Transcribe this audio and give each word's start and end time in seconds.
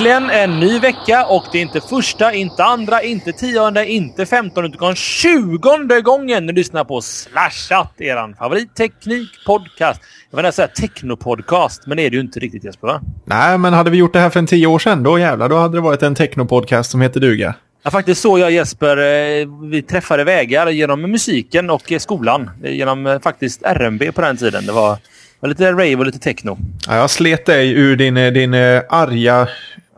Äntligen 0.00 0.30
en 0.30 0.60
ny 0.60 0.78
vecka 0.78 1.26
och 1.26 1.44
det 1.52 1.58
är 1.58 1.62
inte 1.62 1.80
första, 1.80 2.32
inte 2.32 2.64
andra, 2.64 3.02
inte 3.02 3.32
tionde, 3.32 3.90
inte 3.90 4.26
femtonde 4.26 4.70
utan 4.74 4.94
tjugonde 4.94 6.00
gången 6.00 6.46
ni 6.46 6.52
lyssnar 6.52 6.84
på 6.84 7.00
Slashat, 7.00 8.00
eran 8.00 8.34
favoritteknikpodcast. 8.34 10.00
Jag 10.30 10.42
vill 10.42 10.52
säga 10.52 10.68
technopodcast, 10.68 11.86
men 11.86 11.96
det 11.96 12.02
är 12.02 12.10
det 12.10 12.16
ju 12.16 12.20
inte 12.20 12.40
riktigt 12.40 12.64
Jesper 12.64 12.86
va? 12.86 13.00
Nej, 13.24 13.58
men 13.58 13.72
hade 13.72 13.90
vi 13.90 13.96
gjort 13.96 14.12
det 14.12 14.20
här 14.20 14.30
för 14.30 14.38
en 14.38 14.46
tio 14.46 14.66
år 14.66 14.78
sedan, 14.78 15.02
då 15.02 15.18
jävlar, 15.18 15.48
då 15.48 15.56
hade 15.56 15.76
det 15.76 15.80
varit 15.80 16.02
en 16.02 16.14
technopodcast 16.14 16.90
som 16.90 17.00
heter 17.00 17.20
duga. 17.20 17.54
Ja, 17.82 17.90
faktiskt 17.90 18.20
så 18.20 18.38
jag 18.38 18.50
Jesper, 18.50 18.96
eh, 18.96 19.48
vi 19.70 19.82
träffade 19.82 20.24
vägar 20.24 20.68
genom 20.70 21.00
musiken 21.00 21.70
och 21.70 21.92
skolan. 21.98 22.50
Genom 22.62 23.06
eh, 23.06 23.20
faktiskt 23.20 23.62
RMB 23.62 24.02
på 24.14 24.20
den 24.20 24.36
tiden. 24.36 24.66
Det 24.66 24.72
var 24.72 24.98
var 25.40 25.48
lite 25.48 25.72
rave 25.72 25.96
och 25.96 26.06
lite 26.06 26.18
techno. 26.18 26.58
Ja, 26.86 26.96
jag 26.96 27.10
slet 27.10 27.46
dig 27.46 27.72
ur 27.72 27.96
din, 27.96 28.16
eh, 28.16 28.32
din 28.32 28.54
arga 28.88 29.48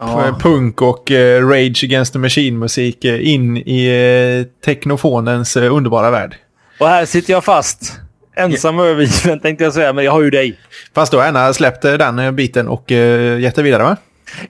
ja. 0.06 0.38
punk 0.41 0.83
och 0.83 1.11
uh, 1.11 1.48
Rage 1.48 1.84
Against 1.84 2.12
the 2.12 2.19
Machine-musik 2.19 3.05
uh, 3.05 3.28
in 3.28 3.56
i 3.56 3.91
uh, 3.91 4.47
teknofonens 4.64 5.56
underbara 5.56 6.11
värld. 6.11 6.36
Och 6.81 6.89
här 6.89 7.05
sitter 7.05 7.33
jag 7.33 7.45
fast. 7.45 8.00
Ensam 8.36 8.78
och 8.78 8.86
övergiven 8.86 9.41
tänkte 9.41 9.64
jag 9.64 9.73
säga, 9.73 9.92
men 9.92 10.05
jag 10.05 10.12
har 10.12 10.23
ju 10.23 10.30
dig. 10.30 10.58
Fast 10.95 11.12
du 11.12 11.19
har 11.19 11.25
gärna 11.25 11.53
släppt 11.53 11.83
den 11.83 12.36
biten 12.36 12.69
och 12.69 12.91
uh, 12.91 13.41
gett 13.41 13.55
det 13.55 13.62
vidare 13.62 13.83
va? 13.83 13.97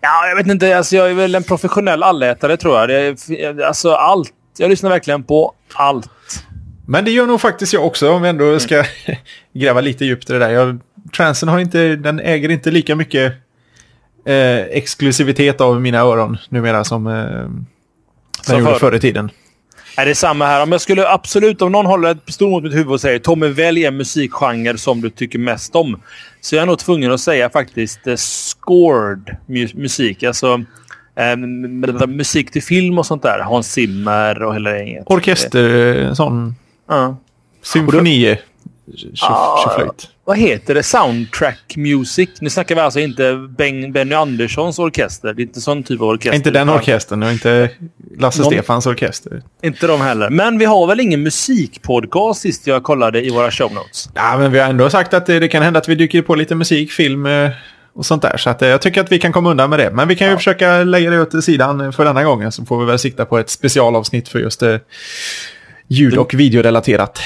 Ja, 0.01 0.29
jag 0.29 0.37
vet 0.37 0.47
inte. 0.47 0.77
Alltså, 0.77 0.97
jag 0.97 1.11
är 1.11 1.15
väl 1.15 1.35
en 1.35 1.43
professionell 1.43 2.03
allätare 2.03 2.57
tror 2.57 2.79
jag. 2.79 2.89
Det, 2.89 3.67
alltså 3.67 3.93
allt. 3.93 4.31
Jag 4.59 4.71
lyssnar 4.71 4.91
verkligen 4.91 5.23
på 5.23 5.55
allt. 5.75 6.09
Men 6.87 7.05
det 7.05 7.11
gör 7.11 7.27
nog 7.27 7.41
faktiskt 7.41 7.73
jag 7.73 7.87
också 7.87 8.11
om 8.11 8.23
vi 8.23 8.29
ändå 8.29 8.59
ska 8.59 8.75
mm. 8.75 8.87
gräva 9.55 9.81
lite 9.81 10.05
djupt 10.05 10.31
i 10.31 10.33
det 10.33 10.39
där. 10.39 10.51
Jag, 10.51 10.81
transen 11.17 11.49
har 11.49 11.59
inte, 11.59 11.97
den 11.97 12.21
äger 12.21 12.49
inte 12.49 12.71
lika 12.71 12.97
mycket 12.97 13.33
eh, 14.25 14.61
exklusivitet 14.61 15.61
av 15.61 15.81
mina 15.81 15.99
öron 15.99 16.39
numera 16.49 16.85
som 16.85 17.07
eh, 17.07 17.13
den 18.47 18.59
gjorde 18.59 18.79
förr 18.79 18.95
i 18.95 19.01
tiden. 19.01 19.31
Är 19.97 20.07
det 20.07 20.15
samma 20.15 20.47
här. 20.47 20.63
Om 20.63 20.73
jag 20.73 20.81
skulle 20.81 21.09
absolut, 21.09 21.63
om 21.63 21.73
någon 21.73 21.87
håller 21.87 22.11
ett 22.11 22.27
pistol 22.27 22.51
mot 22.51 22.63
mitt 22.63 22.75
huvud 22.75 22.93
och 22.93 23.01
säger 23.01 23.19
Tommy, 23.19 23.49
välj 23.49 23.85
en 23.85 23.97
musikgenre 23.97 24.79
som 24.79 25.01
du 25.01 25.11
tycker 25.11 25.39
mest 25.39 25.77
om. 25.77 26.03
Så 26.41 26.55
jag 26.55 26.63
är 26.63 26.67
nog 26.67 26.79
tvungen 26.79 27.13
att 27.13 27.21
säga 27.21 27.51
faktiskt 27.51 28.07
eh, 28.07 28.17
scored 28.17 29.37
mu 29.47 29.69
musik. 29.75 30.23
Alltså 30.23 30.65
eh, 31.17 31.37
musik 32.07 32.51
till 32.51 32.63
film 32.63 32.99
och 32.99 33.07
sånt 33.07 33.23
där. 33.23 33.39
Hans 33.39 33.73
Zimmer 33.73 34.43
och 34.43 34.55
hela 34.55 34.77
gänget. 34.77 35.05
Orkester, 35.07 35.97
eh, 36.03 36.13
sån 36.13 36.55
Ja. 36.89 37.17
Symfonier. 37.63 38.41
Tjoflöjt. 39.15 40.11
Vad 40.25 40.39
heter 40.39 40.75
det? 40.75 40.83
Soundtrack 40.83 41.77
music. 41.77 42.29
Nu 42.41 42.51
snackar 42.51 42.75
vi 42.75 42.81
alltså 42.81 43.01
inte 43.01 43.49
ben, 43.59 43.93
Benny 43.93 44.15
Anderssons 44.15 44.79
orkester. 44.79 45.35
Det 45.35 45.43
är 45.43 45.45
inte 45.45 45.61
sån 45.61 45.83
typ 45.83 46.01
av 46.01 46.09
orkester. 46.09 46.37
Inte 46.37 46.51
den 46.51 46.69
orkestern 46.69 47.23
och 47.23 47.33
inte 47.33 47.71
Lasse 48.19 48.43
Någon... 48.43 48.53
Stefans 48.53 48.87
orkester. 48.87 49.43
Inte 49.63 49.87
de 49.87 50.01
heller. 50.01 50.31
Men 50.31 50.59
vi 50.59 50.65
har 50.65 50.87
väl 50.87 51.01
ingen 51.01 51.23
musikpodcast 51.23 52.41
sist 52.41 52.67
jag 52.67 52.83
kollade 52.83 53.27
i 53.27 53.31
våra 53.31 53.51
show 53.51 53.75
notes? 53.75 54.11
Ja, 54.15 54.37
men 54.39 54.53
vi 54.53 54.59
har 54.59 54.71
ändå 54.71 54.91
sagt 54.91 55.15
att 55.15 55.27
det, 55.27 55.39
det 55.39 55.49
kan 55.49 55.63
hända 55.63 55.79
att 55.79 55.89
vi 55.89 55.95
dyker 55.95 56.23
på 56.23 56.35
lite 56.35 56.55
musik, 56.55 56.93
film 56.93 57.27
eh, 57.27 57.51
och 57.95 58.07
sånt 58.07 58.23
där. 58.23 58.37
Så 58.37 58.51
att, 58.51 58.63
eh, 58.63 58.69
jag 58.69 58.83
tycker 58.83 59.01
att 59.01 59.13
vi 59.13 59.19
kan 59.19 59.33
komma 59.33 59.51
undan 59.51 59.71
med 59.71 59.79
det. 59.79 59.91
Men 59.91 60.09
vi 60.09 60.17
kan 60.17 60.31
ju 60.31 60.37
försöka 60.37 60.85
lägga 60.85 61.11
det 61.11 61.21
åt 61.21 61.45
sidan 61.45 61.93
för 61.93 62.05
denna 62.05 62.25
gången. 62.25 62.53
Så 62.53 62.65
får 62.65 62.81
vi 62.81 62.87
väl 62.87 62.99
sikta 62.99 63.25
på 63.25 63.39
ett 63.39 63.51
specialavsnitt 63.51 64.29
för 64.29 64.39
just 64.39 64.61
det 64.61 64.81
ljud 65.89 66.19
och 66.19 66.35
videorelaterat. 66.35 67.21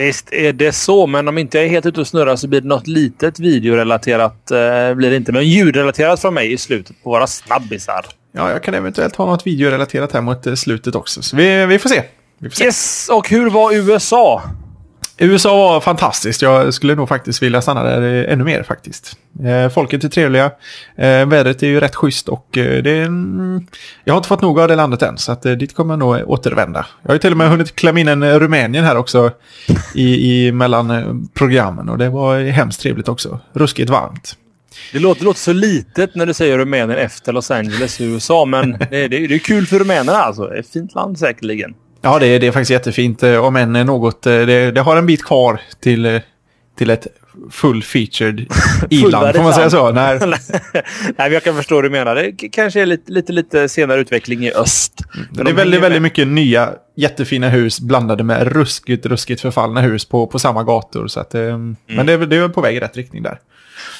Visst 0.00 0.32
är 0.32 0.52
det 0.52 0.72
så, 0.72 1.06
men 1.06 1.28
om 1.28 1.38
inte 1.38 1.58
jag 1.58 1.66
är 1.66 1.70
helt 1.70 1.86
ute 1.86 2.00
och 2.00 2.06
snurrar 2.06 2.36
så 2.36 2.48
blir 2.48 2.60
det 2.60 2.68
något 2.68 2.86
litet 2.86 3.38
videorelaterat. 3.38 4.50
Eh, 4.50 4.94
blir 4.94 5.10
det 5.10 5.16
inte, 5.16 5.32
men 5.32 5.48
ljudrelaterat 5.48 6.20
från 6.20 6.34
mig 6.34 6.52
i 6.52 6.58
slutet 6.58 7.02
på 7.02 7.10
våra 7.10 7.26
snabbisar. 7.26 8.06
Ja, 8.32 8.50
jag 8.50 8.62
kan 8.62 8.74
eventuellt 8.74 9.16
ha 9.16 9.26
något 9.26 9.46
videorelaterat 9.46 10.12
här 10.12 10.20
mot 10.20 10.46
eh, 10.46 10.54
slutet 10.54 10.94
också. 10.94 11.22
Så 11.22 11.36
vi, 11.36 11.66
vi, 11.66 11.78
får 11.78 11.88
se. 11.88 12.02
vi 12.38 12.50
får 12.50 12.56
se. 12.56 12.64
Yes, 12.64 13.08
och 13.12 13.28
hur 13.28 13.50
var 13.50 13.72
USA? 13.74 14.42
USA 15.22 15.56
var 15.56 15.80
fantastiskt. 15.80 16.42
Jag 16.42 16.74
skulle 16.74 16.94
nog 16.94 17.08
faktiskt 17.08 17.42
vilja 17.42 17.62
stanna 17.62 17.82
där 17.82 18.24
ännu 18.24 18.44
mer 18.44 18.62
faktiskt. 18.62 19.16
Eh, 19.44 19.68
folket 19.68 20.04
är 20.04 20.08
trevliga. 20.08 20.44
Eh, 20.96 21.26
vädret 21.26 21.62
är 21.62 21.66
ju 21.66 21.80
rätt 21.80 21.94
schysst 21.94 22.28
och 22.28 22.58
eh, 22.58 22.82
det 22.82 22.90
är, 22.90 23.10
jag 24.04 24.14
har 24.14 24.16
inte 24.18 24.28
fått 24.28 24.40
nog 24.40 24.60
av 24.60 24.68
det 24.68 24.76
landet 24.76 25.02
än 25.02 25.18
så 25.18 25.32
att 25.32 25.42
dit 25.42 25.74
kommer 25.74 25.92
jag 25.92 25.98
nog 25.98 26.30
återvända. 26.30 26.86
Jag 27.02 27.08
har 27.08 27.14
ju 27.14 27.18
till 27.18 27.30
och 27.30 27.36
med 27.36 27.50
hunnit 27.50 27.76
klämma 27.76 28.00
in 28.00 28.08
en 28.08 28.40
Rumänien 28.40 28.84
här 28.84 28.96
också 28.96 29.30
i, 29.94 30.46
i 30.46 30.52
mellan 30.52 31.28
programmen 31.34 31.88
och 31.88 31.98
det 31.98 32.08
var 32.08 32.40
hemskt 32.40 32.80
trevligt 32.80 33.08
också. 33.08 33.40
Ruskigt 33.52 33.90
varmt. 33.90 34.36
Det 34.92 34.98
låter, 34.98 35.20
det 35.20 35.24
låter 35.24 35.40
så 35.40 35.52
litet 35.52 36.14
när 36.14 36.26
du 36.26 36.34
säger 36.34 36.58
Rumänien 36.58 36.98
efter 36.98 37.32
Los 37.32 37.50
Angeles 37.50 38.00
i 38.00 38.04
USA 38.04 38.44
men 38.44 38.70
det, 38.70 39.08
det, 39.08 39.26
det 39.26 39.34
är 39.34 39.38
kul 39.38 39.66
för 39.66 39.78
rumänerna 39.78 40.18
alltså. 40.18 40.54
Ett 40.54 40.68
fint 40.68 40.94
land 40.94 41.18
säkerligen. 41.18 41.74
Ja, 42.02 42.18
det, 42.18 42.38
det 42.38 42.46
är 42.46 42.52
faktiskt 42.52 42.70
jättefint. 42.70 43.22
Eh, 43.22 43.44
om 43.44 43.56
än 43.56 43.72
något, 43.72 44.26
eh, 44.26 44.32
det, 44.32 44.70
det 44.70 44.80
har 44.80 44.96
en 44.96 45.06
bit 45.06 45.24
kvar 45.24 45.60
till, 45.80 46.06
eh, 46.06 46.20
till 46.78 46.90
ett 46.90 47.06
full 47.50 47.82
featured 47.82 48.40
i-land. 48.90 49.36
Får 49.36 49.42
man 49.42 49.54
säga 49.54 49.70
så? 49.70 49.90
Nej. 49.92 50.18
Nej, 51.18 51.32
jag 51.32 51.44
kan 51.44 51.56
förstå 51.56 51.74
vad 51.74 51.84
du 51.84 51.90
menar. 51.90 52.14
Det 52.14 52.32
kanske 52.32 52.80
är 52.80 52.86
lite, 52.86 53.12
lite, 53.12 53.32
lite 53.32 53.68
senare 53.68 54.00
utveckling 54.00 54.46
i 54.46 54.52
öst. 54.52 54.92
Men 55.32 55.44
det 55.44 55.50
är 55.50 55.54
väldigt, 55.54 55.80
väldigt 55.80 56.02
mycket 56.02 56.28
nya 56.28 56.70
jättefina 56.96 57.48
hus 57.48 57.80
blandade 57.80 58.24
med 58.24 58.52
ruskigt, 58.52 59.06
ruskigt 59.06 59.40
förfallna 59.40 59.80
hus 59.80 60.04
på, 60.04 60.26
på 60.26 60.38
samma 60.38 60.62
gator. 60.62 61.06
Så 61.06 61.20
att, 61.20 61.34
mm. 61.34 61.76
Men 61.86 62.06
det, 62.06 62.26
det 62.26 62.36
är 62.36 62.48
på 62.48 62.60
väg 62.60 62.76
i 62.76 62.80
rätt 62.80 62.96
riktning 62.96 63.22
där. 63.22 63.38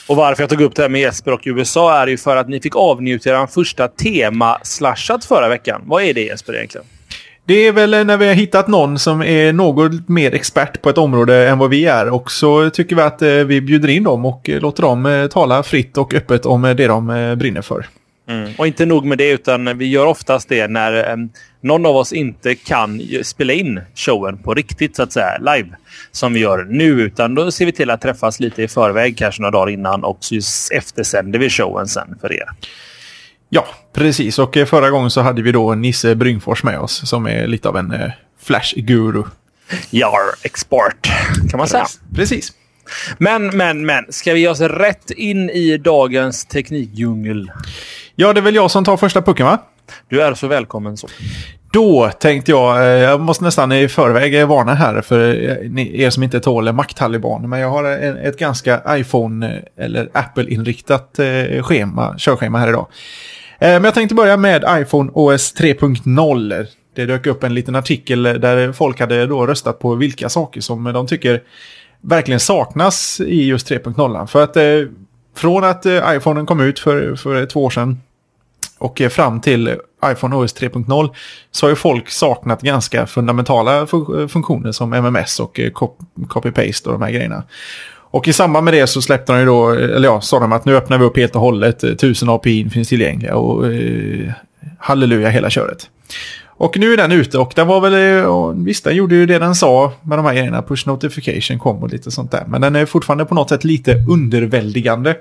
Och 0.07 0.17
varför 0.17 0.43
jag 0.43 0.51
tog 0.51 0.61
upp 0.61 0.77
det 0.77 0.83
här 0.83 0.89
med 0.89 1.01
Jesper 1.01 1.33
och 1.33 1.41
USA 1.45 2.03
är 2.03 2.07
ju 2.07 2.17
för 2.17 2.37
att 2.37 2.49
ni 2.49 2.61
fick 2.61 2.77
avnjuta 2.77 3.31
er 3.31 3.47
första 3.47 3.89
tema-slashat 3.89 5.25
förra 5.25 5.49
veckan. 5.49 5.83
Vad 5.85 6.03
är 6.03 6.15
det 6.15 6.23
Jesper 6.23 6.57
egentligen? 6.57 6.87
Det 7.45 7.67
är 7.67 7.73
väl 7.73 8.07
när 8.07 8.17
vi 8.17 8.27
har 8.27 8.35
hittat 8.35 8.69
någon 8.69 8.99
som 8.99 9.23
är 9.23 9.53
något 9.53 10.09
mer 10.09 10.35
expert 10.35 10.83
på 10.83 10.91
ett 10.91 10.99
område 10.99 11.49
än 11.49 11.59
vad 11.59 11.71
vi 11.71 11.87
är. 11.87 12.09
Och 12.09 12.31
så 12.31 12.71
tycker 12.71 12.97
vi 12.97 13.03
att 13.03 13.23
eh, 13.23 13.29
vi 13.29 13.61
bjuder 13.61 13.89
in 13.89 14.05
dem 14.05 14.25
och 14.25 14.51
eh, 14.51 14.61
låter 14.61 14.83
dem 14.83 15.07
eh, 15.07 15.27
tala 15.27 15.63
fritt 15.63 15.97
och 15.99 16.15
öppet 16.15 16.47
om 16.47 16.63
det 16.63 16.87
de 16.87 17.35
brinner 17.39 17.63
för. 17.63 17.87
Mm. 18.29 18.53
Och 18.59 18.67
inte 18.67 18.87
nog 18.87 19.05
med 19.05 19.19
det, 19.19 19.31
utan 19.31 19.79
vi 19.79 19.87
gör 19.87 20.07
oftast 20.07 20.49
det 20.49 20.69
när 20.69 21.13
um, 21.13 21.31
någon 21.61 21.87
av 21.87 21.97
oss 21.97 22.13
inte 22.13 22.55
kan 22.55 23.03
spela 23.23 23.53
in 23.53 23.81
showen 23.95 24.39
på 24.39 24.55
riktigt, 24.55 24.97
så 24.97 25.03
att 25.03 25.13
säga, 25.13 25.39
live. 25.39 25.69
Som 26.13 26.33
vi 26.33 26.41
gör 26.41 26.67
nu, 26.71 26.85
utan 26.85 27.35
då 27.35 27.51
ser 27.51 27.67
vi 27.67 27.73
till 27.73 27.91
att 27.91 28.01
träffas 28.01 28.41
lite 28.41 28.63
i 28.63 28.69
förväg, 28.69 29.19
kanske 29.19 29.43
några 29.43 29.51
dagar 29.51 29.73
innan 29.73 30.05
och 30.05 30.19
så 30.21 30.41
eftersänder 30.75 31.39
vi 31.39 31.51
showen 31.51 31.89
sen 31.89 32.19
för 32.21 32.33
er. 32.33 32.49
Ja, 33.53 33.67
precis. 33.93 34.39
Och 34.39 34.57
eh, 34.57 34.67
förra 34.67 34.91
gången 34.91 35.11
så 35.11 35.21
hade 35.21 35.43
vi 35.43 35.53
då 35.53 35.75
Nisse 35.75 36.15
Bryngfors 36.15 36.63
med 36.63 36.79
oss 36.79 37.09
som 37.09 37.27
är 37.27 37.47
lite 37.47 37.69
av 37.69 37.77
en 37.77 37.93
eh, 37.93 38.11
Flash-guru. 38.43 39.23
Jar 39.91 40.21
export, 40.43 41.11
kan 41.51 41.59
man 41.59 41.69
säga. 41.69 41.87
Precis. 42.15 42.53
Men, 43.19 43.47
men, 43.57 43.87
men. 43.87 44.05
Ska 44.09 44.33
vi 44.33 44.41
ge 44.41 44.49
oss 44.49 44.61
rätt 44.61 45.11
in 45.11 45.51
i 45.51 45.77
dagens 45.77 46.45
teknikdjungel? 46.45 47.51
Ja, 48.15 48.33
det 48.33 48.41
är 48.41 48.43
väl 48.43 48.55
jag 48.55 48.71
som 48.71 48.85
tar 48.85 48.97
första 48.97 49.23
pucken, 49.23 49.47
va? 49.47 49.59
Du 50.09 50.23
är 50.23 50.35
så 50.35 50.47
välkommen 50.47 50.97
så. 50.97 51.09
Då 51.73 52.11
tänkte 52.21 52.51
jag, 52.51 52.77
eh, 52.77 53.03
jag 53.03 53.21
måste 53.21 53.45
nästan 53.45 53.73
i 53.73 53.89
förväg 53.89 54.47
varna 54.47 54.75
här 54.75 55.01
för 55.01 55.19
er 55.79 56.11
som 56.11 56.23
inte 56.23 56.41
tål 56.41 56.73
makttaliban. 56.73 57.49
Men 57.49 57.61
jag 57.61 57.71
har 57.71 57.85
ett 58.27 58.39
ganska 58.39 58.83
iPhone 58.89 59.63
eller 59.77 60.09
Apple-inriktat 60.13 61.21
schema, 61.63 62.15
körschema 62.19 62.59
här 62.59 62.69
idag. 62.69 62.87
Eh, 63.61 63.73
men 63.73 63.85
jag 63.85 63.95
tänkte 63.95 64.15
börja 64.15 64.37
med 64.37 64.65
iPhone 64.69 65.11
OS 65.15 65.55
3.0. 65.55 66.67
Det 66.95 67.07
dök 67.07 67.27
upp 67.27 67.45
en 67.45 67.55
liten 67.55 67.77
artikel 67.77 68.23
där 68.23 68.73
folk 68.73 69.01
hade 69.01 69.27
då 69.27 69.47
röstat 69.47 69.79
på 69.79 69.95
vilka 69.95 70.29
saker 70.29 70.61
som 70.61 70.85
de 70.85 71.07
tycker 71.07 71.43
verkligen 72.01 72.41
saknas 72.41 73.21
i 73.21 73.45
just 73.45 73.71
3.0. 73.71 74.27
För 74.27 74.45
att 74.45 74.57
eh, 74.57 74.63
från 75.37 75.65
att 75.65 75.87
eh, 75.87 76.17
iPhonen 76.17 76.47
kom 76.47 76.61
ut 76.61 76.79
för, 76.79 77.17
för 77.17 77.47
två 77.47 77.65
år 77.65 77.71
sedan 77.71 78.01
och 78.79 79.03
fram 79.11 79.41
till 79.41 79.77
iPhone 80.05 80.37
OS 80.37 80.57
3.0 80.57 81.15
så 81.51 81.67
har 81.67 81.71
ju 81.71 81.77
folk 81.77 82.11
saknat 82.11 82.63
ganska 82.63 83.07
fundamentala 83.07 83.87
funktioner 84.29 84.73
som 84.73 84.93
MMS 84.93 85.41
och 85.41 85.61
copy-paste 86.29 86.87
och 86.87 86.93
de 86.93 87.03
här 87.03 87.11
grejerna. 87.11 87.45
Och 88.11 88.29
i 88.29 88.33
samband 88.33 88.65
med 88.65 88.75
det 88.75 88.87
så 88.87 89.03
släppte 89.03 89.33
de 89.33 89.39
ju 89.39 89.47
då, 89.47 89.71
eller 89.71 90.09
ja, 90.09 90.21
sa 90.21 90.41
de 90.41 90.53
att 90.53 90.65
nu 90.65 90.77
öppnar 90.77 90.99
vi 90.99 91.05
upp 91.05 91.17
helt 91.17 91.35
och 91.35 91.41
hållet. 91.41 91.85
1000 91.85 92.29
API 92.29 92.71
finns 92.71 92.89
tillgängliga 92.89 93.37
och 93.37 93.73
eh, 93.73 94.33
halleluja 94.79 95.29
hela 95.29 95.51
köret. 95.51 95.91
Och 96.47 96.79
nu 96.79 96.93
är 96.93 96.97
den 96.97 97.13
ute 97.13 97.39
och 97.39 97.53
den 97.57 97.67
var 97.67 97.81
väl, 97.81 98.19
eh, 98.19 98.25
och 98.25 98.69
visst 98.69 98.85
den 98.85 98.97
gjorde 98.97 99.15
ju 99.15 99.27
det 99.27 99.39
den 99.39 99.55
sa 99.55 99.93
med 100.03 100.19
de 100.19 100.25
här 100.25 100.35
grejerna, 100.35 100.63
push 100.63 100.87
notification 100.87 101.59
kom 101.59 101.83
och 101.83 101.91
lite 101.91 102.11
sånt 102.11 102.31
där. 102.31 102.45
Men 102.47 102.61
den 102.61 102.77
är 102.77 102.87
fortfarande 102.87 103.25
på 103.25 103.35
något 103.35 103.49
sätt 103.49 103.65
lite 103.65 104.05
underväldigande. 104.09 105.17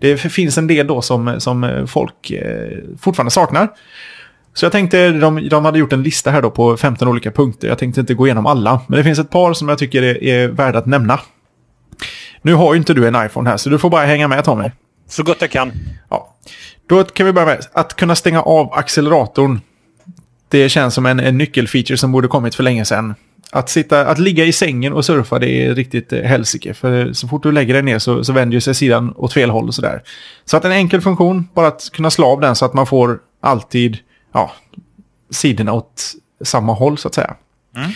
Det 0.00 0.16
finns 0.16 0.58
en 0.58 0.66
del 0.66 0.86
då 0.86 1.02
som, 1.02 1.40
som 1.40 1.86
folk 1.88 2.30
eh, 2.30 2.78
fortfarande 3.00 3.30
saknar. 3.30 3.68
Så 4.54 4.64
jag 4.64 4.72
tänkte, 4.72 5.10
de, 5.10 5.48
de 5.48 5.64
hade 5.64 5.78
gjort 5.78 5.92
en 5.92 6.02
lista 6.02 6.30
här 6.30 6.42
då 6.42 6.50
på 6.50 6.76
15 6.76 7.08
olika 7.08 7.30
punkter. 7.30 7.68
Jag 7.68 7.78
tänkte 7.78 8.00
inte 8.00 8.14
gå 8.14 8.26
igenom 8.26 8.46
alla, 8.46 8.80
men 8.86 8.96
det 8.96 9.04
finns 9.04 9.18
ett 9.18 9.30
par 9.30 9.52
som 9.52 9.68
jag 9.68 9.78
tycker 9.78 10.02
är, 10.02 10.24
är 10.24 10.48
värda 10.48 10.78
att 10.78 10.86
nämna. 10.86 11.20
Nu 12.44 12.54
har 12.54 12.74
ju 12.74 12.78
inte 12.78 12.94
du 12.94 13.08
en 13.08 13.26
iPhone 13.26 13.50
här, 13.50 13.56
så 13.56 13.70
du 13.70 13.78
får 13.78 13.90
bara 13.90 14.04
hänga 14.06 14.28
med 14.28 14.44
Tommy. 14.44 14.70
Så 15.08 15.22
gott 15.22 15.36
jag 15.40 15.50
kan. 15.50 15.72
Ja. 16.10 16.36
Då 16.86 17.04
kan 17.04 17.26
vi 17.26 17.32
börja 17.32 17.46
med 17.46 17.66
att 17.72 17.96
kunna 17.96 18.14
stänga 18.14 18.42
av 18.42 18.72
acceleratorn. 18.72 19.60
Det 20.48 20.68
känns 20.68 20.94
som 20.94 21.06
en, 21.06 21.20
en 21.20 21.38
nyckelfeature 21.38 21.96
som 21.96 22.12
borde 22.12 22.28
kommit 22.28 22.54
för 22.54 22.62
länge 22.62 22.84
sedan. 22.84 23.14
Att, 23.50 23.68
sitta, 23.70 24.06
att 24.06 24.18
ligga 24.18 24.44
i 24.44 24.52
sängen 24.52 24.92
och 24.92 25.04
surfa 25.04 25.38
det 25.38 25.66
är 25.66 25.74
riktigt 25.74 26.12
eh, 26.12 26.20
helsike. 26.20 26.74
För 26.74 27.12
så 27.12 27.28
fort 27.28 27.42
du 27.42 27.52
lägger 27.52 27.74
dig 27.74 27.82
ner 27.82 27.98
så, 27.98 28.24
så 28.24 28.32
vänder 28.32 28.60
sig 28.60 28.74
sidan 28.74 29.14
åt 29.16 29.32
fel 29.32 29.50
håll 29.50 29.68
och 29.68 29.74
sådär. 29.74 30.02
Så 30.44 30.56
att 30.56 30.64
en 30.64 30.72
enkel 30.72 31.00
funktion, 31.00 31.48
bara 31.54 31.66
att 31.66 31.90
kunna 31.92 32.10
slå 32.10 32.26
av 32.26 32.40
den 32.40 32.56
så 32.56 32.64
att 32.64 32.74
man 32.74 32.86
får 32.86 33.18
alltid 33.40 33.98
ja, 34.32 34.52
sidorna 35.30 35.72
åt 35.72 36.02
samma 36.44 36.72
håll 36.72 36.98
så 36.98 37.08
att 37.08 37.14
säga. 37.14 37.34
Mm. 37.76 37.90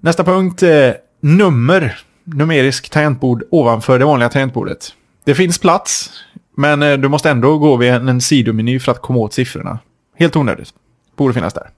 Nästa 0.00 0.24
punkt, 0.24 0.62
eh, 0.62 0.90
nummer. 1.20 1.98
Numerisk 2.34 2.90
tangentbord 2.90 3.44
ovanför 3.50 3.98
det 3.98 4.04
vanliga 4.04 4.28
tangentbordet. 4.28 4.94
Det 5.24 5.34
finns 5.34 5.58
plats, 5.58 6.10
men 6.56 6.82
eh, 6.82 6.98
du 6.98 7.08
måste 7.08 7.30
ändå 7.30 7.58
gå 7.58 7.76
vid 7.76 7.90
en, 7.90 8.08
en 8.08 8.20
sidomeny 8.20 8.80
för 8.80 8.92
att 8.92 9.02
komma 9.02 9.18
åt 9.18 9.32
siffrorna. 9.32 9.78
Helt 10.18 10.36
onödigt. 10.36 10.68
Borde 11.16 11.34
finnas 11.34 11.54
där. 11.54 11.70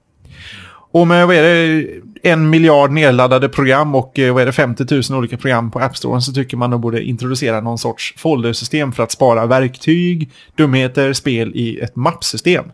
Och 0.93 1.07
med 1.07 1.27
vad 1.27 1.35
är 1.35 1.43
det, 1.43 1.87
en 2.23 2.49
miljard 2.49 2.91
nedladdade 2.91 3.49
program 3.49 3.95
och 3.95 4.19
eh, 4.19 4.33
vad 4.33 4.41
är 4.41 4.45
det, 4.45 4.51
50 4.51 4.85
000 5.09 5.19
olika 5.19 5.37
program 5.37 5.71
på 5.71 5.79
App 5.79 5.97
Store 5.97 6.21
så 6.21 6.33
tycker 6.33 6.57
man 6.57 6.69
de 6.69 6.81
borde 6.81 7.03
introducera 7.03 7.61
någon 7.61 7.77
sorts 7.77 8.13
foldersystem 8.17 8.91
för 8.91 9.03
att 9.03 9.11
spara 9.11 9.45
verktyg, 9.45 10.31
dumheter, 10.55 11.13
spel 11.13 11.51
i 11.55 11.79
ett 11.79 11.95
mappsystem. 11.95 12.65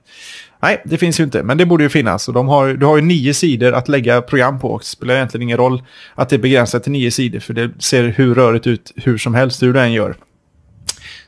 Nej, 0.59 0.81
det 0.85 0.97
finns 0.97 1.19
ju 1.19 1.23
inte, 1.23 1.43
men 1.43 1.57
det 1.57 1.65
borde 1.65 1.83
ju 1.83 1.89
finnas. 1.89 2.27
Och 2.27 2.33
de 2.33 2.47
har, 2.47 2.67
du 2.67 2.85
har 2.85 2.95
ju 2.95 3.01
nio 3.01 3.33
sidor 3.33 3.73
att 3.73 3.87
lägga 3.87 4.21
program 4.21 4.59
på. 4.59 4.77
Det 4.77 4.85
spelar 4.85 5.15
egentligen 5.15 5.41
ingen 5.41 5.57
roll 5.57 5.83
att 6.15 6.29
det 6.29 6.35
är 6.35 6.39
begränsat 6.39 6.83
till 6.83 6.91
nio 6.91 7.11
sidor, 7.11 7.39
för 7.39 7.53
det 7.53 7.71
ser 7.79 8.03
hur 8.03 8.35
rörigt 8.35 8.67
ut 8.67 8.93
hur 8.95 9.17
som 9.17 9.35
helst, 9.35 9.63
hur 9.63 9.73
du 9.73 9.79
än 9.79 9.93
gör. 9.93 10.15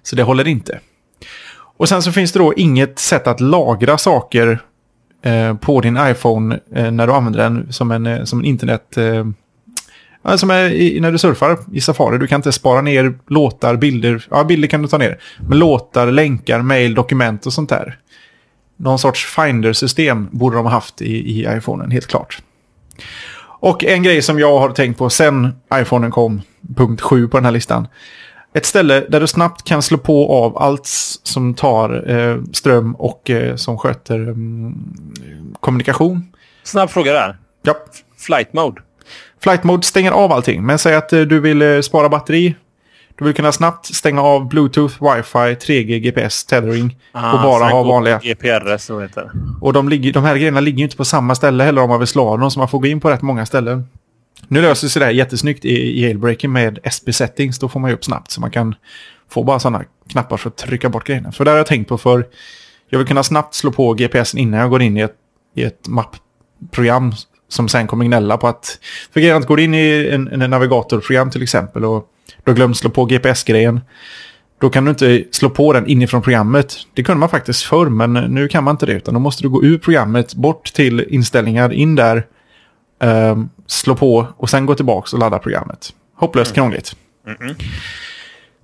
Så 0.03 0.15
det 0.15 0.23
håller 0.23 0.47
inte. 0.47 0.79
Och 1.77 1.89
sen 1.89 2.01
så 2.01 2.11
finns 2.11 2.31
det 2.31 2.39
då 2.39 2.53
inget 2.53 2.99
sätt 2.99 3.27
att 3.27 3.39
lagra 3.39 3.97
saker 3.97 4.59
eh, 5.23 5.53
på 5.53 5.81
din 5.81 5.97
iPhone 6.01 6.59
eh, 6.75 6.91
när 6.91 7.07
du 7.07 7.13
använder 7.13 7.43
den 7.43 7.73
som 7.73 7.91
en, 7.91 8.05
eh, 8.05 8.23
som 8.23 8.39
en 8.39 8.45
internet... 8.45 8.97
Eh, 8.97 9.25
som 10.35 10.49
är 10.49 10.69
i, 10.69 10.99
när 10.99 11.11
du 11.11 11.17
surfar 11.17 11.57
i 11.73 11.81
Safari. 11.81 12.17
Du 12.17 12.27
kan 12.27 12.39
inte 12.39 12.51
spara 12.51 12.81
ner 12.81 13.19
låtar, 13.27 13.75
bilder. 13.75 14.25
Ja, 14.29 14.43
bilder 14.43 14.67
kan 14.67 14.81
du 14.81 14.87
ta 14.87 14.97
ner. 14.97 15.19
Men 15.47 15.59
låtar, 15.59 16.11
länkar, 16.11 16.61
mail, 16.61 16.93
dokument 16.93 17.45
och 17.45 17.53
sånt 17.53 17.69
där. 17.69 17.97
Någon 18.79 18.99
sorts 18.99 19.25
Finder-system 19.25 20.27
borde 20.31 20.55
de 20.55 20.65
ha 20.65 20.71
haft 20.71 21.01
i, 21.01 21.13
i 21.13 21.47
iPhonen, 21.57 21.91
helt 21.91 22.07
klart. 22.07 22.41
Och 23.61 23.83
en 23.83 24.03
grej 24.03 24.21
som 24.21 24.39
jag 24.39 24.59
har 24.59 24.69
tänkt 24.69 24.97
på 24.97 25.09
sen 25.09 25.53
iPhonen 25.73 26.11
kom, 26.11 26.41
punkt 26.75 27.01
7 27.01 27.27
på 27.27 27.37
den 27.37 27.45
här 27.45 27.51
listan. 27.51 27.87
Ett 28.53 28.65
ställe 28.65 29.05
där 29.09 29.19
du 29.19 29.27
snabbt 29.27 29.63
kan 29.63 29.81
slå 29.81 29.97
på 29.97 30.31
av 30.31 30.57
allt 30.57 30.87
som 31.23 31.53
tar 31.53 32.09
eh, 32.09 32.37
ström 32.53 32.95
och 32.95 33.29
eh, 33.29 33.55
som 33.55 33.77
sköter 33.77 34.15
mm, 34.15 34.73
kommunikation. 35.59 36.27
Snabb 36.63 36.89
fråga 36.89 37.13
där. 37.13 37.37
Ja. 37.61 37.75
Flight 38.17 38.53
mode. 38.53 38.81
Flight 39.43 39.63
mode 39.63 39.83
stänger 39.83 40.11
av 40.11 40.31
allting. 40.31 40.65
Men 40.65 40.79
säg 40.79 40.95
att 40.95 41.13
eh, 41.13 41.21
du 41.21 41.39
vill 41.39 41.61
eh, 41.61 41.81
spara 41.81 42.09
batteri. 42.09 42.55
Du 43.19 43.25
vill 43.25 43.33
kunna 43.33 43.51
snabbt 43.51 43.85
stänga 43.85 44.21
av 44.21 44.47
Bluetooth, 44.47 45.03
Wi-Fi, 45.03 45.55
3G, 45.55 45.99
GPS, 45.99 46.45
tethering. 46.45 46.97
Ah, 47.11 47.33
och 47.33 47.41
bara 47.41 47.69
ha 47.69 47.83
vanliga... 47.83 48.19
GPRS 48.19 48.89
heter 48.89 49.21
det. 49.21 49.31
Och 49.61 49.73
de, 49.73 49.89
ligger, 49.89 50.13
de 50.13 50.23
här 50.23 50.35
grejerna 50.35 50.59
ligger 50.59 50.77
ju 50.77 50.83
inte 50.83 50.97
på 50.97 51.05
samma 51.05 51.35
ställe 51.35 51.63
heller 51.63 51.81
om 51.81 51.89
man 51.89 51.99
vill 51.99 52.07
slå 52.07 52.37
dem. 52.37 52.51
Så 52.51 52.59
man 52.59 52.67
får 52.67 52.79
gå 52.79 52.87
in 52.87 52.99
på 52.99 53.09
rätt 53.09 53.21
många 53.21 53.45
ställen. 53.45 53.87
Nu 54.47 54.61
löser 54.61 54.87
sig 54.87 54.99
det 54.99 55.05
här 55.05 55.13
jättesnyggt 55.13 55.65
i, 55.65 55.69
i 55.69 56.01
jailbreaking 56.01 56.51
med 56.51 56.79
SB 56.83 57.13
settings. 57.13 57.59
Då 57.59 57.69
får 57.69 57.79
man 57.79 57.89
ju 57.89 57.95
upp 57.95 58.05
snabbt 58.05 58.31
så 58.31 58.41
man 58.41 58.51
kan 58.51 58.75
få 59.29 59.43
bara 59.43 59.59
sådana 59.59 59.83
knappar 60.09 60.37
för 60.37 60.49
att 60.49 60.57
trycka 60.57 60.89
bort 60.89 61.07
grejerna. 61.07 61.31
För 61.31 61.45
det 61.45 61.51
har 61.51 61.57
jag 61.57 61.67
tänkt 61.67 61.87
på 61.87 61.97
för 61.97 62.27
jag 62.89 62.99
vill 62.99 63.07
kunna 63.07 63.23
snabbt 63.23 63.55
slå 63.55 63.71
på 63.71 63.93
GPSen 63.93 64.39
innan 64.39 64.59
jag 64.59 64.69
går 64.69 64.81
in 64.81 64.97
i 64.97 65.01
ett, 65.01 65.15
i 65.55 65.63
ett 65.63 65.87
mappprogram 65.87 67.13
som 67.49 67.67
sen 67.67 67.87
kommer 67.87 68.05
gnälla 68.05 68.37
på 68.37 68.47
att... 68.47 68.79
För 69.13 69.19
grejen 69.19 69.37
att 69.37 69.47
går 69.47 69.59
in 69.59 69.73
i 69.73 70.09
en, 70.11 70.41
en 70.41 70.49
navigatorprogram 70.49 71.31
till 71.31 71.43
exempel 71.43 71.85
och 71.85 72.07
du 72.43 72.51
har 72.51 72.55
glömt 72.55 72.77
slå 72.77 72.89
på 72.89 73.05
GPS-grejen. 73.05 73.81
Då 74.61 74.69
kan 74.69 74.85
du 74.85 74.89
inte 74.89 75.23
slå 75.31 75.49
på 75.49 75.73
den 75.73 75.87
inifrån 75.87 76.21
programmet. 76.21 76.77
Det 76.93 77.03
kunde 77.03 77.19
man 77.19 77.29
faktiskt 77.29 77.63
förr, 77.63 77.89
men 77.89 78.13
nu 78.13 78.47
kan 78.47 78.63
man 78.63 78.73
inte 78.73 78.85
det. 78.85 78.93
Utan 78.93 79.13
då 79.13 79.19
måste 79.19 79.43
du 79.43 79.49
gå 79.49 79.63
ur 79.63 79.77
programmet, 79.77 80.35
bort 80.35 80.73
till 80.73 81.05
inställningar, 81.09 81.73
in 81.73 81.95
där, 81.95 82.25
eh, 83.01 83.37
slå 83.67 83.95
på 83.95 84.27
och 84.37 84.49
sen 84.49 84.65
gå 84.65 84.75
tillbaka 84.75 85.15
och 85.15 85.19
ladda 85.19 85.39
programmet. 85.39 85.93
Hopplöst 86.15 86.51
mm. 86.51 86.55
krångligt. 86.55 86.95
Mm 87.27 87.37
-mm. 87.37 87.63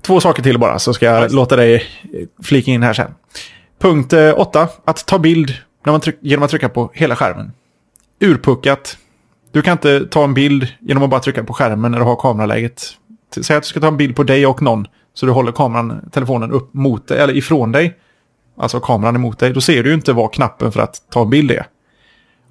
Två 0.02 0.20
saker 0.20 0.44
till 0.44 0.60
bara, 0.60 0.80
så 0.80 0.94
ska 0.94 1.06
jag 1.06 1.24
nice. 1.24 1.36
låta 1.36 1.56
dig 1.56 1.84
flika 2.44 2.72
in 2.72 2.84
här 2.84 2.94
sen. 2.94 3.12
Punkt 3.80 4.14
8. 4.36 4.62
Eh, 4.62 4.68
att 4.86 5.06
ta 5.06 5.20
bild 5.20 5.54
när 5.86 5.92
man 5.92 6.02
genom 6.22 6.44
att 6.44 6.50
trycka 6.50 6.70
på 6.70 6.92
hela 6.94 7.16
skärmen. 7.16 7.52
Urpuckat. 8.20 8.98
Du 9.52 9.62
kan 9.62 9.72
inte 9.72 10.06
ta 10.06 10.24
en 10.24 10.34
bild 10.34 10.68
genom 10.80 11.04
att 11.04 11.10
bara 11.10 11.20
trycka 11.20 11.44
på 11.44 11.54
skärmen 11.54 11.92
när 11.92 12.00
du 12.00 12.06
har 12.06 12.16
kameraläget. 12.16 12.98
Säg 13.42 13.58
att 13.58 13.64
du 13.64 13.68
ska 13.68 13.80
ta 13.80 13.88
en 13.88 13.98
bild 13.98 14.16
på 14.16 14.24
dig 14.24 14.46
och 14.46 14.62
någon. 14.62 14.88
Så 15.14 15.26
du 15.26 15.32
håller 15.32 15.52
kameran, 15.52 16.10
telefonen 16.12 16.52
upp 16.52 16.74
mot 16.74 17.08
dig, 17.08 17.20
eller 17.20 17.38
ifrån 17.38 17.72
dig. 17.72 17.98
Alltså 18.58 18.80
kameran 18.80 19.16
emot 19.16 19.40
dig. 19.40 19.54
Då 19.54 19.62
ser 19.62 19.84
du 19.84 19.90
ju 19.90 19.96
inte 19.96 20.14
vad 20.14 20.34
knappen 20.34 20.72
för 20.72 20.80
att 20.80 21.02
ta 21.10 21.22
en 21.22 21.30
bild 21.30 21.52
är. 21.52 21.68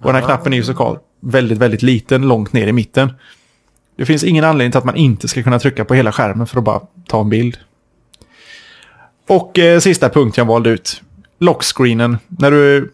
Och 0.00 0.06
den 0.06 0.14
här 0.14 0.22
knappen 0.22 0.52
är 0.52 0.56
ju 0.56 0.64
såklart 0.64 1.02
väldigt, 1.20 1.58
väldigt 1.58 1.82
liten, 1.82 2.28
långt 2.28 2.52
ner 2.52 2.66
i 2.66 2.72
mitten. 2.72 3.12
Det 3.96 4.06
finns 4.06 4.24
ingen 4.24 4.44
anledning 4.44 4.72
till 4.72 4.78
att 4.78 4.84
man 4.84 4.96
inte 4.96 5.28
ska 5.28 5.42
kunna 5.42 5.58
trycka 5.58 5.84
på 5.84 5.94
hela 5.94 6.12
skärmen 6.12 6.46
för 6.46 6.58
att 6.58 6.64
bara 6.64 6.80
ta 7.06 7.20
en 7.20 7.28
bild. 7.28 7.58
Och 9.28 9.58
eh, 9.58 9.80
sista 9.80 10.08
punkt 10.08 10.36
jag 10.36 10.44
valde 10.44 10.70
ut. 10.70 11.02
Lockscreenen. 11.38 12.18
När 12.28 12.50
du... 12.50 12.92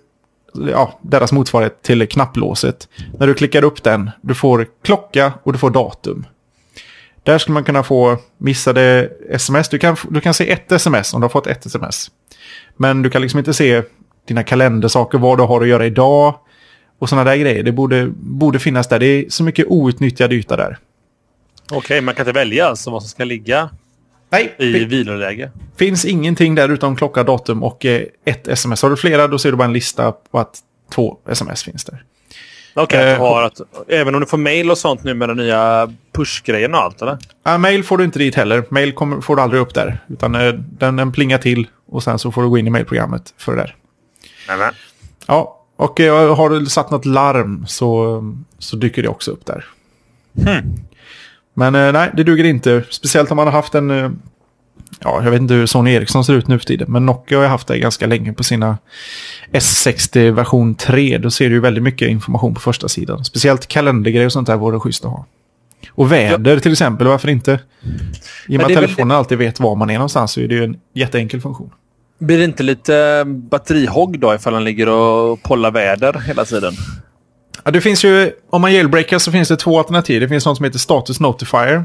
Ja, 0.73 0.99
deras 1.03 1.33
motsvarighet 1.33 1.83
till 1.83 2.09
knapplåset. 2.09 2.89
När 3.19 3.27
du 3.27 3.35
klickar 3.35 3.65
upp 3.65 3.83
den, 3.83 4.11
du 4.21 4.35
får 4.35 4.67
klocka 4.83 5.33
och 5.43 5.53
du 5.53 5.59
får 5.59 5.71
datum. 5.71 6.27
Där 7.31 7.39
skulle 7.39 7.55
man 7.55 7.65
kunna 7.65 7.83
få 7.83 8.19
missade 8.39 9.11
sms. 9.31 9.69
Du 9.69 9.79
kan, 9.79 9.97
du 10.11 10.21
kan 10.21 10.35
se 10.35 10.51
ett 10.51 10.73
sms 10.73 11.15
om 11.15 11.21
du 11.21 11.25
har 11.25 11.29
fått 11.29 11.47
ett 11.47 11.67
sms. 11.67 12.11
Men 12.77 13.03
du 13.03 13.11
kan 13.11 13.23
liksom 13.23 13.39
inte 13.39 13.55
se 13.55 13.83
dina 14.29 14.43
kalendersaker, 14.43 15.19
vad 15.19 15.39
du 15.39 15.43
har 15.43 15.61
att 15.61 15.69
göra 15.69 15.87
idag. 15.87 16.35
Och 16.99 17.09
sådana 17.09 17.31
där 17.31 17.37
grejer. 17.37 17.63
Det 17.63 17.73
borde, 17.73 18.11
borde 18.17 18.59
finnas 18.59 18.89
där. 18.89 18.99
Det 18.99 19.07
är 19.07 19.25
så 19.29 19.45
mycket 19.45 19.67
outnyttjad 19.69 20.33
yta 20.33 20.57
där. 20.57 20.79
Okej, 21.67 21.79
okay, 21.79 22.01
man 22.01 22.15
kan 22.15 22.27
inte 22.27 22.39
välja 22.39 22.67
alltså 22.67 22.91
vad 22.91 23.03
som 23.03 23.09
ska 23.09 23.25
ligga 23.25 23.71
Nej, 24.31 24.55
i 24.59 24.85
viloläge? 24.85 25.51
finns 25.77 26.05
ingenting 26.05 26.55
där 26.55 26.69
utom 26.69 26.97
klocka, 26.97 27.23
datum 27.23 27.63
och 27.63 27.85
eh, 27.85 28.03
ett 28.25 28.49
sms. 28.49 28.83
Har 28.83 28.91
du 28.91 28.97
flera 28.97 29.29
då 29.29 29.39
ser 29.39 29.51
du 29.51 29.57
bara 29.57 29.65
en 29.65 29.73
lista 29.73 30.13
på 30.13 30.39
att 30.39 30.59
två 30.95 31.17
sms 31.29 31.63
finns 31.63 31.85
där. 31.85 32.05
Okej, 32.75 33.19
okay, 33.19 33.51
eh, 33.89 34.01
även 34.01 34.15
om 34.15 34.21
du 34.21 34.27
får 34.27 34.39
mail 34.39 34.71
och 34.71 34.79
sånt 34.79 35.05
nu 35.05 35.15
med 35.15 35.29
den 35.29 35.37
nya 35.37 35.93
pushgrejen 36.13 36.75
och 36.75 36.81
allt 36.81 37.03
eller? 37.03 37.19
Ja, 37.45 37.59
mail 37.59 37.85
får 37.85 37.99
du 37.99 38.05
inte 38.05 38.19
dit 38.19 38.35
heller. 38.35 38.65
Mail 38.69 38.93
kommer, 38.93 39.21
får 39.21 39.37
du 39.37 39.43
aldrig 39.43 39.63
upp 39.63 39.75
där. 39.75 39.99
Utan 40.09 40.35
eh, 40.35 40.53
den, 40.53 40.97
den 40.97 41.13
plingar 41.13 41.39
till 41.39 41.69
och 41.89 42.03
sen 42.03 42.19
så 42.19 42.33
får 42.33 42.43
du 42.43 42.49
gå 42.49 42.59
in 42.59 42.67
i 42.67 42.71
mailprogrammet 42.71 43.35
för 43.37 43.57
det 43.57 43.63
där. 43.63 43.77
Nämen. 44.49 44.75
Ja, 45.27 45.61
och 45.77 46.01
eh, 46.01 46.37
har 46.37 46.51
du 46.51 46.67
satt 46.67 46.91
något 46.91 47.05
larm 47.05 47.67
så, 47.67 48.23
så 48.59 48.77
dyker 48.77 49.03
det 49.03 49.09
också 49.09 49.31
upp 49.31 49.47
där. 49.47 49.65
Hmm. 50.45 50.75
Men 51.55 51.73
nej, 51.73 52.11
det 52.17 52.25
duger 52.25 52.45
inte. 52.45 52.85
Speciellt 52.91 53.31
om 53.31 53.37
man 53.37 53.47
har 53.47 53.53
haft 53.53 53.75
en... 53.75 54.21
Eh, 54.81 54.97
ja, 55.01 55.21
jag 55.25 55.31
vet 55.31 55.41
inte 55.41 55.55
hur 55.55 55.67
Sony 55.67 55.93
Ericsson 55.93 56.25
ser 56.25 56.35
ut 56.35 56.49
nu 56.49 56.59
för 56.59 56.67
tiden. 56.67 56.93
Men 56.93 57.07
Nokia 57.07 57.39
har 57.39 57.47
haft 57.47 57.67
det 57.67 57.79
ganska 57.79 58.07
länge 58.07 58.33
på 58.33 58.45
sina 58.45 58.79
S60 59.53 60.31
version 60.31 60.75
3. 60.75 61.19
Då 61.19 61.31
ser 61.31 61.49
du 61.49 61.55
ju 61.55 61.61
väldigt 61.61 61.85
mycket 61.85 62.09
information 62.09 62.55
på 62.55 62.61
första 62.61 62.89
sidan. 62.89 63.25
Speciellt 63.25 63.67
kalendergrejer 63.67 64.27
och 64.27 64.33
sånt 64.33 64.47
där 64.47 64.57
vore 64.57 64.81
schysst 64.81 65.05
att 65.05 65.11
ha. 65.11 65.27
Och 65.91 66.13
väder 66.13 66.55
ja. 66.55 66.61
till 66.61 66.73
exempel, 66.73 67.07
varför 67.07 67.29
inte? 67.29 67.61
I 68.49 68.57
och 68.57 68.61
med 68.61 68.67
att 68.67 68.75
telefonen 68.75 69.09
väl... 69.09 69.17
alltid 69.17 69.39
vet 69.39 69.61
var 69.61 69.77
man 69.77 69.91
är 69.91 69.95
någonstans 69.95 70.33
så 70.33 70.41
är 70.41 70.49
det 70.49 70.55
ju 70.55 70.65
en 70.65 70.77
jätteenkel 70.95 71.41
funktion. 71.41 71.71
Blir 72.19 72.39
det 72.39 72.45
inte 72.45 72.63
lite 72.63 73.25
batterihogg 73.27 74.19
då 74.19 74.35
ifall 74.35 74.55
han 74.55 74.65
ligger 74.65 74.89
och 74.89 75.43
pollar 75.43 75.71
väder 75.71 76.23
hela 76.27 76.45
tiden? 76.45 76.73
Ja, 77.65 77.71
det 77.71 77.81
finns 77.81 78.05
ju, 78.05 78.33
om 78.51 78.61
man 78.61 78.73
jailbreakar 78.73 79.19
så 79.19 79.33
finns 79.33 79.49
det 79.49 79.57
två 79.57 79.79
alternativ. 79.79 80.21
Det 80.21 80.29
finns 80.29 80.47
något 80.47 80.57
som 80.57 80.65
heter 80.65 80.79
Status 80.79 81.21
Notifier. 81.21 81.85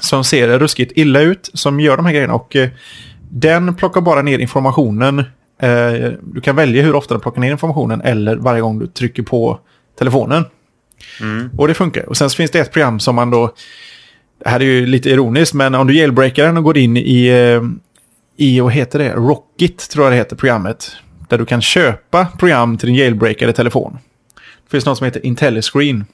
Som 0.00 0.24
ser 0.24 0.58
ruskigt 0.58 0.92
illa 0.94 1.20
ut, 1.20 1.50
som 1.54 1.80
gör 1.80 1.96
de 1.96 2.06
här 2.06 2.12
grejerna. 2.12 2.34
Och 2.34 2.56
eh, 2.56 2.68
den 3.30 3.74
plockar 3.74 4.00
bara 4.00 4.22
ner 4.22 4.38
informationen. 4.38 5.18
Eh, 5.62 6.12
du 6.22 6.40
kan 6.42 6.56
välja 6.56 6.82
hur 6.82 6.94
ofta 6.94 7.14
den 7.14 7.20
plockar 7.20 7.40
ner 7.40 7.50
informationen 7.50 8.00
eller 8.00 8.36
varje 8.36 8.60
gång 8.60 8.78
du 8.78 8.86
trycker 8.86 9.22
på 9.22 9.60
telefonen. 9.98 10.44
Mm. 11.20 11.50
Och 11.58 11.68
det 11.68 11.74
funkar. 11.74 12.08
Och 12.08 12.16
sen 12.16 12.30
finns 12.30 12.50
det 12.50 12.60
ett 12.60 12.72
program 12.72 13.00
som 13.00 13.14
man 13.14 13.30
då... 13.30 13.54
Det 14.44 14.50
här 14.50 14.60
är 14.60 14.64
ju 14.64 14.86
lite 14.86 15.10
ironiskt, 15.10 15.54
men 15.54 15.74
om 15.74 15.86
du 15.86 15.96
jailbreakar 15.96 16.46
den 16.46 16.56
och 16.56 16.64
går 16.64 16.78
in 16.78 16.96
i, 16.96 17.26
eh, 17.26 17.62
i 18.36 18.60
vad 18.60 18.72
heter 18.72 18.98
det? 18.98 19.12
Rocket 19.12 19.90
tror 19.90 20.04
jag 20.04 20.12
det 20.12 20.16
heter 20.16 20.36
programmet. 20.36 20.96
Där 21.28 21.38
du 21.38 21.46
kan 21.46 21.62
köpa 21.62 22.26
program 22.38 22.78
till 22.78 22.86
din 22.86 22.96
jailbreakade 22.96 23.52
telefon. 23.52 23.98
Det 24.64 24.70
finns 24.70 24.86
något 24.86 24.98
som 24.98 25.04
heter 25.04 25.26
IntelliScreen. 25.26 26.04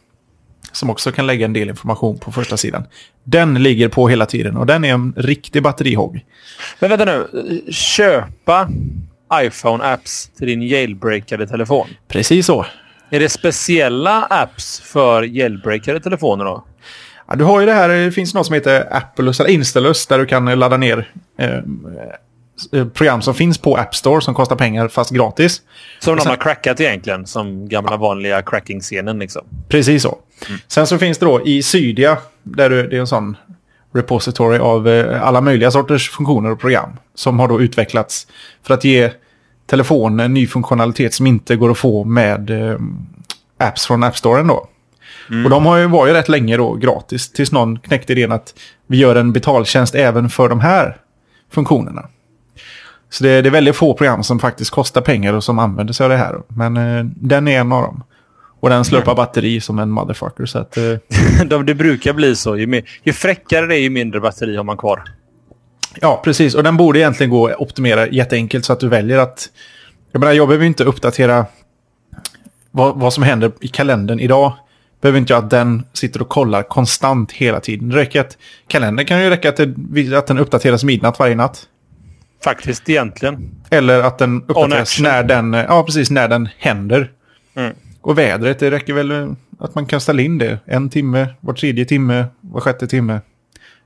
Som 0.72 0.90
också 0.90 1.12
kan 1.12 1.26
lägga 1.26 1.44
en 1.44 1.52
del 1.52 1.68
information 1.68 2.18
på 2.18 2.32
första 2.32 2.56
sidan. 2.56 2.84
Den 3.24 3.62
ligger 3.62 3.88
på 3.88 4.08
hela 4.08 4.26
tiden 4.26 4.56
och 4.56 4.66
den 4.66 4.84
är 4.84 4.92
en 4.92 5.14
riktig 5.16 5.62
batterihogg. 5.62 6.24
Men 6.78 6.90
vänta 6.90 7.04
nu. 7.04 7.62
Köpa 7.70 8.68
iPhone-apps 9.34 10.36
till 10.38 10.46
din 10.46 10.62
jailbreakade 10.62 11.46
telefon. 11.46 11.86
Precis 12.08 12.46
så. 12.46 12.66
Är 13.10 13.20
det 13.20 13.28
speciella 13.28 14.22
apps 14.22 14.80
för 14.80 15.22
jailbreakade 15.22 16.00
telefoner 16.00 16.44
då? 16.44 16.64
Ja, 17.26 17.36
du 17.36 17.44
har 17.44 17.60
ju 17.60 17.66
det 17.66 17.72
här, 17.72 17.88
det 17.88 18.12
finns 18.12 18.34
något 18.34 18.46
som 18.46 18.54
heter 18.54 18.96
Appleus 18.96 19.40
eller 19.40 19.50
Instalus 19.50 20.06
där 20.06 20.18
du 20.18 20.26
kan 20.26 20.44
ladda 20.58 20.76
ner 20.76 21.08
eh, 21.38 21.56
eh, 22.72 22.88
program 22.88 23.22
som 23.22 23.34
finns 23.34 23.58
på 23.58 23.76
App 23.76 23.94
Store 23.94 24.20
som 24.20 24.34
kostar 24.34 24.56
pengar 24.56 24.88
fast 24.88 25.10
gratis. 25.10 25.62
Som 25.98 26.16
de 26.16 26.28
har 26.28 26.36
crackat 26.36 26.80
egentligen, 26.80 27.26
som 27.26 27.68
gamla 27.68 27.96
vanliga 27.96 28.42
cracking-scenen 28.42 29.18
liksom. 29.18 29.42
Precis 29.68 30.02
så. 30.02 30.18
Mm. 30.48 30.60
Sen 30.68 30.86
så 30.86 30.98
finns 30.98 31.18
det 31.18 31.26
då 31.26 31.46
i 31.46 31.62
Cydia, 31.62 32.18
där 32.42 32.70
det 32.70 32.96
är 32.96 33.00
en 33.00 33.06
sån 33.06 33.36
repository 33.92 34.58
av 34.58 34.88
eh, 34.88 35.22
alla 35.22 35.40
möjliga 35.40 35.70
sorters 35.70 36.10
funktioner 36.10 36.50
och 36.50 36.60
program 36.60 36.90
som 37.14 37.38
har 37.38 37.48
då 37.48 37.60
utvecklats 37.60 38.26
för 38.62 38.74
att 38.74 38.84
ge 38.84 39.10
telefonen 39.66 40.34
ny 40.34 40.46
funktionalitet 40.46 41.14
som 41.14 41.26
inte 41.26 41.56
går 41.56 41.70
att 41.70 41.78
få 41.78 42.04
med 42.04 42.50
eh, 42.50 42.78
apps 43.58 43.86
från 43.86 44.04
App 44.04 44.16
Store 44.16 44.42
då. 44.42 44.68
Mm. 45.30 45.44
Och 45.44 45.50
de 45.50 45.66
har 45.66 45.78
ju, 45.78 45.86
var 45.86 46.06
ju 46.06 46.12
rätt 46.12 46.28
länge 46.28 46.56
då 46.56 46.74
gratis 46.74 47.32
tills 47.32 47.52
någon 47.52 47.78
knäckte 47.78 48.12
idén 48.12 48.32
att 48.32 48.54
vi 48.86 48.96
gör 48.96 49.16
en 49.16 49.32
betaltjänst 49.32 49.94
även 49.94 50.30
för 50.30 50.48
de 50.48 50.60
här 50.60 50.96
funktionerna. 51.52 52.08
Så 53.10 53.24
det, 53.24 53.42
det 53.42 53.48
är 53.48 53.50
väldigt 53.50 53.76
få 53.76 53.94
program 53.94 54.22
som 54.22 54.38
faktiskt 54.38 54.70
kostar 54.70 55.00
pengar 55.00 55.34
och 55.34 55.44
som 55.44 55.58
använder 55.58 55.92
sig 55.92 56.04
av 56.04 56.10
det 56.10 56.16
här. 56.16 56.42
Men 56.48 56.76
eh, 56.76 57.04
den 57.04 57.48
är 57.48 57.60
en 57.60 57.72
av 57.72 57.82
dem. 57.82 58.02
Och 58.60 58.70
den 58.70 58.84
slurpar 58.84 59.14
batteri 59.14 59.60
som 59.60 59.78
en 59.78 59.90
motherfucker. 59.90 60.46
Så 60.46 60.58
att, 60.58 60.76
eh... 60.76 60.94
de, 61.46 61.66
det 61.66 61.74
brukar 61.74 62.12
bli 62.12 62.36
så. 62.36 62.56
Ju, 62.56 62.66
mer, 62.66 62.82
ju 63.02 63.12
fräckare 63.12 63.66
det 63.66 63.74
är, 63.74 63.80
ju 63.80 63.90
mindre 63.90 64.20
batteri 64.20 64.56
har 64.56 64.64
man 64.64 64.76
kvar. 64.76 65.02
Ja, 66.00 66.20
precis. 66.24 66.54
Och 66.54 66.62
den 66.62 66.76
borde 66.76 66.98
egentligen 66.98 67.30
gå 67.30 67.46
att 67.46 67.56
optimera 67.56 68.08
jätteenkelt 68.08 68.64
så 68.64 68.72
att 68.72 68.80
du 68.80 68.88
väljer 68.88 69.18
att... 69.18 69.48
Jag 70.12 70.20
menar, 70.20 70.32
jag 70.32 70.48
behöver 70.48 70.66
inte 70.66 70.84
uppdatera 70.84 71.46
vad, 72.70 73.00
vad 73.00 73.12
som 73.12 73.22
händer 73.22 73.52
i 73.60 73.68
kalendern 73.68 74.20
idag 74.20 74.52
behöver 75.00 75.18
inte 75.18 75.32
jag 75.32 75.44
att 75.44 75.50
den 75.50 75.86
sitter 75.92 76.22
och 76.22 76.28
kollar 76.28 76.62
konstant 76.62 77.32
hela 77.32 77.60
tiden. 77.60 77.88
Det 77.88 77.96
räcker 77.96 78.20
att 78.20 78.38
kalendern 78.66 79.06
kan 79.06 79.22
ju 79.22 79.30
räcka 79.30 79.48
att, 79.48 79.56
det, 79.56 80.16
att 80.16 80.26
den 80.26 80.38
uppdateras 80.38 80.84
midnatt 80.84 81.18
varje 81.18 81.34
natt. 81.34 81.66
Faktiskt 82.44 82.88
egentligen. 82.88 83.50
Eller 83.70 84.02
att 84.02 84.18
den 84.18 84.42
uppdateras 84.42 85.00
när 85.00 85.22
den, 85.22 85.52
ja, 85.52 85.82
precis, 85.82 86.10
när 86.10 86.28
den 86.28 86.48
händer. 86.58 87.10
Mm. 87.54 87.74
Och 88.00 88.18
vädret, 88.18 88.58
det 88.58 88.70
räcker 88.70 88.92
väl 88.92 89.34
att 89.58 89.74
man 89.74 89.86
kan 89.86 90.00
ställa 90.00 90.22
in 90.22 90.38
det. 90.38 90.58
En 90.64 90.90
timme, 90.90 91.28
var 91.40 91.54
tredje 91.54 91.84
timme, 91.84 92.24
var 92.40 92.60
sjätte 92.60 92.86
timme. 92.86 93.20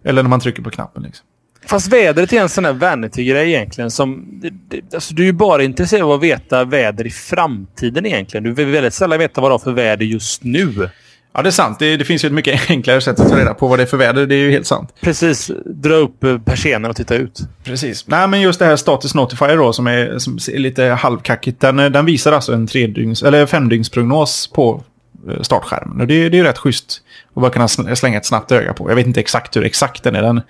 Eller 0.05 0.23
när 0.23 0.31
man 0.31 0.41
trycker 0.41 0.63
på 0.63 0.71
knappen. 0.71 1.03
Liksom. 1.03 1.27
Fast 1.67 1.93
vädret 1.93 2.33
är 2.33 2.41
en 2.41 2.49
sån 2.49 2.65
här 2.65 2.73
vanity-grej 2.73 3.49
egentligen. 3.49 3.91
Som, 3.91 4.27
det, 4.43 4.51
det, 4.69 4.95
alltså, 4.95 5.15
du 5.15 5.23
är 5.23 5.27
ju 5.27 5.33
bara 5.33 5.63
intresserad 5.63 6.03
av 6.03 6.13
att 6.13 6.23
veta 6.23 6.65
väder 6.65 7.07
i 7.07 7.11
framtiden 7.11 8.07
egentligen. 8.07 8.45
Du 8.45 8.53
vill 8.53 8.67
väldigt 8.67 8.95
sällan 8.95 9.19
veta 9.19 9.41
vad 9.41 9.51
du 9.51 9.53
har 9.53 9.59
för 9.59 9.73
väder 9.73 10.05
just 10.05 10.45
nu. 10.45 10.89
Ja, 11.37 11.43
det 11.43 11.49
är 11.49 11.51
sant. 11.51 11.79
Det, 11.79 11.97
det, 11.97 12.05
finns 12.05 12.25
ju 12.25 12.27
ett 12.27 12.33
mycket 12.33 12.71
enklare 12.71 13.01
sätt 13.01 13.21
att 13.21 13.29
ta 13.29 13.39
reda 13.39 13.55
på 13.55 13.69
vad 13.69 13.79
det 13.79 13.83
är 13.83 13.87
för 13.87 13.97
väder. 13.97 14.27
Det 14.27 14.35
är 14.35 14.39
ju 14.39 14.51
helt 14.51 14.67
sant. 14.67 14.95
Precis. 15.01 15.51
Dra 15.65 15.95
upp 15.95 16.25
eh, 16.25 16.39
persiennen 16.39 16.91
och 16.91 16.97
titta 16.97 17.15
ut. 17.15 17.41
Precis. 17.65 18.05
Nej, 18.07 18.29
men 18.29 18.41
just 18.41 18.59
det 18.59 18.65
här 18.65 18.77
Status 18.77 19.15
Notifier 19.15 19.57
då, 19.57 19.73
som 19.73 19.87
är, 19.87 20.19
som 20.19 20.39
är 20.53 20.59
lite 20.59 20.85
halvkackigt. 20.85 21.61
Den, 21.61 21.79
eh, 21.79 21.91
den 21.91 22.05
visar 22.07 22.33
alltså 22.33 22.53
en 22.53 22.67
tredygns, 22.67 23.23
eller 23.23 23.47
femdygnsprognos 23.47 24.51
på 24.55 24.83
eh, 25.29 25.43
startskärmen. 25.43 26.01
Och 26.01 26.07
det, 26.07 26.29
det 26.29 26.37
är 26.37 26.39
ju 26.39 26.45
rätt 26.45 26.59
schysst 26.59 27.03
att 27.35 27.43
bara 27.43 27.51
kunna 27.51 27.69
slänga 27.69 28.19
ett 28.19 28.27
snabbt 28.27 28.53
öga 28.53 28.73
på. 28.73 28.91
Jag 28.91 28.97
vet 28.97 29.07
inte 29.07 29.21
exakt 29.21 29.57
hur 29.57 29.65
exakt 29.65 30.03
den 30.03 30.17
är. 30.17 30.23
Den, 30.23 30.41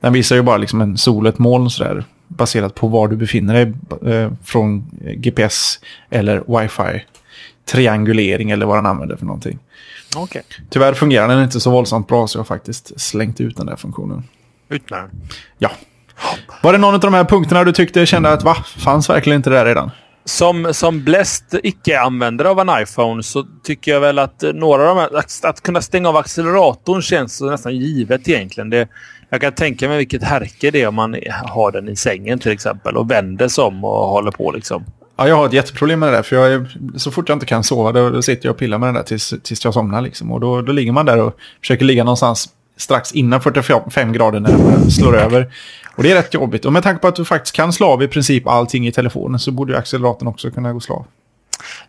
den 0.00 0.12
visar 0.12 0.36
ju 0.36 0.42
bara 0.42 0.56
liksom 0.56 0.80
en 0.80 0.98
sol 0.98 1.26
och 1.26 1.32
ett 1.32 1.38
moln 1.38 1.70
sådär. 1.70 2.04
Baserat 2.28 2.74
på 2.74 2.88
var 2.88 3.08
du 3.08 3.16
befinner 3.16 3.54
dig 3.54 3.72
eh, 4.14 4.30
från 4.44 4.90
GPS 5.16 5.80
eller 6.10 6.60
wifi. 6.60 7.04
Triangulering 7.68 8.50
eller 8.50 8.66
vad 8.66 8.78
den 8.78 8.86
använder 8.86 9.16
för 9.16 9.26
någonting. 9.26 9.58
Okay. 10.16 10.42
Tyvärr 10.70 10.94
fungerar 10.94 11.28
den 11.28 11.42
inte 11.42 11.60
så 11.60 11.70
våldsamt 11.70 12.08
bra 12.08 12.26
så 12.26 12.38
jag 12.38 12.40
har 12.40 12.46
faktiskt 12.46 13.00
slängt 13.00 13.40
ut 13.40 13.56
den 13.56 13.66
där 13.66 13.76
funktionen. 13.76 14.22
Ut 14.68 14.90
med 14.90 14.98
den. 14.98 15.10
Ja. 15.58 15.70
Var 16.62 16.72
det 16.72 16.78
någon 16.78 16.94
av 16.94 17.00
de 17.00 17.14
här 17.14 17.24
punkterna 17.24 17.64
du 17.64 17.72
tyckte 17.72 18.06
kände 18.06 18.32
att 18.32 18.42
va, 18.42 18.54
fanns 18.78 19.10
verkligen 19.10 19.36
inte 19.36 19.50
det 19.50 19.56
där 19.56 19.64
redan? 19.64 19.90
Som, 20.24 20.74
som 20.74 21.04
bläst 21.04 21.54
icke-användare 21.62 22.48
av 22.48 22.60
en 22.60 22.82
iPhone 22.82 23.22
så 23.22 23.46
tycker 23.64 23.92
jag 23.92 24.00
väl 24.00 24.18
att 24.18 24.44
några 24.54 24.90
av 24.90 24.96
de 24.96 25.00
här, 25.00 25.18
att, 25.18 25.44
att 25.44 25.62
kunna 25.62 25.82
stänga 25.82 26.08
av 26.08 26.16
acceleratorn 26.16 27.02
känns 27.02 27.40
nästan 27.40 27.76
givet 27.76 28.28
egentligen. 28.28 28.70
Det, 28.70 28.88
jag 29.30 29.40
kan 29.40 29.52
tänka 29.52 29.88
mig 29.88 29.98
vilket 29.98 30.22
härke 30.22 30.70
det 30.70 30.82
är 30.82 30.88
om 30.88 30.94
man 30.94 31.16
har 31.44 31.72
den 31.72 31.88
i 31.88 31.96
sängen 31.96 32.38
till 32.38 32.52
exempel 32.52 32.96
och 32.96 33.10
vänder 33.10 33.48
sig 33.48 33.64
om 33.64 33.84
och 33.84 34.08
håller 34.08 34.30
på 34.30 34.52
liksom. 34.52 34.84
Ja, 35.18 35.28
jag 35.28 35.36
har 35.36 35.46
ett 35.46 35.52
jätteproblem 35.52 36.00
med 36.00 36.08
det 36.08 36.16
där. 36.16 36.22
För 36.22 36.36
jag 36.36 36.52
är, 36.52 36.66
så 36.96 37.10
fort 37.10 37.28
jag 37.28 37.36
inte 37.36 37.46
kan 37.46 37.64
sova 37.64 37.92
då, 37.92 38.10
då 38.10 38.22
sitter 38.22 38.46
jag 38.46 38.52
och 38.52 38.58
pillar 38.58 38.78
med 38.78 38.86
den 38.86 38.94
där 38.94 39.02
tills, 39.02 39.34
tills 39.42 39.64
jag 39.64 39.74
somnar. 39.74 40.02
Liksom. 40.02 40.32
Och 40.32 40.40
då, 40.40 40.62
då 40.62 40.72
ligger 40.72 40.92
man 40.92 41.06
där 41.06 41.18
och 41.18 41.36
försöker 41.60 41.84
ligga 41.84 42.04
någonstans 42.04 42.48
strax 42.76 43.12
innan 43.12 43.40
45 43.40 44.12
grader 44.12 44.40
när 44.40 44.50
den 44.50 44.90
slår 44.90 45.16
över. 45.16 45.52
Och 45.96 46.02
det 46.02 46.10
är 46.10 46.14
rätt 46.14 46.34
jobbigt. 46.34 46.64
Och 46.64 46.72
med 46.72 46.82
tanke 46.82 47.00
på 47.00 47.08
att 47.08 47.16
du 47.16 47.24
faktiskt 47.24 47.56
kan 47.56 47.72
slå 47.72 47.86
av 47.86 48.02
i 48.02 48.08
princip 48.08 48.46
allting 48.46 48.86
i 48.86 48.92
telefonen 48.92 49.38
så 49.38 49.50
borde 49.50 49.72
ju 49.72 49.78
acceleratorn 49.78 50.28
också 50.28 50.50
kunna 50.50 50.72
gå 50.72 50.80
slå 50.80 50.94
av. 50.94 51.06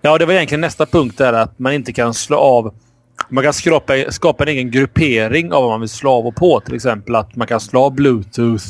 Ja, 0.02 0.18
det 0.18 0.26
var 0.26 0.34
egentligen 0.34 0.62
nästa 0.62 0.86
punkt 0.86 1.18
där 1.18 1.34
att 1.34 1.60
man 1.60 1.74
inte 1.74 1.94
kan 1.94 2.14
slå 2.14 2.38
av 2.38 2.74
man 3.30 3.44
kan 3.44 3.54
skapa, 3.54 3.94
skapa 4.10 4.44
en 4.44 4.50
egen 4.50 4.72
gruppering 4.72 5.54
av 5.54 5.64
vad 5.64 5.72
man 5.72 5.80
vill 5.80 5.90
slå 5.90 6.12
av 6.12 6.28
och 6.28 6.36
på. 6.36 6.60
Till 6.60 6.76
exempel 6.76 7.16
att 7.16 7.36
man 7.36 7.48
kan 7.48 7.60
slå 7.60 7.84
av 7.84 7.96
Bluetooth 7.96 8.66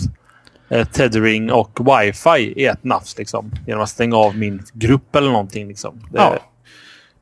tethering 0.70 1.52
och 1.52 1.80
wifi 1.80 2.54
i 2.56 2.66
ett 2.66 2.84
nafs. 2.84 3.18
Liksom, 3.18 3.52
genom 3.68 3.84
att 3.84 3.90
stänga 3.90 4.18
av 4.18 4.38
min 4.38 4.64
grupp 4.74 5.16
eller 5.16 5.32
någonting. 5.32 5.68
Liksom. 5.68 6.02
Det... 6.12 6.18
Ja. 6.18 6.40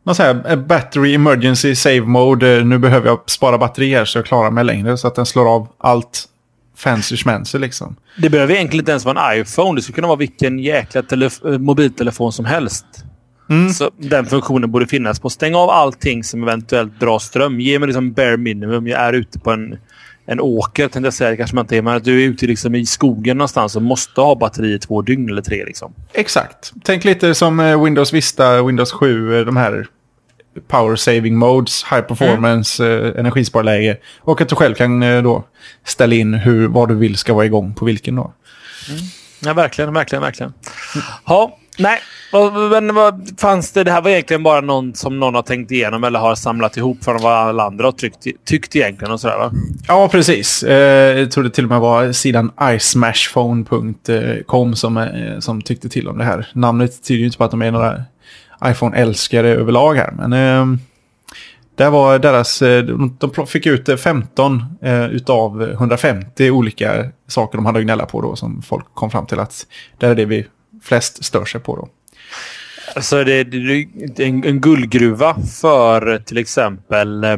Man 0.04 0.16
säger 0.16 0.51
eh, 0.51 0.56
battery 0.56 1.13
emergency 1.13 1.75
save 1.75 2.01
mode. 2.01 2.58
Eh, 2.58 2.66
nu 2.66 2.77
behöver 2.77 3.08
jag 3.08 3.30
spara 3.30 3.58
batterier 3.58 4.06
så 4.06 4.18
jag 4.18 4.25
klarar 4.25 4.51
mig 4.51 4.63
längre. 4.63 4.98
Så 4.98 5.08
att 5.08 5.16
den 5.16 5.25
slår 5.25 5.56
av 5.56 5.68
allt 5.77 6.25
fancy 6.77 7.18
schmancy 7.18 7.58
liksom. 7.58 7.96
Det 8.18 8.30
behöver 8.30 8.54
egentligen 8.54 8.82
inte 8.82 8.92
ens 8.92 9.06
vara 9.06 9.34
en 9.34 9.42
iPhone. 9.42 9.75
Det 9.75 9.82
skulle 9.82 9.96
kunna 9.96 10.08
vara 10.08 10.18
vilken 10.18 10.60
jäkla 10.60 11.04
eh, 11.12 11.60
mobiltelefon 11.60 12.32
som 12.32 12.46
helst. 12.46 12.86
Mm. 13.50 13.70
Så 13.70 13.92
den 13.98 14.25
funktionen 14.25 14.72
borde 14.72 14.88
finnas 14.88 15.20
på. 15.20 15.30
Stäng 15.30 15.56
av 15.56 15.70
allting 15.70 16.24
som 16.24 16.44
eventuellt 16.44 17.00
drar 17.00 17.20
ström. 17.20 17.60
Ge 17.60 17.80
mig 17.80 17.88
liksom 17.88 18.13
bare 18.13 18.38
minimum. 18.38 18.88
Jag 18.88 19.01
är 19.01 19.13
ute 19.13 19.39
på 19.39 19.51
en 19.51 19.77
en 20.27 20.39
åker, 20.39 20.84
tänkte 20.84 21.07
jag 21.07 21.13
säga. 21.13 21.29
Det 21.29 21.38
kanske 21.38 21.55
man 21.55 21.63
inte 21.63 21.77
är, 21.77 21.81
men 21.81 21.96
att 21.96 22.03
du 22.03 22.24
är 22.24 22.27
ute 22.27 22.48
liksom 22.48 22.75
i 22.75 22.86
skogen 22.86 23.38
någonstans 23.38 23.75
och 23.75 23.81
måste 23.81 24.22
ha 24.22 24.36
batteri 24.36 24.74
i 24.74 24.79
två 24.79 25.01
dygn 25.01 25.29
eller 25.29 25.41
tre. 25.41 25.65
Liksom. 25.65 25.93
Exakt. 26.13 26.74
Tänk 26.84 27.03
lite 27.03 27.36
som 27.36 27.60
eh, 27.60 27.84
Windows 27.84 28.13
Vista, 28.13 28.63
Windows 28.63 28.91
7, 28.91 29.39
eh, 29.39 29.46
de 29.46 29.57
här 29.57 29.88
power 30.67 30.96
saving 30.96 31.36
modes, 31.36 31.86
high 31.91 32.01
performance, 32.01 32.86
mm. 32.86 33.05
eh, 33.05 33.19
energisparläge. 33.19 33.98
Och 34.19 34.41
att 34.41 34.50
du 34.50 34.55
själv 34.55 34.75
kan 34.75 35.03
eh, 35.03 35.24
då 35.24 35.43
ställa 35.84 36.15
in 36.15 36.34
hur, 36.34 36.67
vad 36.67 36.89
du 36.89 36.96
vill 36.96 37.17
ska 37.17 37.34
vara 37.34 37.46
igång 37.46 37.74
på 37.74 37.86
vilken 37.86 38.15
då. 38.15 38.34
Mm. 38.89 39.01
Ja, 39.39 39.53
verkligen, 39.53 39.93
verkligen, 39.93 40.22
verkligen. 40.22 40.53
Ja, 41.25 41.57
Nej, 41.77 42.00
men 42.72 42.96
vad 42.96 43.29
fanns 43.38 43.72
det? 43.72 43.84
Det 43.84 43.91
här 43.91 44.01
var 44.01 44.10
egentligen 44.10 44.43
bara 44.43 44.62
någon 44.62 44.93
som 44.93 45.19
någon 45.19 45.36
har 45.36 45.41
tänkt 45.41 45.72
igenom 45.72 46.03
eller 46.03 46.19
har 46.19 46.36
samlat 46.36 46.77
ihop 46.77 47.03
från 47.03 47.22
vad 47.22 47.34
alla 47.34 47.63
andra 47.63 47.86
har 47.86 47.91
tyckt, 47.91 48.27
tyckt 48.46 48.75
egentligen 48.75 49.13
och 49.13 49.19
sådär 49.19 49.38
va? 49.38 49.51
Ja, 49.88 50.10
precis. 50.10 50.63
Eh, 50.63 51.19
jag 51.19 51.31
tror 51.31 51.43
det 51.43 51.50
till 51.50 51.63
och 51.63 51.69
med 51.69 51.79
var 51.79 52.12
sidan 52.12 52.51
ismashphone.com 52.62 54.75
som, 54.75 54.98
eh, 54.98 55.39
som 55.39 55.62
tyckte 55.62 55.89
till 55.89 56.07
om 56.07 56.17
det 56.17 56.24
här. 56.24 56.48
Namnet 56.53 57.03
tyder 57.03 57.19
ju 57.19 57.25
inte 57.25 57.38
på 57.38 57.43
att 57.43 57.51
de 57.51 57.62
är 57.62 57.72
några 57.72 58.03
iPhone-älskare 58.65 59.50
överlag 59.50 59.96
här, 59.96 60.12
men 60.12 60.34
ehm, 60.34 60.79
det 61.75 61.89
var 61.89 62.19
deras, 62.19 62.62
eh, 62.62 62.84
de 62.84 63.17
fick 63.48 63.65
ut 63.65 64.00
15 64.00 64.65
eh, 64.81 65.05
utav 65.05 65.63
150 65.63 66.51
olika 66.51 67.05
saker 67.27 67.57
de 67.57 67.65
hade 67.65 67.79
att 67.79 67.86
gnälla 67.86 68.05
på 68.05 68.22
då 68.22 68.36
som 68.36 68.62
folk 68.62 68.86
kom 68.93 69.12
fram 69.12 69.25
till 69.25 69.39
att 69.39 69.67
det 69.98 70.07
är 70.07 70.15
det 70.15 70.25
vi 70.25 70.48
flest 70.84 71.24
stör 71.24 71.46
sig 71.46 71.62
på 71.62 71.75
då. 71.75 71.89
Alltså 72.96 73.24
det, 73.24 73.34
är 73.34 74.22
en, 74.22 74.43
en 74.43 74.62
guldgruva 74.62 75.36
för 75.62 76.19
till 76.19 76.38
exempel 76.38 77.24
eh, 77.24 77.38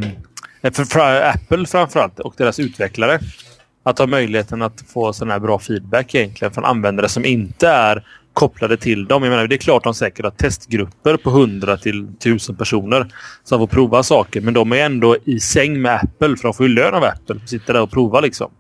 för, 0.62 0.86
för 0.86 1.22
Apple 1.22 1.66
framförallt 1.66 2.20
och 2.20 2.34
deras 2.38 2.60
utvecklare. 2.60 3.20
Att 3.84 4.00
ha 4.00 4.08
möjligheten 4.08 4.62
att 4.62 4.84
få 4.94 5.14
sån 5.14 5.32
här 5.32 5.40
bra 5.40 5.60
feedback 5.60 6.16
egentligen 6.16 6.54
från 6.54 6.66
användare 6.66 7.10
som 7.10 7.26
inte 7.26 7.68
är 7.68 8.04
kopplade 8.34 8.78
till 8.78 9.06
dem. 9.06 9.24
Jag 9.24 9.30
menar, 9.30 9.48
det 9.48 9.56
är 9.56 9.58
klart 9.58 9.84
de 9.84 9.94
säkert 9.94 10.26
har 10.26 10.32
testgrupper 10.32 11.18
på 11.18 11.30
100 11.30 11.78
till 11.78 12.04
1000 12.04 12.56
personer 12.56 13.14
som 13.44 13.60
får 13.60 13.68
prova 13.68 14.04
saker. 14.04 14.42
Men 14.42 14.54
de 14.54 14.72
är 14.72 14.86
ändå 14.86 15.18
i 15.26 15.40
säng 15.40 15.82
med 15.82 15.96
Apple 15.96 16.36
för 16.38 16.44
de 16.44 16.54
får 16.54 16.68
ju 16.68 16.74
lön 16.74 16.94
av 16.94 17.04
Apple. 17.04 17.40
Sitter 17.46 17.74
där 17.74 17.82
och 17.82 17.92
prova 17.92 18.20
liksom. 18.20 18.52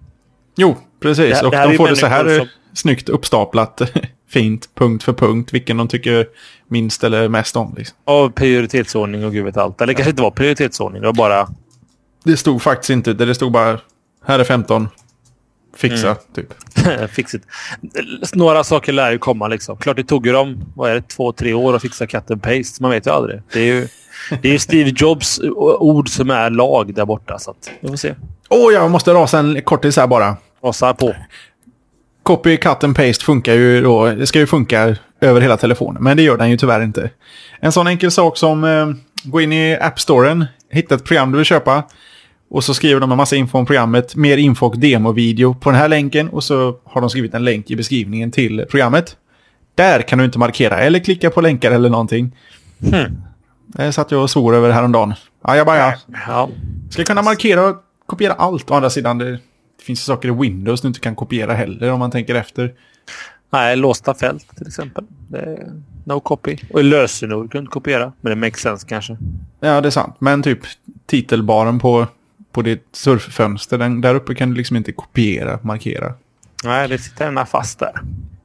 Jo, 0.57 0.77
precis. 1.01 1.39
Det, 1.39 1.45
och 1.45 1.51
det 1.51 1.67
de 1.67 1.77
får 1.77 1.87
det 1.87 1.95
så 1.95 2.07
här 2.07 2.37
som... 2.37 2.47
snyggt 2.79 3.09
uppstaplat 3.09 3.81
fint 4.29 4.69
punkt 4.75 5.03
för 5.03 5.13
punkt 5.13 5.53
vilken 5.53 5.77
de 5.77 5.87
tycker 5.87 6.27
minst 6.67 7.03
eller 7.03 7.29
mest 7.29 7.55
om. 7.55 7.75
Liksom. 7.77 7.97
Och 8.03 8.35
prioritetsordning 8.35 9.25
och 9.25 9.31
gud 9.31 9.45
vet 9.45 9.57
allt. 9.57 9.81
Eller 9.81 9.93
ja. 9.93 9.97
kanske 9.97 10.09
inte 10.09 10.21
var 10.21 10.31
prioritetsordning. 10.31 11.01
Det 11.01 11.07
var 11.07 11.13
bara... 11.13 11.47
Det 12.23 12.37
stod 12.37 12.61
faktiskt 12.61 12.89
inte. 12.89 13.13
Det 13.13 13.35
stod 13.35 13.51
bara 13.51 13.79
här 14.25 14.39
är 14.39 14.43
15. 14.43 14.89
fixa, 15.75 16.07
mm. 16.07 16.17
typ. 16.35 16.53
Fixit. 17.11 17.41
Några 18.33 18.63
saker 18.63 18.93
lär 18.93 19.11
ju 19.11 19.17
komma 19.17 19.47
liksom. 19.47 19.77
Klart 19.77 19.97
det 19.97 20.03
tog 20.03 20.27
ju 20.27 20.33
dem, 20.33 20.73
vad 20.75 20.91
är 20.91 20.95
det, 20.95 21.01
två, 21.01 21.31
tre 21.31 21.53
år 21.53 21.75
att 21.75 21.81
fixa 21.81 22.07
cut 22.07 22.31
and 22.31 22.43
paste. 22.43 22.81
Man 22.81 22.91
vet 22.91 23.07
ju 23.07 23.11
aldrig. 23.11 23.41
Det 23.53 23.59
är 23.59 23.65
ju, 23.65 23.87
det 24.41 24.53
är 24.53 24.57
Steve 24.57 24.91
Jobs 24.95 25.39
ord 25.79 26.09
som 26.09 26.29
är 26.29 26.49
lag 26.49 26.93
där 26.93 27.05
borta. 27.05 27.39
Så 27.39 27.51
att, 27.51 27.71
vi 27.79 27.89
får 27.89 27.95
se. 27.95 28.15
Åh, 28.49 28.67
oh, 28.67 28.73
jag 28.73 28.91
måste 28.91 29.13
rasa 29.13 29.39
en 29.39 29.61
kortis 29.61 29.97
här 29.97 30.07
bara. 30.07 30.37
Rasa 30.63 30.93
på. 30.93 31.15
Copy, 32.29 32.57
cut 32.57 32.83
and 32.83 32.95
paste 32.95 33.25
funkar 33.25 33.53
ju 33.53 33.81
då. 33.81 34.05
Det 34.05 34.27
ska 34.27 34.39
ju 34.39 34.47
funka 34.47 34.95
över 35.21 35.41
hela 35.41 35.57
telefonen, 35.57 36.03
men 36.03 36.17
det 36.17 36.23
gör 36.23 36.37
den 36.37 36.49
ju 36.49 36.57
tyvärr 36.57 36.81
inte. 36.81 37.09
En 37.59 37.71
sån 37.71 37.87
enkel 37.87 38.11
sak 38.11 38.37
som 38.37 38.63
eh, 38.63 38.87
gå 39.23 39.41
in 39.41 39.53
i 39.53 39.77
App 39.81 39.99
Storen, 39.99 40.45
hitta 40.71 40.95
ett 40.95 41.03
program 41.03 41.31
du 41.31 41.37
vill 41.37 41.45
köpa. 41.45 41.83
Och 42.49 42.63
så 42.63 42.73
skriver 42.73 43.01
de 43.01 43.11
en 43.11 43.17
massa 43.17 43.35
info 43.35 43.57
om 43.57 43.65
programmet, 43.65 44.15
mer 44.15 44.37
info 44.37 44.65
och 44.65 44.79
demovideo 44.79 45.53
på 45.53 45.71
den 45.71 45.79
här 45.79 45.87
länken. 45.87 46.29
Och 46.29 46.43
så 46.43 46.75
har 46.83 47.01
de 47.01 47.09
skrivit 47.09 47.33
en 47.33 47.45
länk 47.45 47.71
i 47.71 47.75
beskrivningen 47.75 48.31
till 48.31 48.65
programmet. 48.69 49.17
Där 49.75 50.01
kan 50.01 50.19
du 50.19 50.25
inte 50.25 50.39
markera 50.39 50.79
eller 50.79 50.99
klicka 50.99 51.29
på 51.29 51.41
länkar 51.41 51.71
eller 51.71 51.89
någonting. 51.89 52.35
Hmm. 52.91 53.21
Det 53.67 53.91
satt 53.91 54.11
jag 54.11 54.23
och 54.23 54.29
svor 54.29 54.55
över 54.55 54.71
häromdagen. 54.71 55.13
Ajabaja. 55.41 55.93
Ja. 56.27 56.49
Ska 56.89 57.03
kunna 57.03 57.21
markera 57.21 57.65
och 57.65 57.75
kopiera 58.05 58.33
allt. 58.33 58.71
Å 58.71 58.73
andra 58.73 58.89
sidan, 58.89 59.17
det, 59.17 59.39
det 59.79 59.85
finns 59.85 60.05
saker 60.05 60.29
i 60.29 60.31
Windows 60.31 60.81
du 60.81 60.87
inte 60.87 60.99
kan 60.99 61.15
kopiera 61.15 61.53
heller 61.53 61.91
om 61.91 61.99
man 61.99 62.11
tänker 62.11 62.35
efter. 62.35 62.73
Nej, 63.49 63.75
låsta 63.75 64.13
fält 64.13 64.55
till 64.57 64.67
exempel. 64.67 65.03
no 66.03 66.19
copy. 66.19 66.57
Och 66.73 66.83
lösenord 66.83 67.51
kan 67.51 67.59
du 67.59 67.63
inte 67.63 67.71
kopiera. 67.71 68.13
Men 68.21 68.29
det 68.29 68.35
makes 68.35 68.61
sense 68.61 68.87
kanske. 68.87 69.17
Ja, 69.59 69.81
det 69.81 69.87
är 69.87 69.91
sant. 69.91 70.15
Men 70.19 70.43
typ 70.43 70.59
titelbaren 71.05 71.79
på, 71.79 72.07
på 72.51 72.61
ditt 72.61 72.87
surffönster, 72.91 73.77
den, 73.77 74.01
där 74.01 74.15
uppe 74.15 74.35
kan 74.35 74.49
du 74.49 74.55
liksom 74.55 74.77
inte 74.77 74.91
kopiera, 74.91 75.59
markera. 75.61 76.13
Nej, 76.63 76.87
det 76.87 76.97
sitter 76.97 77.25
gärna 77.25 77.45
fast 77.45 77.79
där. 77.79 78.01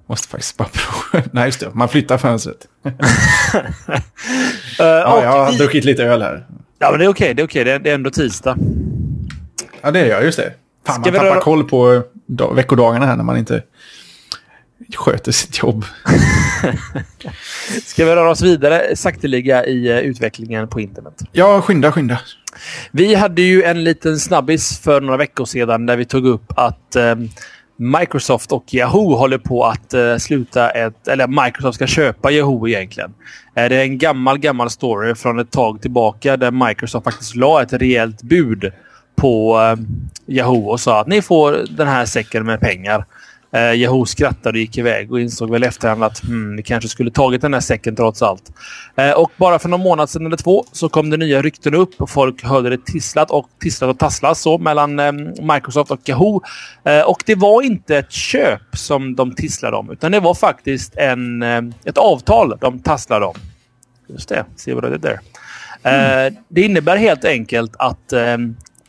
Måste 0.06 0.28
faktiskt 0.28 0.56
bara 0.56 0.68
prova. 0.68 1.24
Nej, 1.32 1.46
just 1.46 1.60
det. 1.60 1.70
Man 1.72 1.88
flyttar 1.88 2.18
fönstret. 2.18 2.68
uh, 2.86 2.92
ja, 4.78 5.22
jag 5.22 5.30
har 5.30 5.50
vi... 5.50 5.58
druckit 5.58 5.84
lite 5.84 6.04
öl 6.04 6.22
här. 6.22 6.46
Ja, 6.78 6.90
men 6.90 6.98
det 6.98 7.04
är 7.04 7.08
okej. 7.08 7.24
Okay, 7.24 7.34
det 7.34 7.42
är 7.42 7.46
okej. 7.46 7.62
Okay. 7.62 7.78
Det 7.78 7.90
är 7.90 7.94
ändå 7.94 8.10
tisdag. 8.10 8.56
Ja, 9.80 9.90
det 9.90 10.00
är 10.00 10.06
jag. 10.06 10.24
Just 10.24 10.38
det. 10.38 10.52
Fan, 10.86 11.00
man 11.00 11.12
tappar 11.12 11.24
röra... 11.24 11.40
koll 11.40 11.64
på 11.64 12.02
veckodagarna 12.54 13.06
här 13.06 13.16
när 13.16 13.24
man 13.24 13.36
inte 13.36 13.62
sköter 14.96 15.32
sitt 15.32 15.62
jobb. 15.62 15.84
Ska 17.84 18.04
vi 18.04 18.14
röra 18.14 18.30
oss 18.30 18.42
vidare 18.42 18.96
sakteliga 18.96 19.64
i 19.64 19.92
uh, 19.92 19.98
utvecklingen 19.98 20.68
på 20.68 20.80
internet? 20.80 21.22
Ja, 21.32 21.62
skynda, 21.62 21.92
skynda. 21.92 22.20
Vi 22.90 23.14
hade 23.14 23.42
ju 23.42 23.62
en 23.62 23.84
liten 23.84 24.18
snabbis 24.18 24.78
för 24.78 25.00
några 25.00 25.16
veckor 25.16 25.44
sedan 25.44 25.86
där 25.86 25.96
vi 25.96 26.04
tog 26.04 26.26
upp 26.26 26.52
att 26.56 26.96
um, 26.96 27.30
Microsoft 27.76 28.52
och 28.52 28.74
Yahoo 28.74 29.14
håller 29.14 29.38
på 29.38 29.64
att 29.64 29.94
sluta 30.22 30.70
ett... 30.70 31.08
Eller 31.08 31.44
Microsoft 31.44 31.76
ska 31.76 31.86
köpa 31.86 32.30
Yahoo 32.30 32.68
egentligen. 32.68 33.14
Det 33.54 33.60
är 33.60 33.70
en 33.70 33.98
gammal, 33.98 34.38
gammal 34.38 34.70
story 34.70 35.14
från 35.14 35.38
ett 35.38 35.50
tag 35.50 35.82
tillbaka 35.82 36.36
där 36.36 36.68
Microsoft 36.68 37.04
faktiskt 37.04 37.36
la 37.36 37.62
ett 37.62 37.72
rejält 37.72 38.22
bud 38.22 38.72
på 39.16 39.58
uh, 39.58 39.84
Yahoo 40.26 40.68
och 40.68 40.80
sa 40.80 41.00
att 41.00 41.06
ni 41.06 41.22
får 41.22 41.64
den 41.70 41.88
här 41.88 42.06
säcken 42.06 42.46
med 42.46 42.60
pengar. 42.60 43.04
Eh, 43.54 43.72
Yahoo 43.74 44.04
skrattade 44.04 44.56
och 44.58 44.60
gick 44.60 44.78
iväg 44.78 45.12
och 45.12 45.20
insåg 45.20 45.50
väl 45.50 45.62
efterhand 45.62 46.04
att 46.04 46.24
hmm, 46.24 46.56
vi 46.56 46.62
kanske 46.62 46.88
skulle 46.88 47.10
tagit 47.10 47.42
den 47.42 47.54
här 47.54 47.60
säcken 47.60 47.96
trots 47.96 48.22
allt. 48.22 48.52
Eh, 48.96 49.10
och 49.10 49.32
bara 49.36 49.58
för 49.58 49.68
någon 49.68 49.80
månad 49.80 50.10
sedan 50.10 50.26
eller 50.26 50.36
två 50.36 50.64
så 50.72 50.88
kom 50.88 51.10
det 51.10 51.16
nya 51.16 51.42
rykten 51.42 51.74
upp 51.74 52.02
och 52.02 52.10
folk 52.10 52.44
hörde 52.44 52.70
det 52.70 52.84
tisslat 52.84 53.30
och 53.30 53.48
tisslat 53.60 53.90
och 53.90 53.98
tasslas 53.98 54.40
så 54.40 54.58
mellan 54.58 54.98
eh, 54.98 55.12
Microsoft 55.54 55.90
och 55.90 56.08
Yahoo. 56.08 56.42
Eh, 56.84 57.00
och 57.00 57.22
det 57.26 57.34
var 57.34 57.62
inte 57.62 57.96
ett 57.96 58.12
köp 58.12 58.76
som 58.76 59.14
de 59.14 59.34
tisslade 59.34 59.76
om 59.76 59.90
utan 59.90 60.12
det 60.12 60.20
var 60.20 60.34
faktiskt 60.34 60.96
en, 60.96 61.42
eh, 61.42 61.62
ett 61.84 61.98
avtal 61.98 62.58
de 62.60 62.78
tasslade 62.78 63.26
om. 63.26 63.34
Just 64.08 64.28
det, 64.28 64.44
se 64.56 64.74
vad 64.74 64.82
det 64.82 64.94
är 64.94 64.98
där. 64.98 65.20
Mm. 65.82 66.34
Det 66.48 66.62
innebär 66.62 66.96
helt 66.96 67.24
enkelt 67.24 67.72
att 67.78 68.12
eh, 68.12 68.36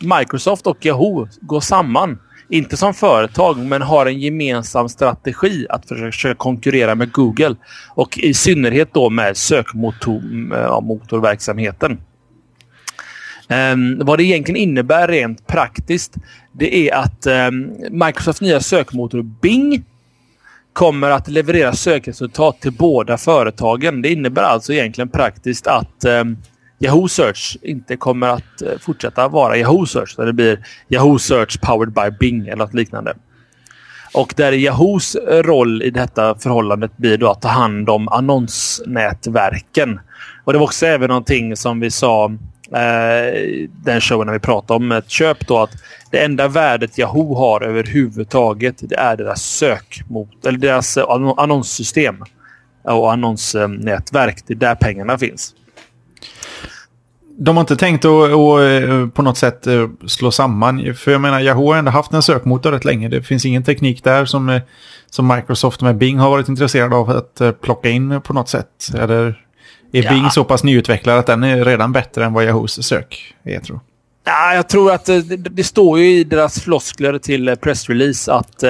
Microsoft 0.00 0.66
och 0.66 0.86
Yahoo 0.86 1.28
går 1.40 1.60
samman 1.60 2.18
inte 2.48 2.76
som 2.76 2.94
företag, 2.94 3.58
men 3.58 3.82
har 3.82 4.06
en 4.06 4.20
gemensam 4.20 4.88
strategi 4.88 5.66
att 5.70 5.88
försöka 5.88 6.34
konkurrera 6.34 6.94
med 6.94 7.12
Google. 7.12 7.56
Och 7.94 8.18
i 8.18 8.34
synnerhet 8.34 8.94
då 8.94 9.10
med 9.10 9.36
sökmotorverksamheten. 9.36 11.92
Eh, 11.92 11.98
um, 13.72 13.78
ehm, 13.98 13.98
vad 14.06 14.18
det 14.18 14.24
egentligen 14.24 14.60
innebär 14.60 15.08
rent 15.08 15.46
praktiskt, 15.46 16.14
det 16.52 16.88
är 16.88 16.94
att 16.94 17.26
um, 17.26 17.72
Microsofts 17.90 18.40
nya 18.40 18.60
sökmotor 18.60 19.22
Bing 19.22 19.84
kommer 20.72 21.10
att 21.10 21.28
leverera 21.28 21.72
sökresultat 21.72 22.60
till 22.60 22.72
båda 22.72 23.18
företagen. 23.18 24.02
Det 24.02 24.12
innebär 24.12 24.42
alltså 24.42 24.72
egentligen 24.72 25.08
praktiskt 25.08 25.66
att 25.66 26.04
um, 26.04 26.36
Yahoo 26.78 27.08
Search 27.08 27.56
inte 27.62 27.96
kommer 27.96 28.28
att 28.28 28.62
eh, 28.62 28.78
fortsätta 28.80 29.28
vara 29.28 29.56
Yahoo 29.56 29.86
Search. 29.86 30.12
Utan 30.12 30.26
det 30.26 30.32
blir 30.32 30.58
Yahoo 30.88 31.18
Search 31.18 31.60
powered 31.60 31.92
by 31.92 32.16
Bing 32.20 32.46
eller 32.46 32.56
något 32.56 32.74
liknande. 32.74 33.14
Och 34.14 34.34
där 34.36 34.52
Yahoos 34.52 35.16
roll 35.28 35.82
i 35.82 35.90
detta 35.90 36.34
förhållandet 36.34 36.96
blir 36.96 37.18
då 37.18 37.30
att 37.30 37.42
ta 37.42 37.48
hand 37.48 37.90
om 37.90 38.08
annonsnätverken. 38.08 40.00
Och 40.44 40.52
det 40.52 40.58
var 40.58 40.66
också 40.66 40.86
även 40.86 41.08
någonting 41.08 41.56
som 41.56 41.80
vi 41.80 41.90
sa 41.90 42.24
eh, 42.72 43.68
den 43.84 44.00
showen 44.00 44.26
när 44.26 44.32
vi 44.32 44.38
pratade 44.38 44.76
om 44.76 44.92
ett 44.92 45.10
köp 45.10 45.46
då 45.46 45.58
att 45.58 45.70
det 46.10 46.24
enda 46.24 46.48
värdet 46.48 46.98
Yahoo 46.98 47.34
har 47.34 47.60
överhuvudtaget 47.62 48.76
det 48.80 48.96
är 48.96 49.16
deras 49.16 49.42
sökmot 49.42 50.46
eller 50.46 50.58
deras 50.58 50.98
annonssystem 51.36 52.24
och 52.82 53.12
annonsnätverk. 53.12 54.42
Det 54.46 54.54
är 54.54 54.58
där 54.58 54.74
pengarna 54.74 55.18
finns 55.18 55.54
de 57.38 57.56
har 57.56 57.60
inte 57.60 57.76
tänkt 57.76 58.04
att, 58.04 58.12
att, 58.12 58.82
eh, 58.82 59.08
på 59.08 59.22
något 59.22 59.38
sätt 59.38 59.66
eh, 59.66 59.88
slå 60.06 60.30
samman. 60.30 60.94
För 60.94 61.12
jag 61.12 61.20
menar, 61.20 61.40
Yahoo 61.40 61.72
har 61.72 61.78
ändå 61.78 61.90
haft 61.90 62.12
en 62.12 62.22
sökmotor 62.22 62.72
rätt 62.72 62.84
länge. 62.84 63.08
Det 63.08 63.22
finns 63.22 63.46
ingen 63.46 63.64
teknik 63.64 64.04
där 64.04 64.24
som, 64.24 64.48
eh, 64.48 64.62
som 65.10 65.28
Microsoft 65.28 65.82
med 65.82 65.96
Bing 65.96 66.18
har 66.18 66.30
varit 66.30 66.48
intresserade 66.48 66.96
av 66.96 67.10
att 67.10 67.60
plocka 67.60 67.88
in 67.88 68.20
på 68.20 68.32
något 68.32 68.48
sätt. 68.48 68.90
Eller 68.94 69.42
är 69.92 70.04
ja. 70.04 70.10
Bing 70.10 70.30
så 70.30 70.44
pass 70.44 70.64
nyutvecklad 70.64 71.18
att 71.18 71.26
den 71.26 71.44
är 71.44 71.64
redan 71.64 71.92
bättre 71.92 72.24
än 72.24 72.32
vad 72.32 72.44
Yahoos 72.44 72.86
sök 72.86 73.34
är, 73.44 73.60
tror 73.60 73.80
Ja, 74.24 74.54
jag 74.54 74.68
tror 74.68 74.92
att 74.92 75.04
det, 75.04 75.36
det, 75.36 75.64
står 75.64 75.98
ju 75.98 76.10
i 76.10 76.24
deras 76.24 76.60
floskler 76.60 77.18
till 77.18 77.56
pressrelease 77.60 78.32
att 78.32 78.64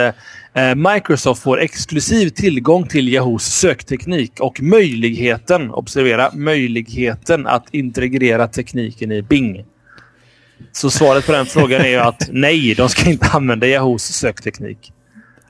Microsoft 0.76 1.42
får 1.42 1.60
exklusiv 1.60 2.28
tillgång 2.28 2.86
till 2.86 3.08
Yahoos 3.08 3.44
sökteknik 3.44 4.40
och 4.40 4.62
möjligheten, 4.62 5.70
observera, 5.70 6.30
möjligheten 6.34 7.46
att 7.46 7.64
integrera 7.70 8.48
tekniken 8.48 9.12
i 9.12 9.22
Bing. 9.22 9.64
Så 10.72 10.90
svaret 10.90 11.26
på 11.26 11.32
den 11.32 11.46
frågan 11.46 11.80
är 11.80 11.88
ju 11.88 11.96
att 11.96 12.28
nej, 12.32 12.74
de 12.74 12.88
ska 12.88 13.10
inte 13.10 13.26
använda 13.26 13.66
Yahoos 13.66 14.02
sökteknik. 14.02 14.92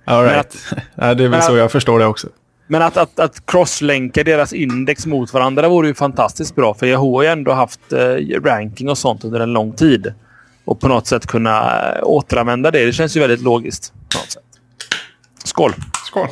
All 0.05 0.25
right. 0.25 0.39
Att, 0.39 0.75
ja, 0.95 1.15
det 1.15 1.25
är 1.25 1.29
väl 1.29 1.43
så 1.43 1.53
att, 1.53 1.59
jag 1.59 1.73
förstår 1.73 1.99
det 1.99 2.07
också. 2.07 2.29
Men 2.67 2.83
att, 2.83 2.97
att, 2.97 3.21
att 3.21 3.47
crosslänka 3.47 4.25
deras 4.25 4.53
index 4.53 5.07
mot 5.07 5.33
varandra 5.33 5.69
vore 5.69 5.89
ju 5.89 5.95
fantastiskt 5.95 6.55
bra. 6.55 6.75
För 6.75 6.87
Yahoo 6.87 7.17
har 7.17 7.23
ju 7.23 7.29
ändå 7.29 7.53
haft 7.53 7.93
eh, 7.93 8.41
ranking 8.45 8.89
och 8.89 8.99
sånt 8.99 9.25
under 9.25 9.41
en 9.41 9.53
lång 9.53 9.73
tid. 9.73 10.15
Och 10.65 10.81
på 10.81 10.89
något 10.89 11.07
sätt 11.07 11.27
kunna 11.27 11.83
eh, 11.93 12.01
återanvända 12.03 12.71
det. 12.71 12.85
Det 12.85 12.93
känns 12.93 13.17
ju 13.17 13.21
väldigt 13.21 13.43
logiskt. 13.43 13.93
På 13.93 14.19
något 14.19 14.31
sätt. 14.31 14.43
Skål! 15.57 15.75
Skål! 16.07 16.29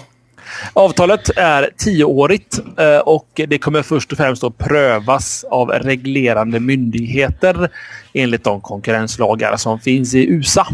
Avtalet 0.73 1.31
är 1.37 1.71
tioårigt 1.77 2.59
eh, 2.79 2.99
och 2.99 3.41
det 3.49 3.59
kommer 3.59 3.83
först 3.83 4.13
och 4.13 4.19
främst 4.19 4.45
att 4.45 4.59
prövas 4.59 5.45
av 5.51 5.71
reglerande 5.71 6.61
myndigheter 6.61 7.71
enligt 8.13 8.45
de 8.45 8.61
konkurrenslagar 8.61 9.57
som 9.57 9.81
finns 9.81 10.15
i 10.15 10.27
USA. 10.27 10.67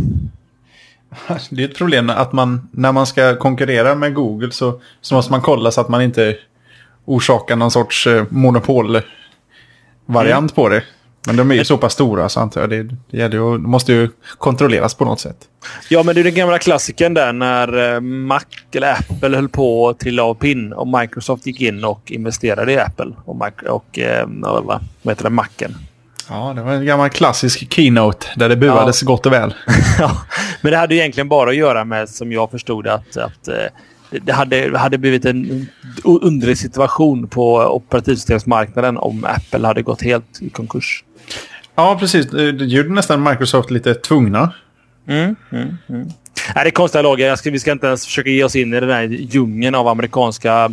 Det 1.50 1.64
är 1.64 1.68
ett 1.68 1.76
problem 1.76 2.10
att 2.10 2.32
man 2.32 2.68
när 2.72 2.92
man 2.92 3.06
ska 3.06 3.36
konkurrera 3.36 3.94
med 3.94 4.14
Google 4.14 4.52
så, 4.52 4.80
så 5.00 5.14
måste 5.14 5.32
man 5.32 5.42
kolla 5.42 5.70
så 5.70 5.80
att 5.80 5.88
man 5.88 6.02
inte 6.02 6.36
orsakar 7.04 7.56
någon 7.56 7.70
sorts 7.70 8.06
eh, 8.06 8.24
monopolvariant 8.30 9.06
mm. 10.28 10.48
på 10.48 10.68
det. 10.68 10.82
Men 11.26 11.36
de 11.36 11.50
är 11.50 11.54
ju 11.54 11.64
så 11.64 11.78
pass 11.78 11.92
stora 11.92 12.28
så 12.28 12.40
antar 12.40 12.60
jag. 12.60 12.70
Det, 12.70 12.82
det, 12.82 13.16
gäller 13.16 13.36
ju, 13.36 13.58
måste 13.58 13.92
ju 13.92 14.08
kontrolleras 14.38 14.94
på 14.94 15.04
något 15.04 15.20
sätt. 15.20 15.36
Ja, 15.88 16.02
men 16.02 16.14
det 16.14 16.20
är 16.20 16.24
den 16.24 16.34
gamla 16.34 16.58
klassiken 16.58 17.14
där 17.14 17.32
när 17.32 17.94
eh, 17.94 18.00
Mac 18.00 18.40
eller 18.72 18.92
Apple 18.92 19.36
höll 19.36 19.48
på 19.48 19.88
att 19.88 19.98
trilla 19.98 20.22
av 20.22 20.34
pinn 20.34 20.72
och 20.72 20.88
Microsoft 20.88 21.46
gick 21.46 21.60
in 21.60 21.84
och 21.84 22.10
investerade 22.10 22.72
i 22.72 22.78
Apple 22.78 23.12
och, 23.24 23.36
Mac, 23.36 23.50
och 23.68 23.98
eh, 23.98 24.28
vad 24.62 24.80
heter 25.04 25.24
det, 25.24 25.30
Macen. 25.30 25.74
Ja, 26.28 26.52
det 26.56 26.62
var 26.62 26.72
en 26.72 26.86
gammal 26.86 27.10
klassisk 27.10 27.72
keynote 27.72 28.26
där 28.36 28.48
det 28.48 28.56
buades 28.56 29.02
ja. 29.02 29.06
gott 29.06 29.26
och 29.26 29.32
väl. 29.32 29.54
ja, 29.98 30.22
men 30.62 30.72
det 30.72 30.78
hade 30.78 30.94
egentligen 30.94 31.28
bara 31.28 31.50
att 31.50 31.56
göra 31.56 31.84
med, 31.84 32.08
som 32.08 32.32
jag 32.32 32.50
förstod 32.50 32.86
att, 32.86 33.16
att 33.16 33.48
eh, 33.48 33.54
det 34.10 34.32
hade, 34.32 34.78
hade 34.78 34.98
blivit 34.98 35.24
en 35.24 35.66
underlig 36.04 36.58
situation 36.58 37.28
på 37.28 37.56
operativsystemsmarknaden 37.56 38.96
om 38.96 39.24
Apple 39.24 39.66
hade 39.66 39.82
gått 39.82 40.02
helt 40.02 40.42
i 40.42 40.50
konkurs. 40.50 41.04
Ja, 41.80 41.96
precis. 42.00 42.26
Det 42.26 42.64
gjorde 42.64 42.88
nästan 42.88 43.22
Microsoft 43.22 43.70
lite 43.70 43.94
tvungna. 43.94 44.52
Mm, 45.08 45.36
mm, 45.52 45.76
mm. 45.88 46.08
Nej, 46.54 46.64
det 46.64 46.68
är 46.68 46.70
konstiga 46.70 47.02
lagar. 47.02 47.36
Ska, 47.36 47.50
vi 47.50 47.58
ska 47.58 47.72
inte 47.72 47.86
ens 47.86 48.04
försöka 48.04 48.30
ge 48.30 48.44
oss 48.44 48.56
in 48.56 48.74
i 48.74 48.80
den 48.80 48.90
här 48.90 49.02
djungeln 49.02 49.74
av 49.74 49.88
amerikanska 49.88 50.70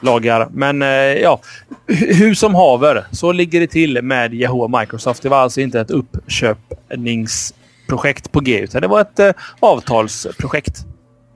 lagar. 0.00 0.48
Men 0.50 0.82
eh, 0.82 0.88
ja, 0.88 1.40
hur 1.86 2.34
som 2.34 2.54
haver 2.54 3.04
så 3.12 3.32
ligger 3.32 3.60
det 3.60 3.66
till 3.66 4.02
med 4.02 4.34
Yahoo 4.34 4.62
och 4.62 4.80
Microsoft. 4.80 5.22
Det 5.22 5.28
var 5.28 5.38
alltså 5.38 5.60
inte 5.60 5.80
ett 5.80 5.90
uppköpningsprojekt 5.90 8.32
på 8.32 8.40
G 8.40 8.58
utan 8.58 8.82
det 8.82 8.88
var 8.88 9.00
ett 9.00 9.18
eh, 9.18 9.30
avtalsprojekt. 9.60 10.78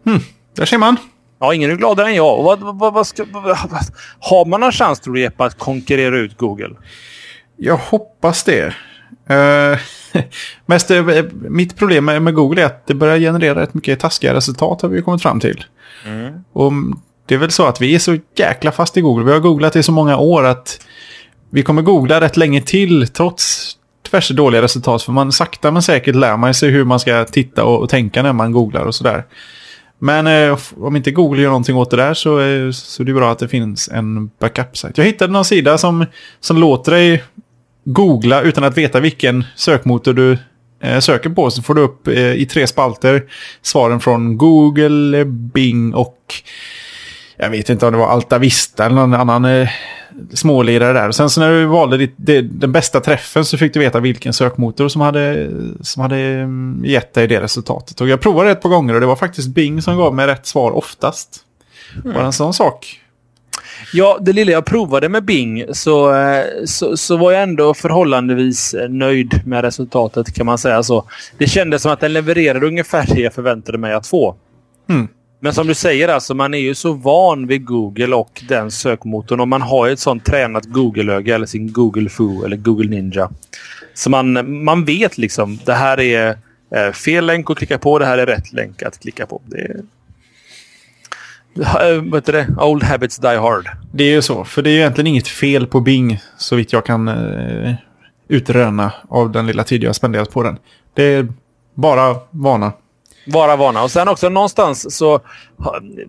Hmm, 0.05 0.21
där 0.57 0.65
ser 0.65 0.79
man. 0.79 0.97
Ja, 1.41 1.55
ingen 1.55 1.71
är 1.71 1.77
gladare 1.77 2.09
än 2.09 2.15
jag. 2.15 2.43
Vad, 2.43 2.61
vad, 2.61 2.95
vad 2.95 3.07
ska, 3.07 3.25
har 4.19 4.45
man 4.45 4.61
någon 4.61 4.73
chans 4.73 5.01
tror 5.01 5.15
du 5.15 5.21
Jeppe 5.21 5.45
att 5.45 5.59
konkurrera 5.59 6.19
ut 6.19 6.39
Google? 6.39 6.75
Jag 7.57 7.77
hoppas 7.77 8.45
det. 8.45 8.75
Uh, 9.31 9.79
mest, 10.67 10.91
uh, 10.91 11.23
mitt 11.33 11.77
problem 11.77 12.05
med, 12.05 12.35
Google 12.35 12.63
är 12.63 12.67
att 12.67 12.87
det 12.87 12.95
börjar 12.95 13.19
generera 13.19 13.61
rätt 13.61 13.75
mycket 13.75 14.01
taskiga 14.01 14.35
resultat 14.35 14.83
har 14.83 14.89
vi 14.89 15.03
kommit 15.03 15.23
fram 15.23 15.41
till. 15.41 15.65
Mm. 16.07 16.35
Och 16.53 16.73
det 17.27 17.35
är 17.35 17.39
väl 17.39 17.51
så 17.51 17.67
att 17.67 17.81
vi 17.81 17.95
är 17.95 17.99
så 17.99 18.19
jäkla 18.37 18.73
fast 18.73 18.97
i 18.97 19.01
Google. 19.01 19.25
Vi 19.25 19.33
har 19.33 19.41
googlat 19.41 19.77
i 19.77 19.83
så 19.83 19.93
många 19.93 20.17
år 20.17 20.45
att 20.45 20.87
vi 21.51 21.63
kommer 21.63 21.83
googla 21.83 22.21
rätt 22.21 22.37
länge 22.37 22.61
till 22.61 23.09
trots 23.09 23.73
diverse 24.03 24.35
dåliga 24.35 24.63
resultat. 24.63 25.03
För 25.03 25.13
man 25.13 25.33
sakta 25.33 25.71
men 25.71 25.83
säkert 25.83 26.15
lär 26.15 26.37
man 26.37 26.55
sig 26.55 26.71
hur 26.71 26.85
man 26.85 27.01
ska 27.01 27.25
titta 27.25 27.65
och, 27.65 27.81
och 27.81 27.89
tänka 27.89 28.23
när 28.23 28.33
man 28.33 28.53
googlar 28.53 28.85
och 28.85 28.95
sådär. 28.95 29.25
Men 29.99 30.27
eh, 30.27 30.59
om 30.81 30.97
inte 30.97 31.11
Google 31.11 31.43
gör 31.43 31.49
någonting 31.49 31.77
åt 31.77 31.91
det 31.91 31.97
där 31.97 32.15
så, 32.15 32.41
eh, 32.41 32.71
så 32.71 33.03
är 33.03 33.07
det 33.07 33.13
bra 33.13 33.33
att 33.33 33.39
det 33.39 33.49
finns 33.49 33.89
en 33.89 34.31
backup-sajt. 34.41 34.99
Jag 34.99 35.05
hittade 35.05 35.33
någon 35.33 35.45
sida 35.45 35.79
som, 35.79 36.07
som 36.41 36.59
låter 36.59 36.93
dig 36.93 37.25
googla 37.85 38.43
utan 38.43 38.65
att 38.65 38.79
veta 38.79 39.01
vilken 39.01 39.45
sökmotor 39.57 40.13
du 40.13 40.39
eh, 40.81 40.99
söker 40.99 41.31
på. 41.31 41.51
Så 41.51 41.63
får 41.63 41.75
du 41.75 41.81
upp 41.81 42.09
eh, 42.09 42.33
i 42.33 42.47
tre 42.47 42.67
spalter 42.67 43.25
svaren 43.63 44.01
från 44.01 44.39
Google, 44.39 45.25
Bing 45.25 45.95
och 45.95 46.35
jag 47.37 47.51
vet 47.51 47.71
inte 47.71 47.87
om 47.87 47.93
det 47.93 47.99
var 47.99 48.09
Alta 48.09 48.39
Vista 48.39 48.87
eller 48.87 48.97
någon 48.97 49.15
annan 49.15 49.45
eh, 49.45 49.69
smålirare 50.33 50.93
där. 50.93 51.09
Och 51.09 51.15
sen 51.15 51.31
så 51.31 51.41
när 51.41 51.51
du 51.51 51.65
valde 51.65 51.97
ditt, 51.97 52.15
det, 52.17 52.41
den 52.43 52.73
bästa 52.73 53.01
träffen 53.01 53.45
så 53.45 53.59
fick 53.59 53.75
du 53.75 53.81
veta 53.81 54.01
vilken 54.01 54.33
sökmotor 54.33 54.89
som 54.89 55.01
hade, 55.01 55.51
som 55.81 56.03
hade 56.03 56.17
mm, 56.17 56.83
gett 56.85 57.15
dig 57.15 57.27
det 57.29 57.41
resultatet. 57.41 58.01
Och 58.01 58.09
jag 58.09 58.21
provade 58.21 58.51
ett 58.51 58.63
par 58.63 58.69
gånger 58.69 58.95
och 58.95 59.01
det 59.01 59.07
var 59.07 59.17
faktiskt 59.17 59.49
Bing 59.49 59.83
som 59.83 59.97
gav 59.97 60.15
mig 60.15 60.27
rätt 60.27 60.47
svar 60.47 60.71
oftast. 60.71 61.41
Mm. 62.05 62.15
Bara 62.15 62.27
en 62.27 62.33
sån 62.33 62.55
sak. 62.55 63.01
Ja, 63.93 64.19
det 64.21 64.33
lilla 64.33 64.53
jag 64.53 64.65
provade 64.65 65.09
med 65.09 65.25
Bing 65.25 65.65
så, 65.73 66.15
eh, 66.15 66.45
så, 66.65 66.97
så, 66.97 67.17
var 67.17 67.33
jag 67.33 67.43
ändå 67.43 67.75
förhållandevis 67.75 68.75
nöjd 68.89 69.41
med 69.47 69.65
resultatet 69.65 70.35
kan 70.35 70.47
man 70.47 70.59
säga 70.59 70.83
så. 70.83 71.05
Det 71.39 71.47
kändes 71.47 71.83
som 71.83 71.93
att 71.93 72.01
den 72.01 72.13
levererade 72.13 72.67
ungefär 72.67 73.07
det 73.15 73.21
jag 73.21 73.35
förväntade 73.35 73.79
mig 73.79 73.93
att 73.93 74.07
få. 74.07 74.37
Mm. 74.89 75.09
Men 75.45 75.55
som 75.55 75.67
du 75.67 75.75
säger, 75.75 76.09
alltså, 76.09 76.35
man 76.35 76.55
är 76.55 76.59
ju 76.59 76.75
så 76.75 76.93
van 76.93 77.47
vid 77.47 77.65
Google 77.65 78.15
och 78.15 78.43
den 78.49 78.71
sökmotorn. 78.71 79.41
Och 79.41 79.49
man 79.49 79.63
har 79.63 79.87
ju 79.87 79.93
ett 79.93 79.99
sånt 79.99 80.25
tränat 80.25 80.65
Google-öga 80.65 81.35
eller 81.35 81.47
sin 81.47 81.73
Google 81.73 82.09
Foo 82.09 82.45
eller 82.45 82.57
Google 82.57 82.91
Ninja. 82.91 83.31
Så 83.95 84.11
man, 84.11 84.63
man 84.65 84.85
vet 84.85 85.19
liksom, 85.19 85.59
det 85.65 85.73
här 85.73 86.01
är 86.01 86.39
eh, 86.75 86.93
fel 86.93 87.27
länk 87.27 87.51
att 87.51 87.59
klicka 87.59 87.79
på. 87.79 87.99
Det 87.99 88.07
här 88.07 88.19
är 88.19 88.27
rätt 88.27 88.53
länk 88.53 88.83
att 88.83 89.01
klicka 89.01 89.27
på. 89.27 89.43
Det 89.47 89.63
eh, 89.63 89.81
vad 91.55 92.15
heter 92.15 92.33
det? 92.33 92.47
Old 92.59 92.83
habits 92.83 93.19
die 93.19 93.37
hard. 93.37 93.69
Det 93.93 94.05
är 94.05 94.11
ju 94.11 94.23
så, 94.23 94.45
för 94.45 94.63
det 94.63 94.71
är 94.71 94.77
egentligen 94.77 95.07
inget 95.07 95.29
fel 95.29 95.67
på 95.67 95.81
Bing 95.81 96.21
så 96.39 96.57
vitt 96.57 96.73
jag 96.73 96.87
kan 96.87 97.09
eh, 97.09 97.75
utröna 98.29 98.93
av 99.09 99.33
den 99.33 99.47
lilla 99.47 99.65
tid 99.65 99.83
jag 99.83 99.89
har 99.89 99.95
spenderat 99.95 100.31
på 100.31 100.43
den. 100.43 100.59
Det 100.95 101.03
är 101.03 101.29
bara 101.75 102.17
vana. 102.31 102.73
Vara 103.27 103.57
vana. 103.57 103.83
Och 103.83 103.91
sen 103.91 104.09
också 104.09 104.29
någonstans 104.29 104.97
så... 104.97 105.21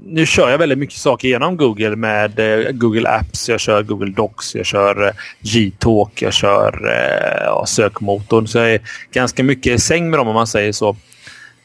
Nu 0.05 0.25
kör 0.25 0.49
jag 0.49 0.57
väldigt 0.57 0.77
mycket 0.77 0.97
saker 0.97 1.27
genom 1.27 1.57
Google 1.57 1.95
med 1.95 2.39
eh, 2.39 2.71
Google 2.71 3.09
Apps. 3.09 3.49
Jag 3.49 3.59
kör 3.59 3.83
Google 3.83 4.11
Docs. 4.11 4.55
Jag 4.55 4.65
kör 4.65 5.07
eh, 5.07 5.13
Gtalk. 5.39 6.21
Jag 6.21 6.33
kör 6.33 6.91
eh, 6.91 7.63
sökmotorn. 7.65 8.47
Så 8.47 8.57
jag 8.57 8.73
är 8.73 8.81
ganska 9.11 9.43
mycket 9.43 9.73
i 9.73 9.79
säng 9.79 10.09
med 10.09 10.19
dem 10.19 10.27
om 10.27 10.33
man 10.33 10.47
säger 10.47 10.71
så. 10.71 10.95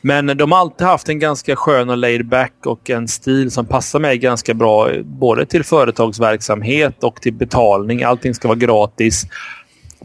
Men 0.03 0.27
de 0.27 0.53
har 0.53 0.59
alltid 0.59 0.87
haft 0.87 1.09
en 1.09 1.19
ganska 1.19 1.57
skön 1.57 1.91
och 1.91 1.97
laid 1.97 2.29
back 2.29 2.53
och 2.67 2.91
en 2.91 3.09
stil 3.09 3.51
som 3.51 3.67
passar 3.67 3.99
mig 3.99 4.19
ganska 4.19 4.55
bra. 4.55 4.91
Både 5.05 5.47
till 5.47 5.65
företagsverksamhet 5.65 7.05
och 7.05 7.23
till 7.23 7.33
betalning. 7.33 8.03
Allting 8.03 8.35
ska 8.35 8.49
vara 8.49 8.59
gratis 8.59 9.27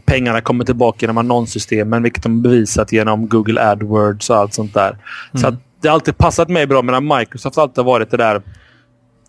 pengarna 0.06 0.40
kommer 0.40 0.64
tillbaka 0.64 0.98
genom 1.00 1.18
annonssystemen, 1.18 2.02
vilket 2.02 2.22
de 2.22 2.42
bevisat 2.42 2.92
genom 2.92 3.28
Google 3.28 3.70
AdWords 3.70 4.30
och 4.30 4.36
allt 4.36 4.54
sånt 4.54 4.74
där. 4.74 4.88
Mm. 4.90 5.00
Så 5.34 5.56
det 5.80 5.88
har 5.88 5.94
alltid 5.94 6.18
passat 6.18 6.48
mig 6.48 6.66
bra, 6.66 6.82
medan 6.82 7.18
Microsoft 7.18 7.58
alltid 7.58 7.76
har 7.76 7.84
varit 7.84 8.10
det 8.10 8.16
där 8.16 8.42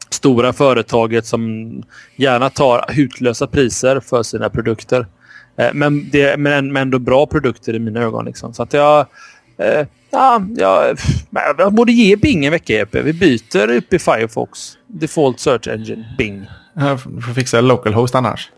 stora 0.09 0.53
företaget 0.53 1.25
som 1.25 1.83
gärna 2.15 2.49
tar 2.49 2.85
hutlösa 2.87 3.47
priser 3.47 3.99
för 3.99 4.23
sina 4.23 4.49
produkter. 4.49 5.07
Eh, 5.57 5.69
men, 5.73 6.09
det, 6.09 6.39
men, 6.39 6.73
men 6.73 6.81
ändå 6.81 6.99
bra 6.99 7.25
produkter 7.25 7.73
i 7.73 7.79
mina 7.79 7.99
ögon. 7.99 8.25
Liksom. 8.25 8.53
Så 8.53 8.63
att 8.63 8.73
jag... 8.73 9.05
Eh, 9.57 9.85
ja, 10.11 10.41
jag, 10.55 10.97
jag 11.57 11.73
borde 11.73 11.91
ge 11.91 12.15
Bing 12.15 12.45
en 12.45 12.51
vecka, 12.51 12.81
Epe. 12.81 13.01
Vi 13.01 13.13
byter 13.13 13.71
upp 13.71 13.93
i 13.93 13.99
Firefox. 13.99 14.77
Default 14.87 15.39
Search 15.39 15.67
Engine, 15.67 16.05
Bing. 16.17 16.45
Du 17.05 17.21
får 17.21 17.33
fixa 17.33 17.61
localhost 17.61 18.15
annars. 18.15 18.49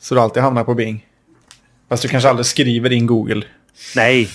Så 0.00 0.14
du 0.14 0.20
alltid 0.20 0.42
hamnar 0.42 0.64
på 0.64 0.74
Bing. 0.74 1.06
Fast 1.88 2.02
du 2.02 2.08
kanske 2.08 2.28
aldrig 2.28 2.46
skriver 2.46 2.92
in 2.92 3.06
Google. 3.06 3.42
Nej. 3.96 4.28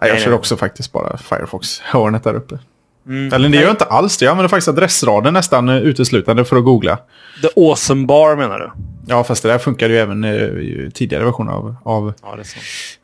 Ja, 0.00 0.06
jag 0.06 0.14
nej, 0.14 0.22
kör 0.22 0.30
nej. 0.30 0.38
också 0.38 0.56
faktiskt 0.56 0.92
bara 0.92 1.16
Firefox-hörnet 1.16 2.24
där 2.24 2.34
uppe. 2.34 2.58
Mm. 3.06 3.32
Eller 3.32 3.48
det 3.48 3.56
gör 3.56 3.62
jag 3.62 3.72
inte 3.72 3.84
alls 3.84 4.18
det. 4.18 4.24
Jag 4.24 4.30
använder 4.30 4.48
faktiskt 4.48 4.68
adressraden 4.68 5.34
nästan 5.34 5.68
uteslutande 5.68 6.44
för 6.44 6.56
att 6.56 6.64
googla. 6.64 6.98
The 7.42 7.48
awesome 7.56 8.06
bar 8.06 8.36
menar 8.36 8.58
du? 8.58 8.70
Ja, 9.06 9.24
fast 9.24 9.42
det 9.42 9.48
där 9.48 9.58
funkar 9.58 9.88
ju 9.88 9.98
även 9.98 10.24
i 10.24 10.90
tidigare 10.94 11.24
versioner 11.24 11.52
av, 11.52 11.76
av 11.82 12.14
ja, 12.22 12.36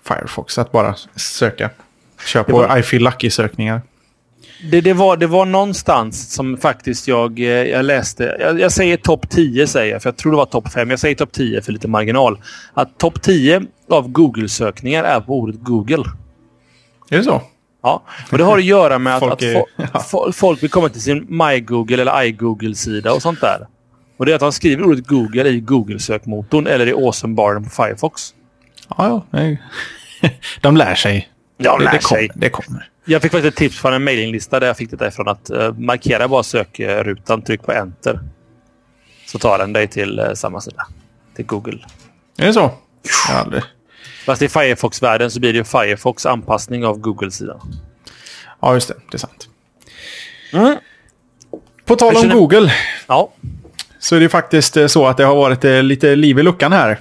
Firefox. 0.08 0.58
Att 0.58 0.72
bara 0.72 0.94
söka. 1.16 1.70
Kör 2.26 2.42
på 2.42 2.56
var... 2.56 2.78
I 2.78 2.82
feel 2.82 3.02
lucky-sökningar. 3.02 3.82
Det, 4.70 4.80
det, 4.80 4.92
var, 4.92 5.16
det 5.16 5.26
var 5.26 5.44
någonstans 5.46 6.34
som 6.34 6.56
faktiskt 6.56 7.08
jag, 7.08 7.40
eh, 7.40 7.46
jag 7.46 7.84
läste. 7.84 8.36
Jag, 8.40 8.60
jag 8.60 8.72
säger 8.72 8.96
topp 8.96 9.30
10 9.30 9.66
säger 9.66 9.92
jag, 9.92 10.02
för 10.02 10.08
jag 10.08 10.16
tror 10.16 10.32
det 10.32 10.38
var 10.38 10.46
topp 10.46 10.72
5. 10.72 10.90
Jag 10.90 10.98
säger 10.98 11.14
topp 11.14 11.32
10 11.32 11.62
för 11.62 11.72
lite 11.72 11.88
marginal. 11.88 12.40
Att 12.74 12.98
topp 12.98 13.22
10 13.22 13.62
av 13.90 14.08
Google-sökningar 14.08 15.04
är 15.04 15.20
på 15.20 15.38
ordet 15.38 15.60
Google. 15.60 16.04
Är 17.10 17.16
det 17.16 17.24
så? 17.24 17.42
Ja, 17.82 18.02
och 18.32 18.38
det 18.38 18.44
har 18.44 18.58
att 18.58 18.64
göra 18.64 18.98
med 18.98 19.14
att 19.14 19.20
folk, 19.20 19.32
att 19.32 19.42
är, 19.42 19.64
ja. 19.92 20.32
folk 20.32 20.62
vill 20.62 20.70
komma 20.70 20.88
till 20.88 21.02
sin 21.02 21.26
MyGoogle 21.28 22.02
eller 22.02 22.22
iGoogle-sida 22.22 23.12
och 23.12 23.22
sånt 23.22 23.40
där. 23.40 23.66
Och 24.16 24.26
det 24.26 24.32
är 24.32 24.34
att 24.34 24.40
de 24.40 24.52
skriver 24.52 24.84
ordet 24.84 25.06
Google 25.06 25.48
i 25.48 25.60
Google-sökmotorn 25.60 26.66
eller 26.66 26.88
i 26.88 26.92
Awesome-baren 26.92 27.64
på 27.64 27.70
Firefox. 27.70 28.34
Ja, 28.88 29.26
ja. 29.30 29.56
De 30.60 30.76
lär 30.76 30.94
sig. 30.94 31.31
Ja, 31.64 31.78
det, 31.78 32.02
sig. 32.02 32.28
Kommer, 32.28 32.40
det 32.40 32.50
kommer. 32.50 32.88
Jag 33.04 33.22
fick 33.22 33.32
faktiskt 33.32 33.52
ett 33.52 33.58
tips 33.58 33.78
från 33.78 33.92
en 33.92 34.04
mailinglista 34.04 34.60
där 34.60 34.66
jag 34.66 34.76
fick 34.76 34.90
det 34.90 35.06
ifrån 35.06 35.28
att 35.28 35.50
uh, 35.50 35.72
markera 35.72 36.28
bara 36.28 36.42
sökrutan, 36.42 37.42
tryck 37.42 37.62
på 37.62 37.72
enter. 37.72 38.20
Så 39.26 39.38
tar 39.38 39.58
den 39.58 39.72
dig 39.72 39.88
till 39.88 40.20
uh, 40.20 40.34
samma 40.34 40.60
sida. 40.60 40.86
Till 41.36 41.46
Google. 41.46 41.78
Är 42.38 42.46
det 42.46 42.52
så? 42.52 42.70
Jag 43.28 43.36
aldrig. 43.36 43.62
Fast 44.26 44.42
i 44.42 44.48
Firefox-världen 44.48 45.30
så 45.30 45.40
blir 45.40 45.52
det 45.52 45.64
Firefox 45.64 46.26
anpassning 46.26 46.86
av 46.86 46.98
Google-sidan. 46.98 47.60
Ja, 48.60 48.74
just 48.74 48.88
det. 48.88 48.94
Det 49.10 49.16
är 49.16 49.18
sant. 49.18 49.48
Mm. 50.52 50.76
På 51.84 51.96
tal 51.96 52.16
om 52.16 52.22
känner... 52.22 52.34
Google. 52.34 52.72
Ja. 53.06 53.32
Så 53.98 54.16
är 54.16 54.20
det 54.20 54.28
faktiskt 54.28 54.76
eh, 54.76 54.86
så 54.86 55.06
att 55.06 55.16
det 55.16 55.24
har 55.24 55.36
varit 55.36 55.84
lite 55.84 56.16
liv 56.16 56.38
i 56.38 56.42
luckan 56.42 56.72
här. 56.72 56.98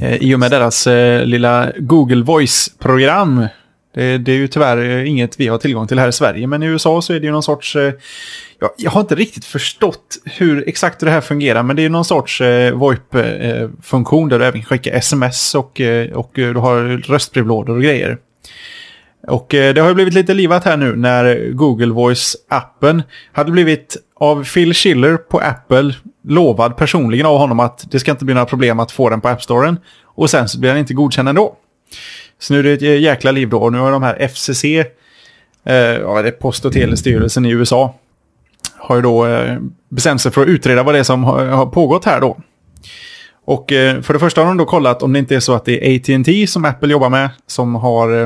Eh, 0.00 0.16
I 0.16 0.34
och 0.34 0.40
med 0.40 0.50
deras 0.50 0.86
eh, 0.86 1.24
lilla 1.24 1.72
Google 1.78 2.22
Voice-program 2.22 3.46
det, 3.94 4.18
det, 4.18 4.32
är 4.32 4.36
ju 4.36 4.48
tyvärr 4.48 4.78
eh, 4.78 5.08
inget 5.08 5.40
vi 5.40 5.48
har 5.48 5.58
tillgång 5.58 5.86
till 5.86 5.98
här 5.98 6.08
i 6.08 6.12
Sverige, 6.12 6.46
men 6.46 6.62
i 6.62 6.66
USA 6.66 7.02
så 7.02 7.12
är 7.12 7.20
det 7.20 7.26
ju 7.26 7.32
någon 7.32 7.42
sorts... 7.42 7.76
Eh, 7.76 7.92
jag, 8.60 8.70
jag 8.76 8.90
har 8.90 9.00
inte 9.00 9.14
riktigt 9.14 9.44
förstått 9.44 10.18
hur 10.24 10.68
exakt 10.68 11.00
det 11.00 11.10
här 11.10 11.20
fungerar, 11.20 11.62
men 11.62 11.76
det 11.76 11.84
är 11.84 11.88
någon 11.88 12.04
sorts 12.04 12.40
eh, 12.40 12.74
VoIP-funktion 12.74 14.28
där 14.28 14.38
du 14.38 14.44
även 14.44 14.62
skickar 14.62 14.92
sms 14.92 15.54
och, 15.54 15.80
eh, 15.80 16.12
och 16.12 16.30
du 16.34 16.54
har 16.54 17.02
röstbrevlådor 17.08 17.76
och 17.76 17.82
grejer. 17.82 18.18
Och 19.26 19.54
eh, 19.54 19.74
det 19.74 19.80
har 19.80 19.88
ju 19.88 19.94
blivit 19.94 20.14
lite 20.14 20.34
livat 20.34 20.64
här 20.64 20.76
nu 20.76 20.96
när 20.96 21.50
Google 21.50 21.94
Voice-appen 21.94 23.02
hade 23.32 23.50
blivit 23.52 23.96
av 24.18 24.44
Phil 24.44 24.74
Schiller 24.74 25.16
på 25.16 25.38
Apple 25.38 25.94
lovad 26.24 26.76
personligen 26.76 27.26
av 27.26 27.38
honom 27.38 27.60
att 27.60 27.86
det 27.90 28.00
ska 28.00 28.10
inte 28.10 28.24
bli 28.24 28.34
några 28.34 28.46
problem 28.46 28.80
att 28.80 28.92
få 28.92 29.10
den 29.10 29.20
på 29.20 29.28
App 29.28 29.42
Storen. 29.42 29.78
Och 30.04 30.30
sen 30.30 30.48
så 30.48 30.60
blir 30.60 30.70
den 30.70 30.78
inte 30.78 30.94
godkänd 30.94 31.28
ändå. 31.28 31.56
Så 32.38 32.52
nu 32.52 32.58
är 32.58 32.62
det 32.62 32.72
ett 32.72 33.00
jäkla 33.02 33.30
liv 33.30 33.48
då. 33.48 33.58
Och 33.58 33.72
nu 33.72 33.78
har 33.78 33.92
de 33.92 34.02
här 34.02 34.28
FCC, 34.28 34.64
eh, 34.64 35.74
ja, 35.74 36.22
det 36.22 36.28
är 36.28 36.32
Post 36.32 36.64
och 36.64 36.72
telestyrelsen 36.72 37.46
i 37.46 37.50
USA, 37.50 37.94
har 38.76 38.96
ju 38.96 39.02
då 39.02 39.26
eh, 39.26 39.58
bestämt 39.88 40.20
sig 40.20 40.32
för 40.32 40.42
att 40.42 40.48
utreda 40.48 40.82
vad 40.82 40.94
det 40.94 40.98
är 40.98 41.02
som 41.02 41.24
har, 41.24 41.46
har 41.46 41.66
pågått 41.66 42.04
här 42.04 42.20
då. 42.20 42.36
Och 43.44 43.72
eh, 43.72 44.00
för 44.02 44.14
det 44.14 44.20
första 44.20 44.40
har 44.40 44.48
de 44.48 44.56
då 44.56 44.64
kollat 44.64 45.02
om 45.02 45.12
det 45.12 45.18
inte 45.18 45.36
är 45.36 45.40
så 45.40 45.54
att 45.54 45.64
det 45.64 45.86
är 45.86 45.96
AT&T 45.96 46.46
som 46.46 46.64
Apple 46.64 46.92
jobbar 46.92 47.08
med 47.08 47.30
som 47.46 47.74
har 47.74 48.22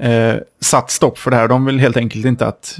eh, 0.00 0.10
eh, 0.10 0.36
satt 0.60 0.90
stopp 0.90 1.18
för 1.18 1.30
det 1.30 1.36
här. 1.36 1.48
De 1.48 1.64
vill 1.64 1.78
helt 1.78 1.96
enkelt 1.96 2.24
inte 2.24 2.46
att, 2.46 2.78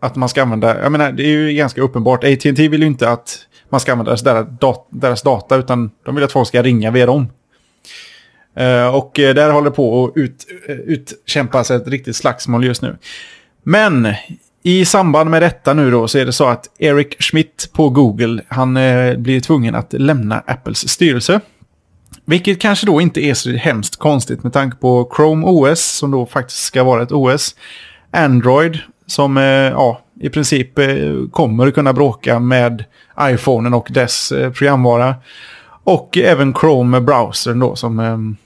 att 0.00 0.16
man 0.16 0.28
ska 0.28 0.42
använda, 0.42 0.82
jag 0.82 0.92
menar 0.92 1.12
det 1.12 1.22
är 1.22 1.28
ju 1.28 1.52
ganska 1.52 1.80
uppenbart. 1.82 2.24
AT&T 2.24 2.68
vill 2.68 2.80
ju 2.80 2.86
inte 2.86 3.10
att 3.10 3.38
man 3.68 3.80
ska 3.80 3.92
använda 3.92 4.16
deras, 4.16 4.58
dat 4.60 4.88
deras 4.90 5.22
data 5.22 5.56
utan 5.56 5.90
de 6.04 6.14
vill 6.14 6.24
att 6.24 6.32
folk 6.32 6.48
ska 6.48 6.62
ringa 6.62 6.90
via 6.90 7.06
dem. 7.06 7.28
Eh, 8.56 8.94
och 8.94 9.18
eh, 9.18 9.34
där 9.34 9.50
håller 9.50 9.70
på 9.70 10.04
att 10.04 10.16
ut, 10.16 10.46
eh, 10.68 10.74
utkämpas 10.74 11.70
ett 11.70 11.88
riktigt 11.88 12.16
slagsmål 12.16 12.64
just 12.64 12.82
nu. 12.82 12.96
Men 13.62 14.14
i 14.62 14.84
samband 14.84 15.30
med 15.30 15.42
detta 15.42 15.74
nu 15.74 15.90
då 15.90 16.08
så 16.08 16.18
är 16.18 16.26
det 16.26 16.32
så 16.32 16.46
att 16.46 16.66
Eric 16.78 17.16
Schmidt 17.18 17.70
på 17.72 17.88
Google, 17.88 18.42
han 18.48 18.76
eh, 18.76 19.16
blir 19.16 19.40
tvungen 19.40 19.74
att 19.74 19.92
lämna 19.92 20.42
Apples 20.46 20.88
styrelse. 20.88 21.40
Vilket 22.24 22.60
kanske 22.60 22.86
då 22.86 23.00
inte 23.00 23.20
är 23.20 23.34
så 23.34 23.50
hemskt 23.50 23.96
konstigt 23.96 24.42
med 24.42 24.52
tanke 24.52 24.76
på 24.76 25.12
Chrome 25.16 25.46
OS 25.46 25.80
som 25.80 26.10
då 26.10 26.26
faktiskt 26.26 26.62
ska 26.62 26.84
vara 26.84 27.02
ett 27.02 27.12
OS. 27.12 27.54
Android 28.10 28.78
som 29.10 29.36
eh, 29.36 29.44
ja, 29.44 30.00
i 30.20 30.28
princip 30.28 30.78
eh, 30.78 30.86
kommer 31.30 31.66
att 31.66 31.74
kunna 31.74 31.92
bråka 31.92 32.38
med 32.38 32.84
iPhonen 33.20 33.74
och 33.74 33.88
dess 33.90 34.32
eh, 34.32 34.52
programvara. 34.52 35.14
Och 35.84 36.18
även 36.18 36.54
Chrome 36.54 37.00
browsern 37.00 37.58
då 37.58 37.76
som, 37.76 38.36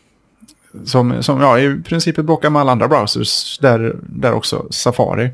som, 0.84 1.22
som 1.22 1.40
ja, 1.40 1.58
i 1.58 1.82
princip 1.82 2.16
bråkar 2.16 2.50
med 2.50 2.60
alla 2.60 2.72
andra 2.72 2.88
browsers. 2.88 3.58
Där, 3.58 3.96
där 4.02 4.32
också 4.32 4.66
Safari. 4.70 5.30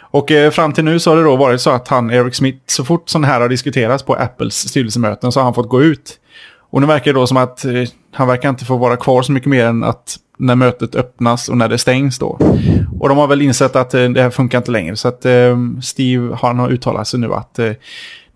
Och 0.00 0.30
fram 0.52 0.72
till 0.72 0.84
nu 0.84 0.98
så 0.98 1.10
har 1.10 1.16
det 1.16 1.22
då 1.22 1.36
varit 1.36 1.60
så 1.60 1.70
att 1.70 1.88
han, 1.88 2.10
Eric 2.10 2.34
Smith, 2.34 2.58
så 2.66 2.84
fort 2.84 3.08
sån 3.08 3.24
här 3.24 3.40
har 3.40 3.48
diskuterats 3.48 4.02
på 4.02 4.14
Apples 4.14 4.68
styrelsemöten 4.68 5.32
så 5.32 5.40
har 5.40 5.44
han 5.44 5.54
fått 5.54 5.68
gå 5.68 5.82
ut. 5.82 6.19
Och 6.70 6.80
nu 6.80 6.86
verkar 6.86 7.12
det 7.12 7.18
då 7.18 7.26
som 7.26 7.36
att 7.36 7.64
eh, 7.64 7.72
han 8.12 8.28
verkar 8.28 8.48
inte 8.48 8.64
få 8.64 8.76
vara 8.76 8.96
kvar 8.96 9.22
så 9.22 9.32
mycket 9.32 9.48
mer 9.48 9.64
än 9.64 9.84
att 9.84 10.16
när 10.38 10.54
mötet 10.54 10.94
öppnas 10.94 11.48
och 11.48 11.56
när 11.56 11.68
det 11.68 11.78
stängs 11.78 12.18
då. 12.18 12.38
Och 13.00 13.08
de 13.08 13.18
har 13.18 13.26
väl 13.26 13.42
insett 13.42 13.76
att 13.76 13.94
eh, 13.94 14.08
det 14.08 14.22
här 14.22 14.30
funkar 14.30 14.58
inte 14.58 14.70
längre. 14.70 14.96
Så 14.96 15.08
att 15.08 15.24
eh, 15.24 15.56
Steve 15.82 16.36
han 16.40 16.58
har 16.58 16.70
uttalat 16.70 17.08
sig 17.08 17.20
nu 17.20 17.34
att 17.34 17.58
eh, 17.58 17.72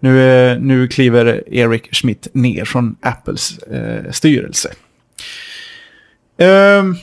nu, 0.01 0.31
eh, 0.31 0.59
nu 0.61 0.89
kliver 0.89 1.55
Eric 1.55 1.89
Schmidt 1.93 2.29
ner 2.33 2.65
från 2.65 2.97
Apples 3.03 3.59
eh, 3.59 4.11
styrelse. 4.11 4.71
Ehm, 6.39 6.97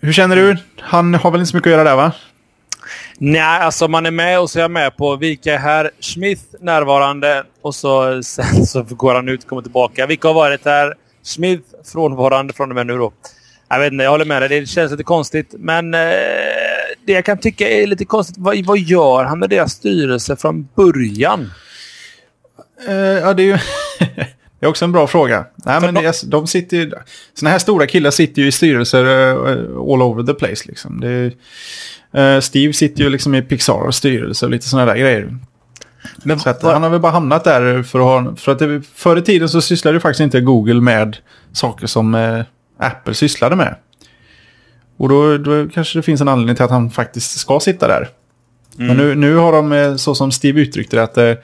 hur 0.00 0.12
känner 0.12 0.36
du? 0.36 0.56
Han 0.80 1.14
har 1.14 1.30
väl 1.30 1.40
inte 1.40 1.50
så 1.50 1.56
mycket 1.56 1.66
att 1.66 1.72
göra 1.72 1.84
där 1.84 1.96
va? 1.96 2.12
Nej, 3.18 3.42
alltså 3.42 3.88
man 3.88 4.06
är 4.06 4.10
med 4.10 4.40
och 4.40 4.50
så 4.50 4.58
är 4.58 4.62
jag 4.62 4.70
med 4.70 4.96
på 4.96 5.16
vilka 5.16 5.54
är 5.54 5.58
här. 5.58 5.90
Smith 6.00 6.42
närvarande 6.60 7.44
och 7.62 7.74
så, 7.74 8.22
sen 8.24 8.66
så 8.66 8.82
går 8.82 9.14
han 9.14 9.28
ut 9.28 9.42
och 9.42 9.48
kommer 9.48 9.62
tillbaka. 9.62 10.06
Vilka 10.06 10.28
har 10.28 10.34
varit 10.34 10.64
här? 10.64 10.94
Smith 11.22 11.64
frånvarande 11.92 12.52
från 12.52 12.70
och 12.70 12.74
med 12.74 12.86
nu 12.86 12.98
då. 12.98 13.12
Jag 13.68 13.78
vet 13.78 13.92
inte, 13.92 14.04
jag 14.04 14.10
håller 14.10 14.24
med 14.24 14.42
dig. 14.42 14.60
Det 14.60 14.66
känns 14.66 14.90
lite 14.90 15.02
konstigt. 15.02 15.54
Men 15.58 15.94
eh, 15.94 16.00
det 17.06 17.12
jag 17.12 17.24
kan 17.24 17.38
tycka 17.38 17.68
är 17.68 17.86
lite 17.86 18.04
konstigt. 18.04 18.38
Vad, 18.38 18.66
vad 18.66 18.78
gör 18.78 19.24
han 19.24 19.38
med 19.38 19.50
deras 19.50 19.72
styrelse 19.72 20.36
från 20.36 20.68
början? 20.74 21.50
Eh, 22.88 22.94
ja, 22.94 23.34
det 23.34 23.42
är 23.42 23.46
ju... 23.46 23.58
det 24.60 24.66
är 24.66 24.66
också 24.66 24.84
en 24.84 24.92
bra 24.92 25.06
fråga. 25.06 25.46
Nej, 25.56 25.80
men 25.80 25.94
de, 25.94 26.12
de 26.24 26.46
sitter 26.46 26.76
ju... 26.76 26.92
Såna 27.34 27.50
här 27.50 27.58
stora 27.58 27.86
killar 27.86 28.10
sitter 28.10 28.42
ju 28.42 28.48
i 28.48 28.52
styrelser 28.52 29.04
uh, 29.04 29.92
all 29.92 30.02
over 30.02 30.22
the 30.22 30.34
place. 30.34 30.64
Liksom. 30.68 31.00
Det, 31.00 31.32
Steve 32.40 32.72
sitter 32.72 33.04
ju 33.04 33.10
liksom 33.10 33.34
i 33.34 33.42
Pixars 33.42 33.94
styrelse 33.94 34.46
och 34.46 34.52
lite 34.52 34.68
sådana 34.68 34.92
där 34.92 35.00
grejer. 35.00 35.38
Men, 36.24 36.40
så 36.40 36.50
att, 36.50 36.62
han 36.62 36.82
har 36.82 36.90
väl 36.90 37.00
bara 37.00 37.12
hamnat 37.12 37.44
där 37.44 37.82
för 37.82 37.98
att 37.98 38.24
ha... 38.24 38.36
För 38.36 38.52
att 38.52 38.58
det, 38.58 38.82
förr 38.94 39.16
i 39.16 39.22
tiden 39.22 39.48
så 39.48 39.60
sysslade 39.60 39.96
ju 39.96 40.00
faktiskt 40.00 40.20
inte 40.20 40.40
Google 40.40 40.80
med 40.80 41.16
saker 41.52 41.86
som 41.86 42.14
uh, 42.14 42.44
Apple 42.78 43.14
sysslade 43.14 43.56
med. 43.56 43.76
Och 44.96 45.08
då, 45.08 45.38
då 45.38 45.68
kanske 45.68 45.98
det 45.98 46.02
finns 46.02 46.20
en 46.20 46.28
anledning 46.28 46.56
till 46.56 46.64
att 46.64 46.70
han 46.70 46.90
faktiskt 46.90 47.38
ska 47.38 47.60
sitta 47.60 47.88
där. 47.88 48.08
Mm. 48.78 48.86
Men 48.86 48.96
nu, 48.96 49.14
nu 49.14 49.36
har 49.36 49.52
de, 49.52 49.98
så 49.98 50.14
som 50.14 50.32
Steve 50.32 50.60
uttryckte 50.60 50.96
det, 50.96 51.02
att 51.02 51.42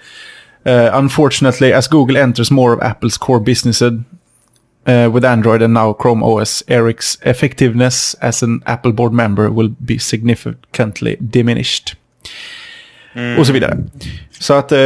Uh, 0.66 0.98
unfortunately, 0.98 1.72
as 1.72 1.88
Google 1.88 2.22
enters 2.22 2.50
more 2.50 2.74
of 2.74 2.80
Apple's 2.80 3.18
core 3.18 3.40
business 3.40 3.82
uh, 4.88 5.14
with 5.14 5.26
Android 5.26 5.62
and 5.62 5.74
now 5.74 5.92
Chrome 5.92 6.22
OS, 6.22 6.64
Eric's 6.66 7.18
effectiveness 7.22 8.16
as 8.20 8.42
an 8.42 8.62
Apple 8.64 8.92
board 8.92 9.12
member 9.12 9.48
will 9.48 9.68
be 9.78 9.98
significantly 9.98 11.16
diminished. 11.20 11.96
Mm. 13.14 13.38
Och 13.38 13.46
så 13.46 13.52
vidare. 13.52 13.78
Så 14.38 14.54
att 14.54 14.72
uh, 14.72 14.78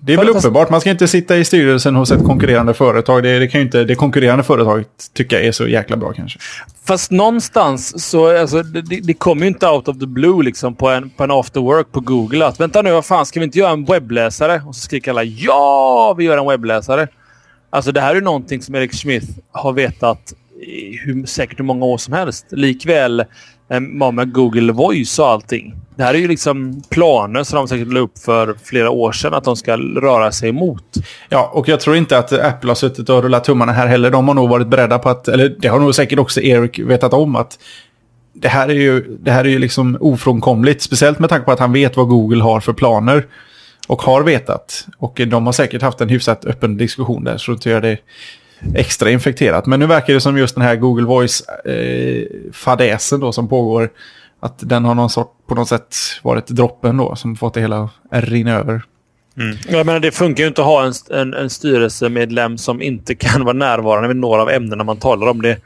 det 0.00 0.12
är 0.12 0.16
väl 0.16 0.28
uppenbart. 0.28 0.70
Man 0.70 0.80
ska 0.80 0.90
inte 0.90 1.08
sitta 1.08 1.36
i 1.36 1.44
styrelsen 1.44 1.96
hos 1.96 2.10
ett 2.10 2.24
konkurrerande 2.24 2.74
företag. 2.74 3.22
Det, 3.22 3.38
det 3.38 3.48
kan 3.48 3.60
ju 3.60 3.64
inte 3.64 3.84
det 3.84 3.94
konkurrerande 3.94 4.44
företaget 4.44 4.88
tycka 5.12 5.40
är 5.40 5.52
så 5.52 5.68
jäkla 5.68 5.96
bra 5.96 6.12
kanske. 6.12 6.38
Fast 6.86 7.10
någonstans 7.10 8.08
så 8.10 8.38
alltså, 8.38 8.62
det, 8.62 9.00
det 9.00 9.14
kommer 9.14 9.42
ju 9.42 9.48
inte 9.48 9.68
out 9.68 9.88
of 9.88 9.98
the 9.98 10.06
blue 10.06 10.44
liksom 10.44 10.74
på 10.74 10.88
en, 10.88 11.10
på 11.10 11.24
en 11.24 11.30
after 11.30 11.60
work 11.60 11.92
på 11.92 12.00
Google 12.00 12.46
att 12.46 12.60
vänta 12.60 12.82
nu, 12.82 12.92
vad 12.92 13.04
fan 13.04 13.26
ska 13.26 13.40
vi 13.40 13.44
inte 13.44 13.58
göra 13.58 13.72
en 13.72 13.84
webbläsare? 13.84 14.62
Och 14.66 14.74
så 14.74 14.80
skriker 14.80 15.10
alla 15.10 15.24
ja, 15.24 16.14
vi 16.18 16.24
gör 16.24 16.38
en 16.38 16.46
webbläsare. 16.46 17.08
Alltså 17.74 17.92
det 17.92 18.00
här 18.00 18.16
är 18.16 18.20
någonting 18.20 18.62
som 18.62 18.74
Eric 18.74 18.94
Smith 18.94 19.26
har 19.52 19.72
vetat 19.72 20.32
i 20.66 20.96
hur, 20.96 21.26
säkert 21.26 21.58
hur 21.58 21.64
många 21.64 21.84
år 21.84 21.98
som 21.98 22.14
helst. 22.14 22.46
Likväl 22.50 23.20
eh, 23.70 23.80
med 24.12 24.32
Google 24.32 24.72
Voice 24.72 25.18
och 25.18 25.28
allting. 25.28 25.74
Det 25.96 26.02
här 26.02 26.14
är 26.14 26.18
ju 26.18 26.28
liksom 26.28 26.82
planer 26.90 27.42
som 27.42 27.56
de 27.56 27.68
säkert 27.68 27.92
la 27.92 28.00
upp 28.00 28.18
för 28.18 28.54
flera 28.64 28.90
år 28.90 29.12
sedan 29.12 29.34
att 29.34 29.44
de 29.44 29.56
ska 29.56 29.76
röra 29.76 30.32
sig 30.32 30.48
emot. 30.48 30.84
Ja, 31.28 31.50
och 31.54 31.68
jag 31.68 31.80
tror 31.80 31.96
inte 31.96 32.18
att 32.18 32.32
Apple 32.32 32.70
har 32.70 32.74
suttit 32.74 33.08
och 33.08 33.22
rullat 33.22 33.44
tummarna 33.44 33.72
här 33.72 33.86
heller. 33.86 34.10
De 34.10 34.28
har 34.28 34.34
nog 34.34 34.48
varit 34.48 34.68
beredda 34.68 34.98
på 34.98 35.08
att, 35.08 35.28
eller 35.28 35.56
det 35.58 35.68
har 35.68 35.78
nog 35.78 35.94
säkert 35.94 36.18
också 36.18 36.40
Eric 36.40 36.78
vetat 36.78 37.12
om 37.12 37.36
att 37.36 37.58
det 38.32 38.48
här 38.48 38.68
är 38.68 38.74
ju, 38.74 39.16
det 39.20 39.30
här 39.30 39.44
är 39.44 39.48
ju 39.48 39.58
liksom 39.58 39.96
ofrånkomligt. 40.00 40.82
Speciellt 40.82 41.18
med 41.18 41.30
tanke 41.30 41.44
på 41.44 41.52
att 41.52 41.60
han 41.60 41.72
vet 41.72 41.96
vad 41.96 42.08
Google 42.08 42.42
har 42.42 42.60
för 42.60 42.72
planer. 42.72 43.26
Och 43.88 44.02
har 44.02 44.22
vetat. 44.22 44.86
Och 44.98 45.20
de 45.26 45.46
har 45.46 45.52
säkert 45.52 45.82
haft 45.82 46.00
en 46.00 46.08
hyfsat 46.08 46.44
öppen 46.44 46.76
diskussion 46.76 47.24
där. 47.24 47.36
Så 47.36 47.56
tror 47.56 47.74
jag 47.74 47.82
det 47.82 47.98
extra 48.74 49.10
infekterat. 49.10 49.66
Men 49.66 49.80
nu 49.80 49.86
verkar 49.86 50.14
det 50.14 50.20
som 50.20 50.38
just 50.38 50.54
den 50.54 50.64
här 50.64 50.76
Google 50.76 51.06
Voice-fadäsen 51.06 53.18
eh, 53.18 53.20
då 53.20 53.32
som 53.32 53.48
pågår 53.48 53.90
att 54.40 54.68
den 54.68 54.84
har 54.84 54.94
någon 54.94 55.10
sort, 55.10 55.32
på 55.46 55.54
något 55.54 55.68
sätt 55.68 55.96
varit 56.22 56.46
droppen 56.46 56.96
då 56.96 57.16
som 57.16 57.36
fått 57.36 57.54
det 57.54 57.60
hela 57.60 57.90
att 58.10 58.24
rinna 58.24 58.52
över. 58.52 58.82
Mm. 59.36 59.56
Jag 59.68 59.86
menar, 59.86 60.00
det 60.00 60.12
funkar 60.12 60.44
ju 60.44 60.48
inte 60.48 60.60
att 60.60 60.66
ha 60.66 60.86
en, 60.86 60.92
en, 61.10 61.34
en 61.34 61.50
styrelsemedlem 61.50 62.58
som 62.58 62.82
inte 62.82 63.14
kan 63.14 63.44
vara 63.44 63.56
närvarande 63.56 64.08
vid 64.08 64.16
några 64.16 64.42
av 64.42 64.50
ämnena 64.50 64.84
man 64.84 64.96
talar 64.96 65.26
om. 65.26 65.42
Det, 65.42 65.58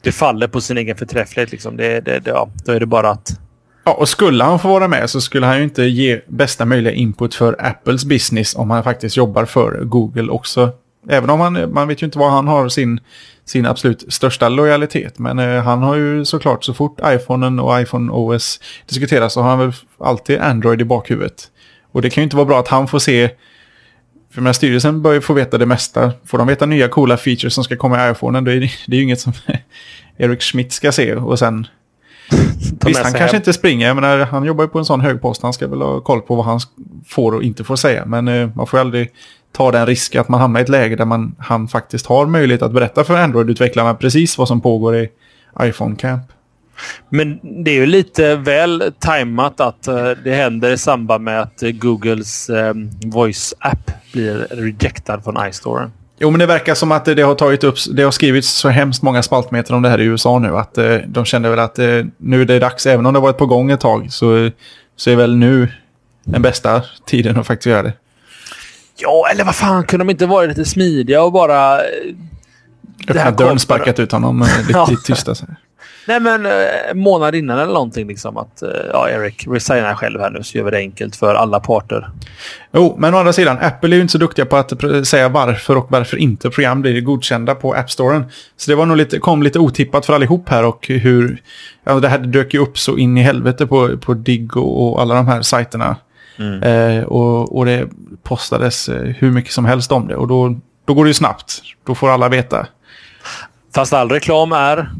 det 0.00 0.12
faller 0.12 0.48
på 0.48 0.60
sin 0.60 0.78
egen 0.78 0.96
förträfflighet. 0.96 1.52
Liksom. 1.52 1.76
Det, 1.76 2.00
det, 2.00 2.18
det, 2.18 2.30
ja, 2.30 2.48
då 2.64 2.72
är 2.72 2.80
det 2.80 2.86
bara 2.86 3.10
att... 3.10 3.40
Ja, 3.84 3.92
och 3.92 4.08
skulle 4.08 4.44
han 4.44 4.58
få 4.58 4.68
vara 4.68 4.88
med 4.88 5.10
så 5.10 5.20
skulle 5.20 5.46
han 5.46 5.58
ju 5.58 5.64
inte 5.64 5.82
ge 5.82 6.20
bästa 6.26 6.64
möjliga 6.64 6.92
input 6.92 7.34
för 7.34 7.56
Apples 7.58 8.04
business 8.04 8.56
om 8.56 8.70
han 8.70 8.84
faktiskt 8.84 9.16
jobbar 9.16 9.44
för 9.44 9.84
Google 9.84 10.28
också. 10.28 10.70
Även 11.08 11.30
om 11.30 11.38
man, 11.38 11.72
man 11.72 11.88
vet 11.88 12.02
ju 12.02 12.04
inte 12.04 12.18
vad 12.18 12.30
han 12.30 12.48
har 12.48 12.68
sin 12.68 13.00
sin 13.44 13.66
absolut 13.66 14.12
största 14.12 14.48
lojalitet. 14.48 15.18
Men 15.18 15.38
eh, 15.38 15.62
han 15.62 15.82
har 15.82 15.96
ju 15.96 16.24
såklart 16.24 16.64
så 16.64 16.74
fort 16.74 17.00
iPhonen 17.04 17.60
och 17.60 17.80
iPhone 17.80 18.12
OS 18.12 18.60
diskuteras 18.86 19.32
så 19.32 19.42
har 19.42 19.50
han 19.50 19.58
väl 19.58 19.72
alltid 19.98 20.38
Android 20.38 20.80
i 20.80 20.84
bakhuvudet. 20.84 21.50
Och 21.92 22.02
det 22.02 22.10
kan 22.10 22.22
ju 22.22 22.24
inte 22.24 22.36
vara 22.36 22.46
bra 22.46 22.60
att 22.60 22.68
han 22.68 22.88
får 22.88 22.98
se 22.98 23.30
för 24.34 24.42
med 24.42 24.56
styrelsen 24.56 25.02
bör 25.02 25.12
ju 25.12 25.20
få 25.20 25.32
veta 25.32 25.58
det 25.58 25.66
mesta. 25.66 26.12
Får 26.26 26.38
de 26.38 26.46
veta 26.46 26.66
nya 26.66 26.88
coola 26.88 27.16
features 27.16 27.54
som 27.54 27.64
ska 27.64 27.76
komma 27.76 28.08
i 28.08 28.10
iPhonen, 28.10 28.44
då 28.44 28.50
är 28.50 28.60
det, 28.60 28.70
det 28.86 28.96
är 28.96 28.98
ju 28.98 29.02
inget 29.02 29.20
som 29.20 29.32
Eric 30.16 30.42
Schmidt 30.42 30.72
ska 30.72 30.92
se. 30.92 31.14
Och 31.14 31.38
sen... 31.38 31.66
Visst, 32.86 33.02
han 33.02 33.12
kanske 33.12 33.36
hem. 33.36 33.36
inte 33.36 33.52
springer. 33.52 33.86
Jag 33.86 33.94
menar, 33.94 34.18
han 34.18 34.44
jobbar 34.44 34.64
ju 34.64 34.68
på 34.68 34.78
en 34.78 34.84
sån 34.84 35.00
hög 35.00 35.20
post. 35.20 35.42
Han 35.42 35.52
ska 35.52 35.68
väl 35.68 35.82
ha 35.82 36.00
koll 36.00 36.20
på 36.20 36.34
vad 36.34 36.44
han 36.44 36.60
får 37.06 37.34
och 37.34 37.42
inte 37.42 37.64
får 37.64 37.76
säga. 37.76 38.04
Men 38.06 38.28
eh, 38.28 38.48
man 38.54 38.66
får 38.66 38.78
ju 38.78 38.80
aldrig 38.80 39.10
ta 39.52 39.72
den 39.72 39.86
risken 39.86 40.20
att 40.20 40.28
man 40.28 40.40
hamnar 40.40 40.60
i 40.60 40.62
ett 40.62 40.68
läge 40.68 40.96
där 40.96 41.04
man, 41.04 41.36
han 41.38 41.68
faktiskt 41.68 42.06
har 42.06 42.26
möjlighet 42.26 42.62
att 42.62 42.72
berätta 42.72 43.04
för 43.04 43.16
Android-utvecklarna 43.16 43.94
precis 43.94 44.38
vad 44.38 44.48
som 44.48 44.60
pågår 44.60 44.96
i 44.96 45.08
iPhone 45.62 45.96
Camp. 45.96 46.22
Men 47.08 47.40
det 47.64 47.70
är 47.70 47.74
ju 47.74 47.86
lite 47.86 48.36
väl 48.36 48.92
tajmat 48.98 49.60
att 49.60 49.88
uh, 49.88 50.10
det 50.24 50.34
händer 50.34 50.70
i 50.70 50.78
samband 50.78 51.24
med 51.24 51.40
att 51.40 51.62
Googles 51.62 52.50
um, 52.50 52.90
Voice-app 53.04 53.90
blir 54.12 54.34
rejectad 54.50 55.24
från 55.24 55.48
iStore. 55.48 55.90
Jo, 56.18 56.30
men 56.30 56.40
det 56.40 56.46
verkar 56.46 56.74
som 56.74 56.92
att 56.92 57.04
det 57.04 57.22
har 57.22 57.34
tagit 57.34 57.64
upp, 57.64 57.76
det 57.92 58.02
har 58.02 58.10
skrivits 58.10 58.48
så 58.48 58.68
hemskt 58.68 59.02
många 59.02 59.22
spaltmeter 59.22 59.74
om 59.74 59.82
det 59.82 59.88
här 59.88 60.00
i 60.00 60.04
USA 60.04 60.38
nu. 60.38 60.56
Att 60.56 60.78
uh, 60.78 60.96
de 61.06 61.24
kände 61.24 61.48
väl 61.48 61.58
att 61.58 61.78
nu 62.18 62.40
är 62.40 62.44
det 62.44 62.58
dags, 62.58 62.86
även 62.86 63.06
om 63.06 63.14
det 63.14 63.20
varit 63.20 63.38
på 63.38 63.46
gång 63.46 63.70
ett 63.70 63.80
tag, 63.80 64.12
så, 64.12 64.50
så 64.96 65.10
är 65.10 65.16
väl 65.16 65.36
nu 65.36 65.68
den 66.24 66.42
bästa 66.42 66.82
tiden 67.06 67.36
att 67.36 67.46
faktiskt 67.46 67.66
göra 67.66 67.82
det. 67.82 67.92
Ja, 68.96 69.28
eller 69.30 69.44
vad 69.44 69.54
fan, 69.54 69.84
kunde 69.84 70.04
de 70.04 70.10
inte 70.10 70.26
vara 70.26 70.46
lite 70.46 70.64
smidiga 70.64 71.22
och 71.22 71.32
bara... 71.32 71.80
Öppnat 73.08 73.38
dörren, 73.38 73.58
sparkat 73.58 73.98
ut 73.98 74.12
honom 74.12 74.46
lite. 74.88 75.16
Så 75.16 75.34
Nej, 76.06 76.20
men 76.20 76.46
eh, 76.46 76.94
månad 76.94 77.34
innan 77.34 77.58
eller 77.58 77.72
någonting 77.72 78.08
liksom 78.08 78.36
att 78.36 78.62
eh, 78.62 78.68
ja, 78.92 79.08
Eric 79.08 79.46
resignar 79.46 79.94
själv 79.94 80.20
här 80.20 80.30
nu 80.30 80.42
så 80.42 80.58
gör 80.58 80.64
vi 80.64 80.70
det 80.70 80.78
enkelt 80.78 81.16
för 81.16 81.34
alla 81.34 81.60
parter. 81.60 82.10
Jo, 82.72 82.94
men 82.98 83.14
å 83.14 83.18
andra 83.18 83.32
sidan, 83.32 83.58
Apple 83.60 83.90
är 83.90 83.94
ju 83.94 84.00
inte 84.00 84.12
så 84.12 84.18
duktiga 84.18 84.46
på 84.46 84.56
att 84.56 84.72
säga 85.06 85.28
varför 85.28 85.76
och 85.76 85.86
varför 85.90 86.16
inte 86.16 86.50
program 86.50 86.82
blir 86.82 87.00
godkända 87.00 87.54
på 87.54 87.74
App 87.74 87.90
Storen. 87.90 88.24
Så 88.56 88.70
det 88.70 88.74
var 88.74 88.86
nog 88.86 88.96
lite, 88.96 89.18
kom 89.18 89.42
lite 89.42 89.58
otippat 89.58 90.06
för 90.06 90.12
allihop 90.12 90.48
här 90.48 90.64
och 90.64 90.86
hur... 90.88 91.42
Ja, 91.84 92.00
det 92.00 92.08
här 92.08 92.18
dök 92.18 92.54
ju 92.54 92.60
upp 92.60 92.78
så 92.78 92.98
in 92.98 93.18
i 93.18 93.22
helvete 93.22 93.66
på, 93.66 93.98
på 93.98 94.14
Digg 94.14 94.56
och, 94.56 94.92
och 94.92 95.00
alla 95.00 95.14
de 95.14 95.28
här 95.28 95.42
sajterna. 95.42 95.96
Eh, 96.62 97.04
och, 97.04 97.56
och 97.56 97.66
det 97.66 97.88
postades 98.22 98.88
eh, 98.88 99.02
hur 99.02 99.30
mycket 99.30 99.52
som 99.52 99.64
helst 99.64 99.92
om 99.92 100.08
det. 100.08 100.16
Och 100.16 100.28
då, 100.28 100.60
då 100.84 100.94
går 100.94 101.04
det 101.04 101.08
ju 101.08 101.14
snabbt. 101.14 101.62
Då 101.86 101.94
får 101.94 102.10
alla 102.10 102.28
veta. 102.28 102.66
Fast 103.74 103.92
all 103.92 104.08
reklam 104.08 104.52
är 104.52 104.90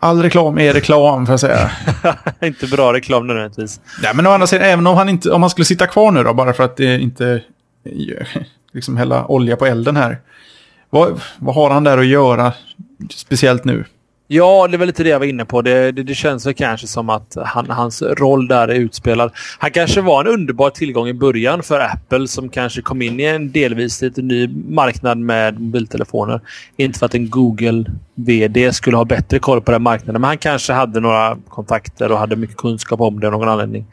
All 0.00 0.22
reklam 0.22 0.58
är 0.58 0.72
reklam, 0.72 1.26
får 1.26 1.32
jag 1.32 1.40
säga. 1.40 1.70
inte 2.42 2.66
bra 2.66 2.92
reklam 2.92 3.26
nödvändigtvis. 3.26 3.80
Nej, 4.02 4.12
men 4.14 4.26
å 4.26 4.30
andra 4.30 4.46
sidan, 4.46 4.66
även 4.66 4.86
om 4.86 4.96
han, 4.96 5.08
inte, 5.08 5.30
om 5.30 5.42
han 5.42 5.50
skulle 5.50 5.64
sitta 5.64 5.86
kvar 5.86 6.10
nu 6.10 6.22
då, 6.22 6.34
bara 6.34 6.52
för 6.52 6.64
att 6.64 6.76
det 6.76 7.00
inte 7.00 7.42
liksom 8.72 8.96
hälla 8.96 9.26
olja 9.26 9.56
på 9.56 9.66
elden 9.66 9.96
här. 9.96 10.18
Vad, 10.90 11.20
vad 11.38 11.54
har 11.54 11.70
han 11.70 11.84
där 11.84 11.98
att 11.98 12.06
göra, 12.06 12.52
speciellt 13.10 13.64
nu? 13.64 13.84
Ja, 14.30 14.68
det 14.70 14.76
var 14.76 14.86
lite 14.86 15.02
det 15.02 15.08
jag 15.08 15.18
var 15.18 15.26
inne 15.26 15.44
på. 15.44 15.62
Det, 15.62 15.92
det, 15.92 16.02
det 16.02 16.14
känns 16.14 16.46
väl 16.46 16.54
kanske 16.54 16.86
som 16.86 17.10
att 17.10 17.36
han, 17.44 17.70
hans 17.70 18.02
roll 18.02 18.48
där 18.48 18.68
är 18.68 18.74
utspelad. 18.74 19.30
Han 19.58 19.70
kanske 19.70 20.00
var 20.00 20.24
en 20.24 20.30
underbar 20.30 20.70
tillgång 20.70 21.08
i 21.08 21.14
början 21.14 21.62
för 21.62 21.80
Apple 21.80 22.28
som 22.28 22.48
kanske 22.48 22.82
kom 22.82 23.02
in 23.02 23.20
i 23.20 23.24
en 23.24 23.52
delvis 23.52 24.02
lite 24.02 24.22
ny 24.22 24.48
marknad 24.68 25.18
med 25.18 25.60
mobiltelefoner. 25.60 26.40
Inte 26.76 26.98
för 26.98 27.06
att 27.06 27.14
en 27.14 27.30
Google-VD 27.30 28.72
skulle 28.72 28.96
ha 28.96 29.04
bättre 29.04 29.38
koll 29.38 29.60
på 29.60 29.70
den 29.70 29.82
marknaden, 29.82 30.20
men 30.20 30.28
han 30.28 30.38
kanske 30.38 30.72
hade 30.72 31.00
några 31.00 31.36
kontakter 31.48 32.12
och 32.12 32.18
hade 32.18 32.36
mycket 32.36 32.56
kunskap 32.56 33.00
om 33.00 33.20
det 33.20 33.26
av 33.26 33.32
någon 33.32 33.48
anledning. 33.48 33.86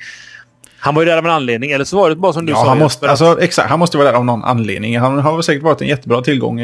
Han 0.80 0.96
var 0.96 1.02
ju 1.02 1.06
där 1.06 1.18
av 1.18 1.26
en 1.26 1.32
anledning, 1.32 1.72
eller 1.72 1.86
så 1.86 1.98
var 1.98 2.10
det 2.10 2.16
bara 2.16 2.34
som 2.34 2.46
du 2.46 2.52
Ja, 2.52 2.58
sa. 2.58 2.70
han 2.70 2.80
måste, 2.80 3.10
alltså, 3.10 3.42
exakt, 3.42 3.70
han 3.70 3.80
måste 3.80 3.98
vara 3.98 4.12
där 4.12 4.18
av 4.18 4.26
någon 4.26 4.44
anledning. 4.44 5.00
Han 5.00 5.20
har 5.20 5.42
säkert 5.42 5.64
varit 5.64 5.82
en 5.82 5.88
jättebra 5.88 6.22
tillgång 6.22 6.60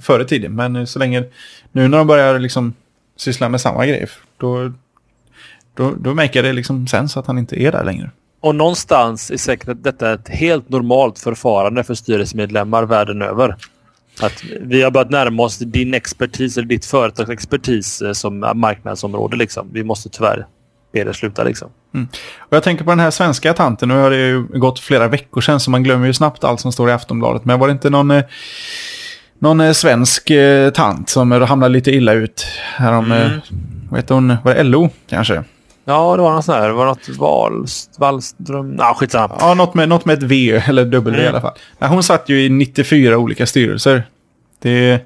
förr 0.00 0.20
i 0.20 0.24
tiden. 0.24 0.54
Men 0.54 0.86
så 0.86 0.98
länge... 0.98 1.24
Nu 1.72 1.88
när 1.88 1.98
de 1.98 2.06
börjar 2.06 2.38
liksom 2.38 2.74
syssla 3.16 3.48
med 3.48 3.60
samma 3.60 3.86
grej, 3.86 4.06
då, 4.36 4.72
då, 5.74 5.94
då 5.98 6.14
märker 6.14 6.42
det 6.42 6.52
liksom 6.52 6.86
sens 6.86 7.16
att 7.16 7.26
han 7.26 7.38
inte 7.38 7.62
är 7.62 7.72
där 7.72 7.84
längre. 7.84 8.10
Och 8.40 8.54
någonstans 8.54 9.30
är 9.30 9.36
säkert 9.36 9.76
detta 9.82 10.12
ett 10.12 10.28
helt 10.28 10.68
normalt 10.68 11.18
förfarande 11.18 11.84
för 11.84 11.94
styrelsemedlemmar 11.94 12.82
världen 12.82 13.22
över. 13.22 13.56
Att 14.20 14.44
vi 14.60 14.82
har 14.82 14.90
börjat 14.90 15.10
närma 15.10 15.42
oss 15.42 15.58
din 15.58 15.94
expertis 15.94 16.56
eller 16.56 16.68
ditt 16.68 16.86
företags 16.86 17.30
expertis 17.30 18.02
eh, 18.02 18.12
som 18.12 18.52
marknadsområde. 18.54 19.36
Liksom. 19.36 19.68
Vi 19.72 19.84
måste 19.84 20.08
tyvärr 20.08 20.46
be 20.92 21.04
det 21.04 21.14
sluta. 21.14 21.44
Liksom. 21.44 21.68
Och 22.38 22.56
jag 22.56 22.62
tänker 22.62 22.84
på 22.84 22.90
den 22.90 23.00
här 23.00 23.10
svenska 23.10 23.54
tanten. 23.54 23.88
Nu 23.88 23.94
har 23.94 24.10
det 24.10 24.16
ju 24.16 24.42
gått 24.42 24.80
flera 24.80 25.08
veckor 25.08 25.40
sedan 25.40 25.60
så 25.60 25.70
man 25.70 25.82
glömmer 25.82 26.06
ju 26.06 26.12
snabbt 26.12 26.44
allt 26.44 26.60
som 26.60 26.72
står 26.72 26.90
i 26.90 26.92
Aftonbladet. 26.92 27.44
Men 27.44 27.60
var 27.60 27.66
det 27.66 27.72
inte 27.72 27.90
någon, 27.90 28.10
eh, 28.10 28.24
någon 29.38 29.60
eh, 29.60 29.72
svensk 29.72 30.30
eh, 30.30 30.70
tant 30.70 31.08
som 31.08 31.32
eh, 31.32 31.46
hamnade 31.46 31.72
lite 31.72 31.90
illa 31.90 32.12
ut? 32.12 32.46
Härom, 32.76 33.04
Mm. 33.12 33.22
eh, 33.22 33.30
vad 33.90 33.98
heter 34.00 34.14
hon? 34.14 34.36
Var 34.44 34.54
det 34.54 34.62
LO 34.62 34.88
kanske? 35.08 35.44
Ja, 35.84 36.16
det 36.16 36.22
var 36.22 36.32
något 36.32 36.44
sånt 36.44 36.58
här. 36.58 36.66
Det 36.68 36.74
var 36.74 36.86
något 36.86 37.08
Wallst, 37.18 37.96
Wallström... 37.98 38.76
Ja, 38.78 38.94
skitsamma. 38.98 39.36
Ja, 39.40 39.54
något 39.54 39.74
med, 39.74 39.88
något 39.88 40.04
med 40.04 40.18
ett 40.18 40.22
V 40.22 40.62
eller 40.66 40.84
W 40.84 41.16
i 41.18 41.20
Mm. 41.20 41.32
alla 41.34 41.40
fall. 41.40 41.54
Nej, 41.78 41.90
hon 41.90 42.02
satt 42.02 42.28
ju 42.28 42.44
i 42.44 42.48
94 42.48 43.18
olika 43.18 43.46
styrelser. 43.46 44.02
Det, 44.62 45.00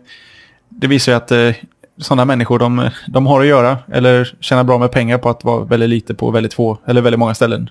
det 0.68 0.86
visar 0.86 1.12
ju 1.12 1.16
att 1.16 1.30
eh, 1.32 1.50
sådana 1.98 2.24
människor 2.24 2.58
de, 2.58 2.90
de 3.08 3.26
har 3.26 3.40
att 3.40 3.46
göra 3.46 3.78
eller 3.92 4.34
tjänar 4.40 4.64
bra 4.64 4.78
med 4.78 4.92
pengar 4.92 5.18
på 5.18 5.30
att 5.30 5.44
vara 5.44 5.64
väldigt 5.64 5.88
lite 5.88 6.14
på 6.14 6.30
väldigt 6.30 6.54
få 6.54 6.78
eller 6.86 7.00
väldigt 7.00 7.18
många 7.18 7.34
ställen. 7.34 7.70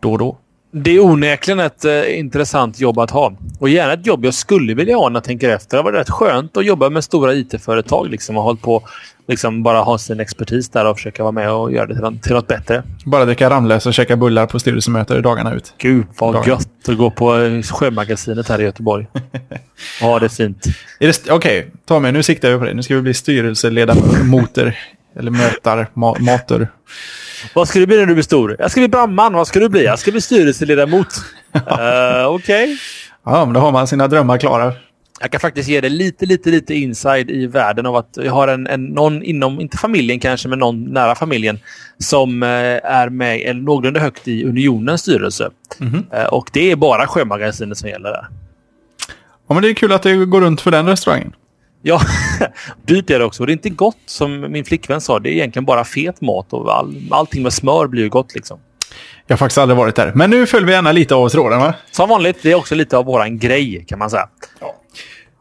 Då 0.00 0.12
och 0.12 0.18
då. 0.18 0.38
Det 0.76 0.90
är 0.90 1.00
onekligen 1.04 1.60
ett 1.60 1.84
eh, 1.84 2.18
intressant 2.18 2.80
jobb 2.80 2.98
att 2.98 3.10
ha. 3.10 3.32
Och 3.58 3.68
gärna 3.68 3.92
ett 3.92 4.06
jobb 4.06 4.24
jag 4.24 4.34
skulle 4.34 4.74
vilja 4.74 4.96
ha 4.96 5.08
när 5.08 5.16
jag 5.16 5.24
tänker 5.24 5.48
efter. 5.48 5.76
Det 5.76 5.82
var 5.82 5.92
rätt 5.92 6.10
skönt 6.10 6.56
att 6.56 6.64
jobba 6.66 6.90
med 6.90 7.04
stora 7.04 7.34
IT-företag 7.34 8.08
liksom, 8.10 8.36
och 8.36 8.42
hållit 8.42 8.62
på 8.62 8.82
liksom 9.28 9.62
bara 9.62 9.80
ha 9.80 9.98
sin 9.98 10.20
expertis 10.20 10.68
där 10.68 10.84
och 10.86 10.96
försöka 10.96 11.22
vara 11.22 11.32
med 11.32 11.52
och 11.52 11.72
göra 11.72 11.86
det 11.86 11.94
till, 11.94 12.02
något- 12.02 12.22
till 12.22 12.32
något 12.32 12.46
bättre. 12.46 12.82
Bara 13.04 13.24
dricka 13.24 13.50
Ramlös 13.50 13.86
och 13.86 13.94
käka 13.94 14.16
bullar 14.16 14.46
på 14.46 14.58
styrelsemöten 14.58 15.22
dagarna 15.22 15.54
ut. 15.54 15.74
Gud 15.78 16.06
vad 16.18 16.34
Dagen. 16.34 16.48
gött 16.48 16.88
att 16.88 16.96
gå 16.98 17.10
på 17.10 17.36
eh, 17.36 17.62
Sjömagasinet 17.62 18.48
här 18.48 18.60
i 18.60 18.64
Göteborg. 18.64 19.06
Ja, 20.00 20.18
det 20.18 20.26
är 20.26 20.28
fint. 20.28 20.66
Okej, 21.30 21.70
Tommy, 21.88 22.12
nu 22.12 22.22
siktar 22.22 22.50
vi 22.50 22.58
på 22.58 22.64
det. 22.64 22.74
Nu 22.74 22.82
ska 22.82 22.94
vi 22.94 23.02
bli 23.02 23.14
styrelseledamoter. 23.14 24.78
eller 25.18 25.30
mötar, 25.30 25.86
ma- 25.94 26.20
mater. 26.20 26.68
Vad 27.54 27.68
ska 27.68 27.78
du 27.78 27.86
bli 27.86 27.96
när 27.96 28.06
du 28.06 28.14
blir 28.14 28.22
stor? 28.22 28.56
Jag 28.58 28.70
ska 28.70 28.80
bli 28.80 28.88
brandman. 28.88 29.32
Vad 29.32 29.46
ska 29.46 29.60
du 29.60 29.68
bli? 29.68 29.84
Jag 29.84 29.98
ska 29.98 30.10
bli 30.10 30.20
styrelseledamot. 30.20 31.06
uh, 31.54 32.26
Okej. 32.26 32.78
Ja, 33.24 33.44
men 33.44 33.54
då 33.54 33.60
har 33.60 33.72
man 33.72 33.86
sina 33.86 34.08
drömmar 34.08 34.38
klara. 34.38 34.72
Jag 35.20 35.30
kan 35.30 35.40
faktiskt 35.40 35.68
ge 35.68 35.80
dig 35.80 35.90
lite, 35.90 36.26
lite, 36.26 36.50
lite 36.50 36.74
inside 36.74 37.30
i 37.30 37.46
världen 37.46 37.86
av 37.86 37.96
att 37.96 38.18
jag 38.22 38.32
har 38.32 38.48
en, 38.48 38.66
en, 38.66 38.84
någon 38.84 39.22
inom, 39.22 39.60
inte 39.60 39.76
familjen 39.76 40.20
kanske, 40.20 40.48
men 40.48 40.58
någon 40.58 40.84
nära 40.84 41.14
familjen 41.14 41.58
som 41.98 42.42
eh, 42.42 42.48
är 42.84 43.08
med 43.08 43.40
eller 43.40 43.60
någorlunda 43.60 44.00
högt 44.00 44.28
i 44.28 44.44
Unionens 44.44 45.00
styrelse. 45.00 45.50
Mhm. 45.78 46.06
Eh, 46.12 46.24
och 46.24 46.50
det 46.52 46.70
är 46.70 46.76
bara 46.76 47.06
Sjömagasinet 47.06 47.78
som 47.78 47.88
gäller 47.88 48.10
där. 48.10 48.26
Ja, 49.48 49.54
men 49.54 49.62
det 49.62 49.68
är 49.68 49.74
kul 49.74 49.92
att 49.92 50.02
det 50.02 50.14
går 50.14 50.40
runt 50.40 50.60
för 50.60 50.70
den 50.70 50.86
restaurangen. 50.86 51.32
Ja, 51.86 52.00
dyrt 52.86 53.10
är 53.10 53.18
det 53.18 53.24
också. 53.24 53.42
Och 53.42 53.46
det 53.46 53.50
är 53.50 53.54
inte 53.54 53.70
gott 53.70 53.96
som 54.06 54.52
min 54.52 54.64
flickvän 54.64 55.00
sa. 55.00 55.18
Det 55.18 55.28
är 55.30 55.32
egentligen 55.32 55.64
bara 55.64 55.84
fet 55.84 56.20
mat 56.20 56.52
och 56.52 56.76
all, 56.78 56.94
allting 57.10 57.42
med 57.42 57.52
smör 57.52 57.86
blir 57.86 58.02
ju 58.02 58.08
gott 58.08 58.34
liksom. 58.34 58.58
Jag 59.26 59.34
har 59.34 59.38
faktiskt 59.38 59.58
aldrig 59.58 59.76
varit 59.76 59.94
där. 59.96 60.12
Men 60.14 60.30
nu 60.30 60.46
följer 60.46 60.66
vi 60.66 60.72
gärna 60.72 60.92
lite 60.92 61.14
av 61.14 61.28
tråden, 61.28 61.58
va? 61.60 61.74
Som 61.90 62.08
vanligt, 62.08 62.36
det 62.42 62.50
är 62.50 62.54
också 62.54 62.74
lite 62.74 62.96
av 62.98 63.04
våran 63.04 63.38
grej 63.38 63.84
kan 63.88 63.98
man 63.98 64.10
säga. 64.10 64.28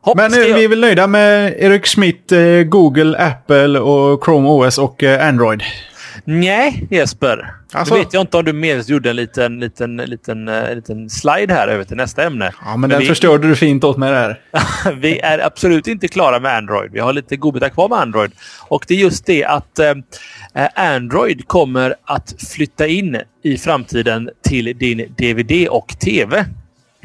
Hopp, 0.02 0.18
Men 0.18 0.34
jag- 0.34 0.56
vi 0.56 0.64
är 0.64 0.68
väl 0.68 0.80
nöjda 0.80 1.08
med 1.08 1.54
Eric 1.60 1.86
Schmidt, 1.88 2.32
eh, 2.32 2.40
Google, 2.64 3.18
Apple 3.18 3.80
och 3.80 4.24
Chrome 4.26 4.50
OS 4.50 4.78
och 4.78 5.04
eh, 5.04 5.28
Android. 5.28 5.64
Nej, 6.26 6.88
Jesper. 6.92 7.56
Alltså- 7.74 7.94
Nu 7.94 8.00
vet 8.00 8.14
jag 8.14 8.22
inte 8.22 8.38
om 8.38 8.46
du 8.46 8.54
medvetet 8.54 8.90
gjorde 8.90 9.10
en 9.10 9.16
liten, 9.16 9.60
liten, 9.60 9.98
liten, 9.98 10.48
eh, 10.48 10.76
liten 10.76 11.10
slide 11.10 11.54
här 11.54 11.68
över 11.68 11.84
till 11.84 11.98
nästa 11.98 12.24
ämne. 12.24 12.54
Ja, 12.66 12.78
men 12.78 12.90
den 12.90 13.00
vi, 13.00 13.06
förstörde 13.06 13.48
du 13.48 13.56
fint 13.56 13.84
åt 13.84 13.98
mig 13.98 14.12
där. 14.12 14.40
vi 15.00 15.20
är 15.20 15.40
absolut 15.40 15.88
inte 15.88 16.08
klara 16.08 16.40
med 16.40 16.58
Android. 16.58 16.92
Vi 16.92 17.00
har 17.00 17.14
lite 17.14 17.36
godbitar 17.36 17.70
kvar 17.70 17.90
med 17.90 17.98
Android. 17.98 18.32
Och 18.68 18.86
det 18.88 18.94
är 18.94 18.98
just 18.98 19.26
det 19.26 19.46
att 19.46 19.80
eh, 19.80 19.94
Android 20.76 21.48
kommer 21.48 21.96
att 22.06 22.36
flytta 22.56 22.88
in 22.88 23.22
i 23.44 23.58
framtiden 23.58 24.30
till 24.48 24.78
din 24.78 24.98
DVD 25.18 25.68
och 25.70 25.88
TV. 26.00 26.46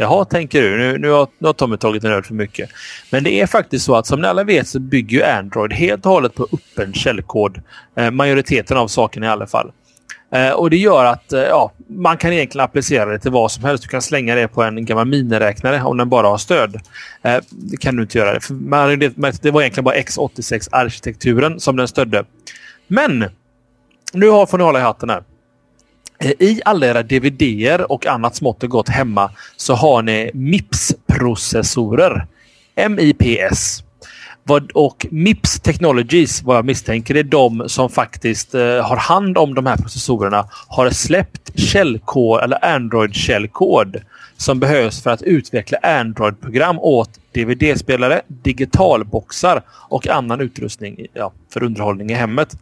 Jaha, 0.01 0.25
tänker 0.25 0.63
du. 0.63 0.77
Nu, 0.79 0.99
nu, 0.99 1.11
har, 1.11 1.29
nu 1.39 1.47
har 1.47 1.53
Tommy 1.53 1.77
tagit 1.77 2.05
en 2.05 2.13
öl 2.13 2.23
för 2.23 2.35
mycket. 2.35 2.71
Men 3.11 3.25
det 3.25 3.41
är 3.41 3.47
faktiskt 3.47 3.85
så 3.85 3.95
att 3.95 4.07
som 4.07 4.21
ni 4.21 4.29
alla 4.29 4.45
vet 4.45 4.69
så 4.69 4.81
bygger 4.81 5.17
ju 5.17 5.25
Android 5.25 5.73
helt 5.73 6.07
och 6.07 6.13
hållet 6.13 6.35
på 6.35 6.49
öppen 6.53 6.93
källkod. 6.93 7.63
Eh, 7.97 8.11
majoriteten 8.11 8.77
av 8.77 8.89
sakerna 8.89 9.27
i 9.27 9.29
alla 9.29 9.47
fall. 9.47 9.73
Eh, 10.33 10.51
och 10.51 10.71
Det 10.71 10.77
gör 10.77 11.05
att 11.05 11.33
eh, 11.33 11.41
ja, 11.41 11.73
man 11.89 12.17
kan 12.17 12.33
egentligen 12.33 12.65
applicera 12.65 13.05
det 13.05 13.19
till 13.19 13.31
vad 13.31 13.53
som 13.53 13.65
helst. 13.65 13.83
Du 13.83 13.89
kan 13.89 14.03
slänga 14.03 14.35
det 14.35 14.49
på 14.49 14.63
en 14.63 14.85
gammal 14.85 15.07
miniräknare 15.07 15.83
om 15.83 15.97
den 15.97 16.09
bara 16.09 16.29
har 16.29 16.39
stöd. 16.39 16.81
Eh, 17.23 17.37
det 17.51 17.77
kan 17.77 17.97
du 17.97 18.03
inte 18.03 18.19
göra. 18.19 18.35
Det, 18.35 18.41
för 18.41 18.55
man, 18.55 18.99
det, 18.99 19.43
det 19.43 19.51
var 19.51 19.61
egentligen 19.61 19.85
bara 19.85 19.97
x86-arkitekturen 19.97 21.59
som 21.59 21.77
den 21.77 21.89
stödde. 21.89 22.25
Men 22.87 23.25
nu 24.13 24.29
har, 24.29 24.47
får 24.47 24.59
ni 24.59 24.65
hålla 24.65 24.79
i 24.79 24.83
hatten 24.83 25.11
här. 25.11 25.23
Eh, 26.19 26.33
I 26.39 26.61
alla 26.65 26.87
era 26.87 27.03
DVDer 27.03 27.93
och 27.93 28.07
annat 28.07 28.37
smått 28.37 28.63
och 28.63 28.71
gott 28.71 28.89
hemma 28.89 29.31
så 29.57 29.75
har 29.75 30.03
ni 30.03 30.31
MIPS-processorer. 30.35 32.27
MIPS. 32.89 33.83
Och 34.75 35.07
MIPS 35.11 35.61
Technologies, 35.61 36.43
vad 36.43 36.57
jag 36.57 36.65
misstänker, 36.65 37.17
är 37.17 37.23
de 37.23 37.69
som 37.69 37.91
faktiskt 37.91 38.55
eh, 38.55 38.61
har 38.61 38.97
hand 38.97 39.39
om 39.39 39.55
de 39.55 39.67
här 39.67 39.77
processorerna. 39.77 40.49
Har 40.69 40.91
släppt 40.91 41.59
källkod 41.59 42.43
eller 42.43 42.65
Android-källkod 42.65 43.97
som 44.37 44.61
behövs 44.61 45.03
för 45.03 45.11
att 45.11 45.23
utveckla 45.23 45.79
Android-program 45.79 46.79
åt 46.79 47.11
DVD-spelare, 47.33 48.23
digitalboxar 48.27 49.63
och 49.69 50.09
annan 50.09 50.41
utrustning 50.41 51.07
ja, 51.13 51.33
för 51.53 51.63
underhållning 51.63 52.11
i 52.11 52.15
hemmet 52.15 52.57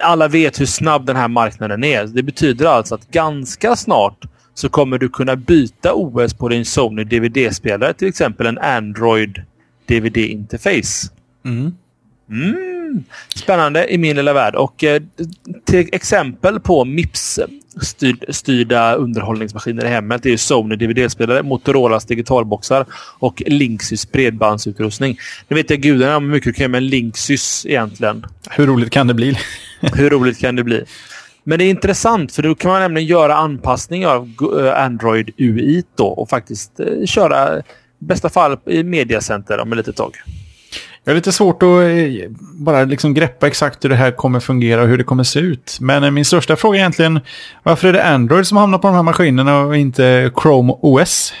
alla 0.00 0.28
vet 0.28 0.60
hur 0.60 0.66
snabb 0.66 1.06
den 1.06 1.16
här 1.16 1.28
marknaden 1.28 1.84
är. 1.84 2.04
Det 2.04 2.22
betyder 2.22 2.66
alltså 2.66 2.94
att 2.94 3.10
ganska 3.10 3.76
snart 3.76 4.24
så 4.54 4.68
kommer 4.68 4.98
du 4.98 5.08
kunna 5.08 5.36
byta 5.36 5.94
OS 5.94 6.34
på 6.34 6.48
din 6.48 6.64
Sony 6.64 7.04
DVD-spelare, 7.04 7.94
till 7.94 8.08
exempel 8.08 8.46
en 8.46 8.58
Android 8.58 9.42
DVD-interface. 9.86 11.10
Mm. 11.44 11.72
Mm. 12.30 13.04
Spännande 13.34 13.92
i 13.92 13.98
min 13.98 14.16
lilla 14.16 14.32
värld. 14.32 14.54
Och 14.54 14.84
eh, 14.84 15.02
till 15.64 15.88
exempel 15.92 16.60
på 16.60 16.84
Mips-styrda 16.84 18.94
underhållningsmaskiner 18.94 19.84
i 19.84 19.88
hemmet 19.88 20.22
det 20.22 20.32
är 20.32 20.36
Sony 20.36 20.76
DVD-spelare, 20.76 21.42
Motorolas 21.42 22.04
digitalboxar 22.04 22.86
och 23.18 23.42
Linksys 23.46 24.12
bredbandsutrustning. 24.12 25.18
Nu 25.48 25.56
vet 25.56 25.70
jag 25.70 25.80
gudarna 25.80 26.18
hur 26.18 26.20
mycket 26.20 26.44
du 26.44 26.52
kan 26.52 26.62
göra 26.62 26.70
med 26.70 26.78
en 26.78 26.88
Linksys 26.88 27.66
egentligen. 27.66 28.26
Hur 28.50 28.66
roligt 28.66 28.90
kan 28.90 29.06
det 29.06 29.14
bli? 29.14 29.38
hur 29.94 30.10
roligt 30.10 30.38
kan 30.38 30.56
det 30.56 30.64
bli? 30.64 30.84
Men 31.44 31.58
det 31.58 31.64
är 31.64 31.70
intressant 31.70 32.32
för 32.32 32.42
då 32.42 32.54
kan 32.54 32.70
man 32.70 32.80
nämligen 32.80 33.08
göra 33.08 33.34
anpassningar 33.34 34.08
av 34.08 34.30
eh, 34.58 34.84
Android 34.84 35.30
UI 35.36 35.84
då 35.96 36.06
och 36.06 36.28
faktiskt 36.28 36.80
eh, 36.80 37.06
köra 37.06 37.58
i 37.58 37.62
bästa 37.98 38.28
fall 38.28 38.56
i 38.66 38.82
mediacenter 38.82 39.60
om 39.60 39.72
ett 39.72 39.76
litet 39.76 39.96
tag. 39.96 40.12
Jag 41.04 41.12
har 41.12 41.14
lite 41.14 41.32
svårt 41.32 41.62
att 41.62 41.68
eh, 41.68 42.30
bara 42.54 42.84
liksom 42.84 43.14
greppa 43.14 43.46
exakt 43.46 43.84
hur 43.84 43.88
det 43.88 43.96
här 43.96 44.10
kommer 44.10 44.40
fungera 44.40 44.82
och 44.82 44.88
hur 44.88 44.98
det 44.98 45.04
kommer 45.04 45.24
se 45.24 45.40
ut. 45.40 45.78
Men 45.80 46.14
min 46.14 46.24
största 46.24 46.56
fråga 46.56 46.76
är 46.76 46.80
egentligen 46.80 47.20
varför 47.62 47.88
är 47.88 47.92
det 47.92 48.04
Android 48.04 48.46
som 48.46 48.56
hamnar 48.56 48.78
på 48.78 48.86
de 48.86 48.96
här 48.96 49.02
maskinerna 49.02 49.58
och 49.58 49.76
inte 49.76 50.30
Chrome 50.42 50.72
OS? 50.80 51.32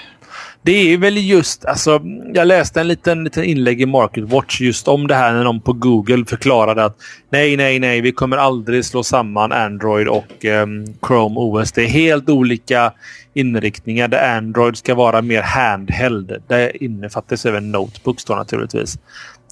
Det 0.64 0.92
är 0.92 0.98
väl 0.98 1.16
just, 1.16 1.64
alltså, 1.64 2.00
jag 2.34 2.46
läste 2.46 2.80
en 2.80 2.88
liten, 2.88 3.24
liten 3.24 3.44
inlägg 3.44 3.80
i 3.80 3.86
Market 3.86 4.24
Watch 4.24 4.60
just 4.60 4.88
om 4.88 5.06
det 5.06 5.14
här 5.14 5.32
när 5.32 5.44
någon 5.44 5.60
på 5.60 5.72
Google 5.72 6.24
förklarade 6.24 6.84
att 6.84 6.96
nej, 7.30 7.56
nej, 7.56 7.78
nej, 7.78 8.00
vi 8.00 8.12
kommer 8.12 8.36
aldrig 8.36 8.84
slå 8.84 9.02
samman 9.02 9.52
Android 9.52 10.08
och 10.08 10.44
um, 10.44 10.86
Chrome 11.06 11.34
OS. 11.36 11.72
Det 11.72 11.82
är 11.82 11.88
helt 11.88 12.28
olika 12.28 12.92
inriktningar 13.34 14.08
där 14.08 14.36
Android 14.36 14.76
ska 14.76 14.94
vara 14.94 15.22
mer 15.22 15.42
handheld. 15.42 16.42
Det 16.46 16.84
innefattas 16.84 17.46
även 17.46 17.72
notebooks 17.72 18.24
då 18.24 18.34
naturligtvis. 18.34 18.98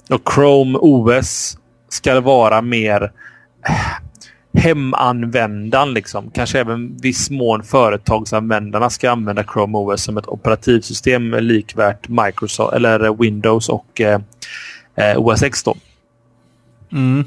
Och 0.09 0.33
Chrome 0.33 0.77
OS 0.81 1.57
ska 1.89 2.21
vara 2.21 2.61
mer 2.61 3.11
hemanvändaren. 4.53 5.93
Liksom. 5.93 6.31
Kanske 6.31 6.59
även 6.59 6.97
viss 6.97 7.29
mån 7.29 7.63
företagsanvändarna 7.63 8.89
ska 8.89 9.11
använda 9.11 9.43
Chrome 9.43 9.77
OS 9.77 10.03
som 10.03 10.17
ett 10.17 10.27
operativsystem 10.27 11.31
likvärt 11.31 12.07
Microsoft 12.07 12.73
eller 12.73 13.17
Windows 13.19 13.69
och 13.69 14.01
eh, 14.01 14.19
eh 14.95 15.17
OS 15.17 15.43
X. 15.43 15.63
Då. 15.63 15.75
Mm. 16.91 17.25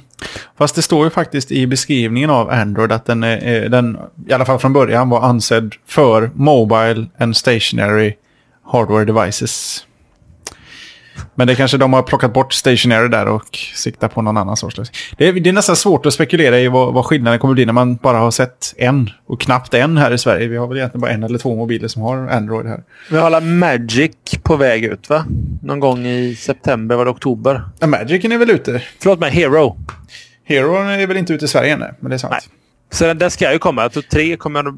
Fast 0.58 0.74
det 0.74 0.82
står 0.82 1.04
ju 1.04 1.10
faktiskt 1.10 1.52
i 1.52 1.66
beskrivningen 1.66 2.30
av 2.30 2.50
Android 2.50 2.92
att 2.92 3.04
den, 3.04 3.24
är, 3.24 3.68
den 3.68 3.98
i 4.28 4.32
alla 4.32 4.44
fall 4.44 4.58
från 4.58 4.72
början 4.72 5.08
var 5.08 5.20
ansedd 5.20 5.74
för 5.86 6.30
Mobile 6.34 7.06
and 7.18 7.36
Stationary 7.36 8.14
Hardware 8.64 9.04
Devices. 9.04 9.86
Men 11.38 11.46
det 11.46 11.54
kanske 11.54 11.76
de 11.76 11.92
har 11.92 12.02
plockat 12.02 12.32
bort 12.32 12.52
Stationary 12.52 13.08
där 13.08 13.26
och 13.26 13.58
siktar 13.74 14.08
på 14.08 14.22
någon 14.22 14.36
annan 14.36 14.56
sorts 14.56 14.76
lösning. 14.78 14.96
Det 15.18 15.28
är, 15.28 15.32
det 15.32 15.50
är 15.50 15.52
nästan 15.52 15.76
svårt 15.76 16.06
att 16.06 16.14
spekulera 16.14 16.60
i 16.60 16.68
vad, 16.68 16.94
vad 16.94 17.04
skillnaden 17.04 17.38
kommer 17.38 17.54
bli 17.54 17.66
när 17.66 17.72
man 17.72 17.96
bara 17.96 18.18
har 18.18 18.30
sett 18.30 18.74
en. 18.76 19.10
Och 19.26 19.40
knappt 19.40 19.74
en 19.74 19.96
här 19.96 20.10
i 20.10 20.18
Sverige. 20.18 20.48
Vi 20.48 20.56
har 20.56 20.66
väl 20.66 20.76
egentligen 20.76 21.00
bara 21.00 21.10
en 21.10 21.22
eller 21.22 21.38
två 21.38 21.56
mobiler 21.56 21.88
som 21.88 22.02
har 22.02 22.16
Android 22.28 22.66
här. 22.66 22.82
Vi 23.10 23.16
har 23.16 23.26
alla 23.26 23.40
Magic 23.40 24.10
på 24.42 24.56
väg 24.56 24.84
ut 24.84 25.10
va? 25.10 25.24
Någon 25.62 25.80
gång 25.80 26.06
i 26.06 26.36
september, 26.36 26.96
var 26.96 27.04
det 27.04 27.10
oktober? 27.10 27.62
Ja, 27.78 27.86
Magicen 27.86 28.32
är 28.32 28.38
väl 28.38 28.50
ute. 28.50 28.82
Förlåt 29.02 29.20
mig, 29.20 29.30
Hero. 29.30 29.76
Hero 30.44 30.76
är 30.76 31.06
väl 31.06 31.16
inte 31.16 31.32
ute 31.32 31.44
i 31.44 31.48
Sverige 31.48 31.72
än, 31.72 31.80
men 32.00 32.10
det 32.10 32.14
är 32.14 32.18
sant. 32.18 32.32
Nej. 32.32 32.40
Så 32.90 33.14
den 33.14 33.30
ska 33.30 33.52
ju 33.52 33.58
komma. 33.58 33.82
Jag 33.82 33.92
tror 33.92 34.02
tre 34.02 34.36
kommer 34.36 34.60
att 34.68 34.74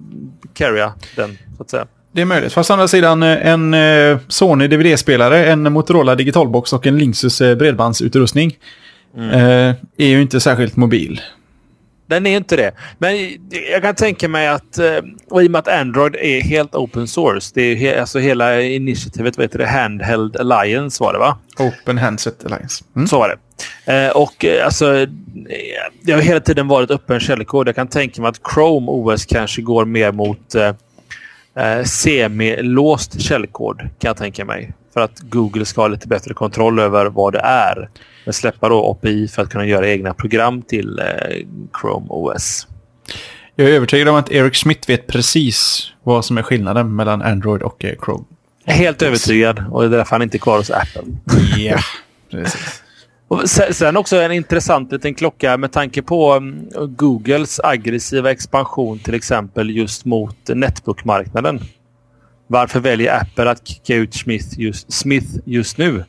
carrya 0.55 0.93
den, 1.17 1.39
så 1.57 1.63
att 1.63 1.71
säga. 1.71 1.87
Det 2.13 2.23
är 2.23 2.27
möjligt. 2.27 2.53
Fast 2.53 2.71
å 2.71 2.73
andra 2.73 2.89
sidan 2.89 3.23
eh, 3.23 3.47
en 3.47 3.75
eh, 3.75 4.19
Sony 4.29 4.69
DVD-spelare, 4.69 5.47
en 5.47 5.73
Motorola 5.73 6.15
digitalbox 6.15 6.73
och 6.73 6.87
en 6.87 6.99
Linksys 6.99 7.41
eh, 7.41 7.55
bredbandsutrustning 7.55 8.57
mm. 9.17 9.75
är 9.97 10.07
ju 10.07 10.23
inte 10.23 10.41
särskilt 10.41 10.77
mobil. 10.77 11.21
Den 12.07 12.27
är 12.27 12.37
inte 12.37 12.57
det. 12.57 12.73
Men 12.99 13.39
jag 13.73 13.83
kan 13.83 13.95
tänka 13.95 14.29
mig 14.29 14.49
att, 14.49 14.79
och 15.31 15.43
i 15.43 15.47
och 15.47 15.51
med 15.51 15.59
att 15.59 15.69
Android 15.69 16.17
är 16.17 16.41
helt 16.41 16.75
open 16.75 17.09
source, 17.09 17.51
det 17.55 17.63
är 17.63 17.77
he 17.77 18.01
alltså 18.01 18.19
hela 18.19 18.61
initiativet, 18.63 19.37
vad 19.37 19.45
heter 19.45 19.59
det, 19.59 19.67
Handheld 19.67 20.37
Alliance 20.37 21.05
var 21.05 21.13
det 21.13 21.19
va? 21.19 21.39
Open 21.59 21.99
Handset 21.99 22.45
Alliance. 22.45 22.85
Mm. 22.97 23.09
Så 23.09 23.19
var 23.19 23.37
det. 23.87 24.11
och 24.11 24.45
alltså, 24.65 25.07
det 26.03 26.13
har 26.13 26.21
hela 26.21 26.41
tiden 26.41 26.69
varit 26.69 26.91
öppen 26.91 27.21
källkod. 27.21 27.69
Jag 27.69 27.75
kan 27.75 27.89
tänka 27.89 28.23
mig 28.23 28.29
att 28.29 28.41
Chrome 28.55 28.87
OS 28.91 29.27
kanske 29.27 29.63
går 29.63 29.85
mer 29.85 30.13
mot 30.13 30.55
eh, 30.55 30.73
semi-låst 31.85 33.21
källkod 33.21 33.79
kan 33.79 34.09
jag 34.09 34.17
tänka 34.17 34.45
mig. 34.45 34.73
För 34.95 35.01
att 35.01 35.21
Google 35.21 35.65
ska 35.65 35.81
ha 35.81 35.89
lite 35.89 36.09
bättre 36.09 36.35
kontroll 36.35 36.79
över 36.79 37.07
vad 37.07 37.33
det 37.33 37.39
är. 37.39 37.91
Men 38.25 38.33
släppa 38.33 38.69
då 38.69 38.91
API 38.91 39.29
för 39.29 39.43
att 39.43 39.51
kunna 39.51 39.67
göra 39.67 39.89
egna 39.89 40.15
program 40.15 40.63
till 40.63 40.99
eh, 40.99 41.05
Chrome 41.81 42.07
OS. 42.09 42.67
Jag 43.57 43.69
är 43.69 43.73
övertygad 43.73 44.09
om 44.09 44.17
att 44.17 44.31
Eric 44.31 44.55
Schmidt 44.55 44.89
vet 44.89 45.07
precis 45.07 45.91
vad 46.03 46.25
som 46.25 46.39
är 46.39 46.43
skillnaden 46.43 46.97
mellan 46.97 47.23
Android 47.23 47.63
och 47.63 47.85
eh, 47.85 47.95
Chrome. 48.05 48.25
Helt 48.65 49.03
övertygad 49.03 49.65
och 49.71 49.83
det 49.83 49.87
är 49.87 49.99
därför 49.99 50.11
han 50.11 50.23
inte 50.23 50.37
är 50.37 50.39
kvar 50.39 50.59
hos 50.59 50.71
Apple. 50.71 51.03
Ja, 51.25 51.59
yeah, 51.59 51.81
precis. 52.31 52.83
Och 53.29 53.51
sen 53.51 53.97
också 53.97 54.17
en 54.17 54.33
intressant 54.33 54.93
liten 54.93 55.15
klocka 55.15 55.57
med 55.57 55.73
tanke 55.73 56.03
på 56.03 56.33
mm, 56.33 56.69
Googles 56.97 57.61
aggressiva 57.61 58.31
expansion 58.31 58.99
till 58.99 59.15
exempel 59.15 59.71
just 59.71 60.05
mot 60.05 60.37
netbookmarknaden. 60.49 61.61
Varför 62.47 62.81
väljer 62.81 63.21
Apple 63.21 63.51
att 63.51 63.69
kicka 63.69 63.95
ut 63.95 64.15
Smith 64.15 64.61
just, 64.61 64.93
Smith 64.93 65.29
just 65.45 65.79
nu? 65.79 66.05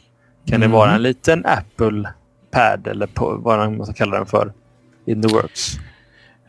Kan 0.46 0.56
mm. 0.56 0.62
det 0.62 0.78
vara 0.78 0.92
en 0.92 1.04
liten 1.04 1.46
Apple 1.46 2.10
Pad 2.52 2.88
eller 2.88 3.08
på, 3.08 3.36
vad 3.44 3.72
man 3.72 3.86
ska 3.86 3.94
kalla 3.94 4.18
den 4.18 4.26
för 4.26 4.54
in 5.06 5.22
the 5.22 5.28
works? 5.28 5.78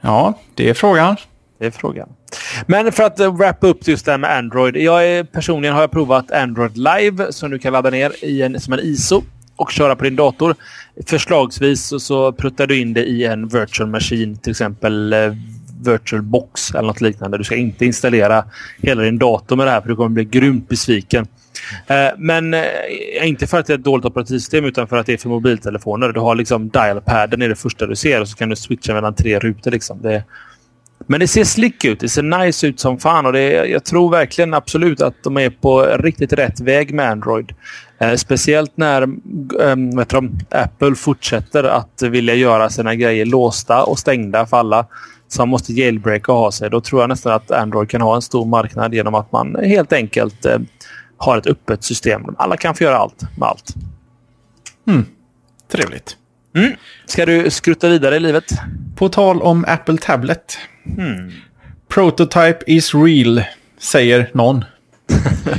Ja, 0.01 0.35
det 0.55 0.69
är 0.69 0.75
frågan. 0.75 1.17
Det 1.59 1.67
är 1.67 1.71
frågan. 1.71 2.09
Men 2.67 2.93
för 2.93 3.03
att 3.03 3.21
wrappa 3.21 3.67
upp 3.67 3.89
just 3.89 4.05
det 4.05 4.11
här 4.11 4.19
med 4.19 4.37
Android. 4.37 4.77
Jag 4.77 5.07
är, 5.07 5.25
personligen 5.25 5.75
har 5.75 5.81
jag 5.81 5.91
provat 5.91 6.31
Android 6.31 6.77
Live 6.77 7.33
som 7.33 7.51
du 7.51 7.59
kan 7.59 7.73
ladda 7.73 7.91
ner 7.91 8.25
i 8.25 8.43
en, 8.43 8.61
som 8.61 8.73
en 8.73 8.81
ISO 8.81 9.23
och 9.61 9.71
köra 9.71 9.97
på 9.97 10.05
din 10.05 10.17
dator. 10.17 10.55
Förslagsvis 11.07 11.85
så, 11.85 12.01
så 12.01 12.33
pruttar 12.33 12.67
du 12.67 12.81
in 12.81 12.95
det 12.95 13.05
i 13.05 13.25
en 13.25 13.49
virtual 13.49 13.89
machine, 13.89 14.37
till 14.37 14.51
exempel 14.51 15.13
eh, 15.13 15.33
virtual 15.85 16.23
box 16.23 16.71
eller 16.71 16.87
något 16.87 17.01
liknande. 17.01 17.39
Du 17.39 17.45
ska 17.45 17.57
inte 17.57 17.87
installera 17.87 18.45
hela 18.79 19.03
din 19.03 19.19
dator 19.19 19.57
med 19.57 19.67
det 19.67 19.71
här 19.71 19.81
för 19.81 19.89
du 19.89 19.97
kommer 19.97 20.09
bli 20.09 20.25
grymt 20.25 20.69
besviken. 20.69 21.27
Eh, 21.87 22.09
men 22.19 22.55
eh, 22.55 22.63
inte 23.23 23.47
för 23.47 23.59
att 23.59 23.67
det 23.67 23.73
är 23.73 23.79
ett 23.79 23.85
dåligt 23.85 24.07
operativsystem 24.07 24.65
utan 24.65 24.89
för 24.89 24.97
att 24.97 25.07
det 25.07 25.13
är 25.13 25.17
för 25.17 25.29
mobiltelefoner. 25.29 26.13
Du 26.13 26.21
har 26.21 26.35
liksom 26.35 26.69
dialpaden 26.69 27.43
är 27.43 27.49
det 27.49 27.57
första 27.57 27.87
du 27.87 27.97
ser 27.97 28.21
och 28.21 28.29
så 28.29 28.37
kan 28.37 28.49
du 28.49 28.57
switcha 28.57 28.95
mellan 28.95 29.15
tre 29.15 29.39
rutor. 29.39 29.71
Liksom. 29.71 30.03
Det, 30.03 30.25
men 31.07 31.21
det 31.21 31.29
ser 31.29 31.45
slick 31.45 31.85
ut. 31.85 32.01
Det 32.01 32.09
ser 32.09 32.23
nice 32.23 32.67
ut 32.67 32.81
som 32.81 32.99
fan 32.99 33.27
och 33.27 33.33
det, 33.33 33.67
jag 33.67 33.85
tror 33.85 34.11
verkligen 34.11 34.55
absolut 34.55 35.03
att 35.03 35.23
de 35.23 35.37
är 35.37 35.51
på 35.51 35.83
riktigt 35.83 36.33
rätt 36.33 36.61
väg 36.61 36.95
med 36.95 37.11
Android. 37.11 37.53
Eh, 37.99 38.15
speciellt 38.15 38.77
när 38.77 39.03
eh, 39.03 39.77
de, 40.09 40.39
Apple 40.51 40.95
fortsätter 40.95 41.65
att 41.65 42.03
vilja 42.03 42.35
göra 42.35 42.71
sina 42.71 42.95
grejer 42.95 43.27
låsta 43.27 43.85
och 43.85 43.99
stängda 43.99 44.47
för 44.47 44.57
alla 44.57 44.87
som 45.29 45.49
måste 45.49 45.73
jailbreaka 45.73 46.33
och 46.33 46.39
ha 46.39 46.53
sig. 46.53 46.71
Då 46.71 46.81
tror 46.81 47.01
jag 47.01 47.09
nästan 47.09 47.33
att 47.33 47.51
Android 47.51 47.91
kan 47.91 48.01
ha 48.01 48.15
en 48.15 48.23
stor 48.23 48.47
marknad 48.47 48.95
genom 48.95 49.15
att 49.15 49.33
man 49.33 49.57
helt 49.65 49.93
enkelt 49.93 50.45
eh, 50.45 50.59
har 51.17 51.39
ett 51.39 51.47
öppet 51.47 51.85
system. 51.85 52.23
Alla 52.39 52.57
kan 52.57 52.75
få 52.75 52.85
göra 52.85 52.97
allt 52.97 53.23
med 53.39 53.49
allt. 53.49 53.75
Mm. 54.87 55.07
Trevligt. 55.73 56.17
Mm. 56.57 56.73
Ska 57.07 57.27
du 57.27 57.51
skrutta 57.51 57.89
vidare 57.89 58.17
i 58.17 58.21
livet? 58.21 58.45
På 58.97 59.09
tal 59.09 59.43
om 59.43 59.65
Apple 59.69 59.97
Tablet. 59.97 60.59
Mm. 60.99 61.33
Prototype 61.89 62.59
is 62.67 62.95
real, 62.95 63.43
säger 63.79 64.31
någon. 64.33 64.65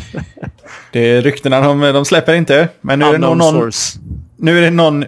det 0.91 0.99
är 0.99 1.21
ryktena 1.21 1.61
de, 1.61 1.81
de 1.81 2.05
släpper 2.05 2.33
inte. 2.33 2.67
Men 2.81 2.99
nu 2.99 3.05
är 3.05 3.11
det 3.11 3.17
någon, 3.17 3.39
source. 3.39 3.99
Nu 4.37 4.57
är 4.57 4.61
det 4.61 4.69
någon, 4.69 5.05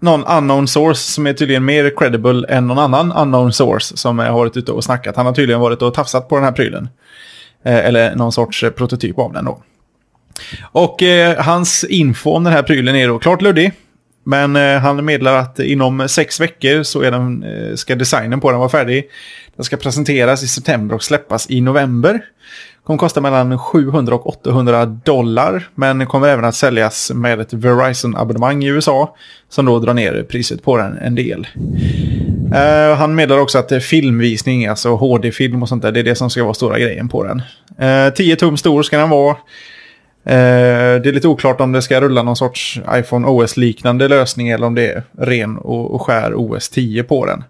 någon 0.00 0.24
unknown 0.24 0.68
source 0.68 1.00
som 1.00 1.26
är 1.26 1.32
tydligen 1.32 1.64
mer 1.64 1.92
credible 1.96 2.46
än 2.48 2.66
någon 2.66 2.78
annan 2.78 3.12
unknown 3.12 3.52
source 3.52 3.96
som 3.96 4.18
har 4.18 4.32
varit 4.32 4.56
ute 4.56 4.72
och 4.72 4.84
snackat. 4.84 5.16
Han 5.16 5.26
har 5.26 5.32
tydligen 5.32 5.60
varit 5.60 5.82
och 5.82 5.94
tafsat 5.94 6.28
på 6.28 6.34
den 6.34 6.44
här 6.44 6.52
prylen. 6.52 6.88
Eh, 7.64 7.78
eller 7.86 8.14
någon 8.14 8.32
sorts 8.32 8.64
prototyp 8.76 9.18
av 9.18 9.32
den 9.32 9.44
då. 9.44 9.62
Och 10.62 11.02
eh, 11.02 11.44
hans 11.44 11.84
info 11.84 12.30
om 12.30 12.44
den 12.44 12.52
här 12.52 12.62
prylen 12.62 12.96
är 12.96 13.08
då 13.08 13.18
klart 13.18 13.42
luddig. 13.42 13.72
Men 14.24 14.56
eh, 14.56 14.78
han 14.78 15.04
meddelar 15.04 15.36
att 15.36 15.58
inom 15.58 16.08
sex 16.08 16.40
veckor 16.40 16.82
så 16.82 17.02
är 17.02 17.10
den, 17.10 17.42
eh, 17.42 17.74
ska 17.74 17.94
designen 17.94 18.40
på 18.40 18.50
den 18.50 18.58
vara 18.58 18.68
färdig. 18.68 19.04
Den 19.56 19.64
ska 19.64 19.76
presenteras 19.76 20.42
i 20.42 20.48
september 20.48 20.94
och 20.94 21.02
släppas 21.02 21.50
i 21.50 21.60
november. 21.60 22.20
Kommer 22.84 22.98
kosta 22.98 23.20
mellan 23.20 23.58
700 23.58 24.14
och 24.14 24.26
800 24.26 24.86
dollar. 24.86 25.68
Men 25.74 26.06
kommer 26.06 26.28
även 26.28 26.44
att 26.44 26.54
säljas 26.54 27.12
med 27.14 27.40
ett 27.40 27.52
Verizon-abonnemang 27.52 28.64
i 28.64 28.68
USA. 28.68 29.16
Som 29.48 29.66
då 29.66 29.78
drar 29.78 29.94
ner 29.94 30.22
priset 30.22 30.62
på 30.62 30.76
den 30.76 30.98
en 30.98 31.14
del. 31.14 31.46
Eh, 32.54 32.96
han 32.96 33.14
meddelar 33.14 33.40
också 33.40 33.58
att 33.58 33.72
eh, 33.72 33.78
filmvisning, 33.78 34.66
alltså 34.66 34.94
HD-film 34.94 35.62
och 35.62 35.68
sånt 35.68 35.82
där, 35.82 35.92
det 35.92 36.00
är 36.00 36.04
det 36.04 36.14
som 36.14 36.30
ska 36.30 36.44
vara 36.44 36.54
stora 36.54 36.78
grejen 36.78 37.08
på 37.08 37.24
den. 37.24 37.42
Eh, 37.78 38.12
10 38.14 38.36
tum 38.36 38.56
stor 38.56 38.82
ska 38.82 38.98
den 38.98 39.10
vara 39.10 39.36
det 40.24 41.08
är 41.08 41.12
lite 41.12 41.28
oklart 41.28 41.60
om 41.60 41.72
det 41.72 41.82
ska 41.82 42.00
rulla 42.00 42.22
någon 42.22 42.36
sorts 42.36 42.80
iPhone 42.90 43.28
OS-liknande 43.28 44.08
lösning 44.08 44.48
eller 44.48 44.66
om 44.66 44.74
det 44.74 44.92
är 44.92 45.02
ren 45.18 45.58
och, 45.58 46.02
skär 46.02 46.32
OS 46.34 46.68
10 46.68 47.02
på 47.02 47.26
den. 47.26 47.44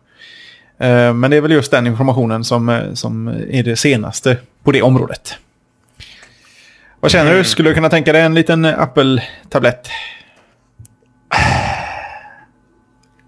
men 1.21 1.31
det 1.31 1.37
är 1.37 1.41
väl 1.41 1.53
just 1.53 1.71
den 1.71 1.87
informationen 1.87 2.45
som, 2.45 2.91
som 2.95 3.29
är 3.51 3.63
det 3.63 3.77
senaste 3.77 4.37
på 4.65 4.73
det 4.73 4.83
området. 4.83 5.37
Vad 7.01 7.11
känner 7.11 7.35
du? 7.35 7.45
Skulle 7.45 7.71
du 7.71 7.75
kunna 7.75 7.91
tänka 7.91 8.13
dig 8.13 8.23
en 8.23 8.35
liten 8.35 8.65
Apple-tablett? 8.65 9.89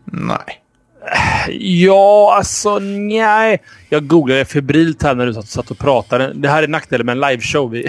Nej. 0.05 0.63
Ja, 1.59 2.35
alltså 2.37 2.79
nej. 2.79 3.63
Jag 3.89 4.07
googlade 4.07 4.45
febrilt 4.45 5.03
här 5.03 5.15
när 5.15 5.27
du 5.27 5.35
satt 5.35 5.71
och 5.71 5.79
pratade. 5.79 6.33
Det 6.35 6.49
här 6.49 6.63
är 6.63 6.69
nackdelen 6.69 7.07
med 7.07 7.13
en 7.13 7.31
liveshow. 7.31 7.75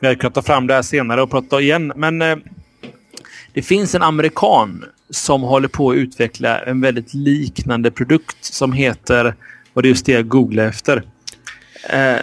kan 0.00 0.08
hade 0.08 0.20
kunnat 0.20 0.34
ta 0.34 0.42
fram 0.42 0.66
det 0.66 0.74
här 0.74 0.82
senare 0.82 1.22
och 1.22 1.30
prata 1.30 1.60
igen. 1.60 1.92
Men 1.96 2.22
eh, 2.22 2.36
det 3.52 3.62
finns 3.62 3.94
en 3.94 4.02
amerikan 4.02 4.84
som 5.10 5.42
håller 5.42 5.68
på 5.68 5.90
att 5.90 5.96
utveckla 5.96 6.58
en 6.58 6.80
väldigt 6.80 7.14
liknande 7.14 7.90
produkt 7.90 8.44
som 8.44 8.72
heter, 8.72 9.34
och 9.74 9.82
det 9.82 9.88
är 9.88 9.90
just 9.90 10.06
det 10.06 10.12
jag 10.12 10.28
googlade 10.28 10.68
efter. 10.68 11.02
Eh, 11.90 12.14
eh, 12.14 12.20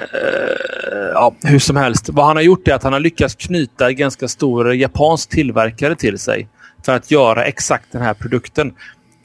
ja, 1.14 1.36
hur 1.44 1.60
som 1.60 1.76
helst. 1.76 2.10
Vad 2.10 2.26
han 2.26 2.36
har 2.36 2.44
gjort 2.44 2.68
är 2.68 2.74
att 2.74 2.84
han 2.84 2.94
har 2.94 3.00
lyckats 3.00 3.36
knyta 3.36 3.88
en 3.88 3.96
ganska 3.96 4.28
stor 4.28 4.76
japansk 4.76 5.30
tillverkare 5.30 5.96
till 5.96 6.20
sig 6.20 6.48
för 6.86 6.96
att 6.96 7.12
göra 7.12 7.46
exakt 7.46 7.92
den 7.92 8.02
här 8.02 8.14
produkten. 8.14 8.74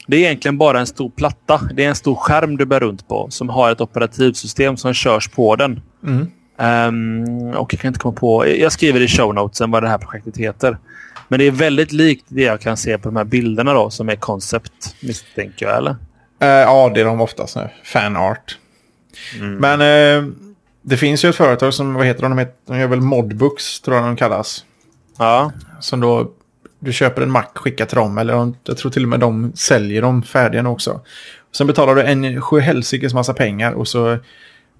Det 0.07 0.17
är 0.17 0.21
egentligen 0.21 0.57
bara 0.57 0.79
en 0.79 0.87
stor 0.87 1.09
platta. 1.09 1.61
Det 1.73 1.85
är 1.85 1.89
en 1.89 1.95
stor 1.95 2.15
skärm 2.15 2.57
du 2.57 2.65
bär 2.65 2.79
runt 2.79 3.07
på 3.07 3.27
som 3.29 3.49
har 3.49 3.71
ett 3.71 3.81
operativsystem 3.81 4.77
som 4.77 4.93
körs 4.93 5.27
på 5.27 5.55
den. 5.55 5.81
Mm. 6.05 6.27
Um, 6.61 7.47
och 7.55 7.73
jag 7.73 7.79
kan 7.79 7.87
inte 7.87 7.99
komma 7.99 8.15
på... 8.15 8.47
Jag 8.47 8.71
skriver 8.71 9.01
i 9.01 9.07
show 9.07 9.33
notesen 9.33 9.71
vad 9.71 9.83
det 9.83 9.89
här 9.89 9.97
projektet 9.97 10.37
heter. 10.37 10.77
Men 11.27 11.39
det 11.39 11.47
är 11.47 11.51
väldigt 11.51 11.91
likt 11.91 12.25
det 12.27 12.41
jag 12.41 12.61
kan 12.61 12.77
se 12.77 12.97
på 12.97 13.09
de 13.09 13.15
här 13.15 13.23
bilderna 13.23 13.73
då 13.73 13.89
som 13.89 14.09
är 14.09 14.15
koncept, 14.15 14.95
misstänker 15.01 15.65
jag, 15.65 15.77
eller? 15.77 15.91
Uh, 15.91 16.47
ja, 16.47 16.91
det 16.93 17.01
är 17.01 17.05
de 17.05 17.21
oftast 17.21 17.55
nu. 17.55 17.69
Fanart. 17.83 18.57
Mm. 19.39 19.55
Men 19.55 19.81
uh, 19.81 20.33
det 20.81 20.97
finns 20.97 21.25
ju 21.25 21.29
ett 21.29 21.35
företag 21.35 21.73
som, 21.73 21.93
vad 21.93 22.05
heter 22.05 22.21
de? 22.21 22.31
De, 22.31 22.37
heter, 22.37 22.55
de 22.67 22.79
gör 22.79 22.87
väl 22.87 23.01
Modbooks, 23.01 23.81
tror 23.81 23.97
jag 23.97 24.05
de 24.05 24.15
kallas. 24.15 24.65
Ja. 25.17 25.51
Som 25.79 25.99
då 25.99 26.31
du 26.79 26.93
köper 26.93 27.21
en 27.21 27.31
Mac, 27.31 27.45
skickar 27.55 27.85
till 27.85 27.97
dem. 27.97 28.17
Eller 28.17 28.33
de, 28.33 28.55
jag 28.63 28.77
tror 28.77 28.91
till 28.91 29.03
och 29.03 29.09
med 29.09 29.19
de 29.19 29.51
säljer 29.55 30.01
dem 30.01 30.23
färdiga 30.23 30.69
också. 30.69 31.01
Sen 31.51 31.67
betalar 31.67 31.95
du 31.95 32.01
en 32.01 32.41
sjuhelsikes 32.41 33.13
massa 33.13 33.33
pengar 33.33 33.71
och 33.71 33.87
så 33.87 34.17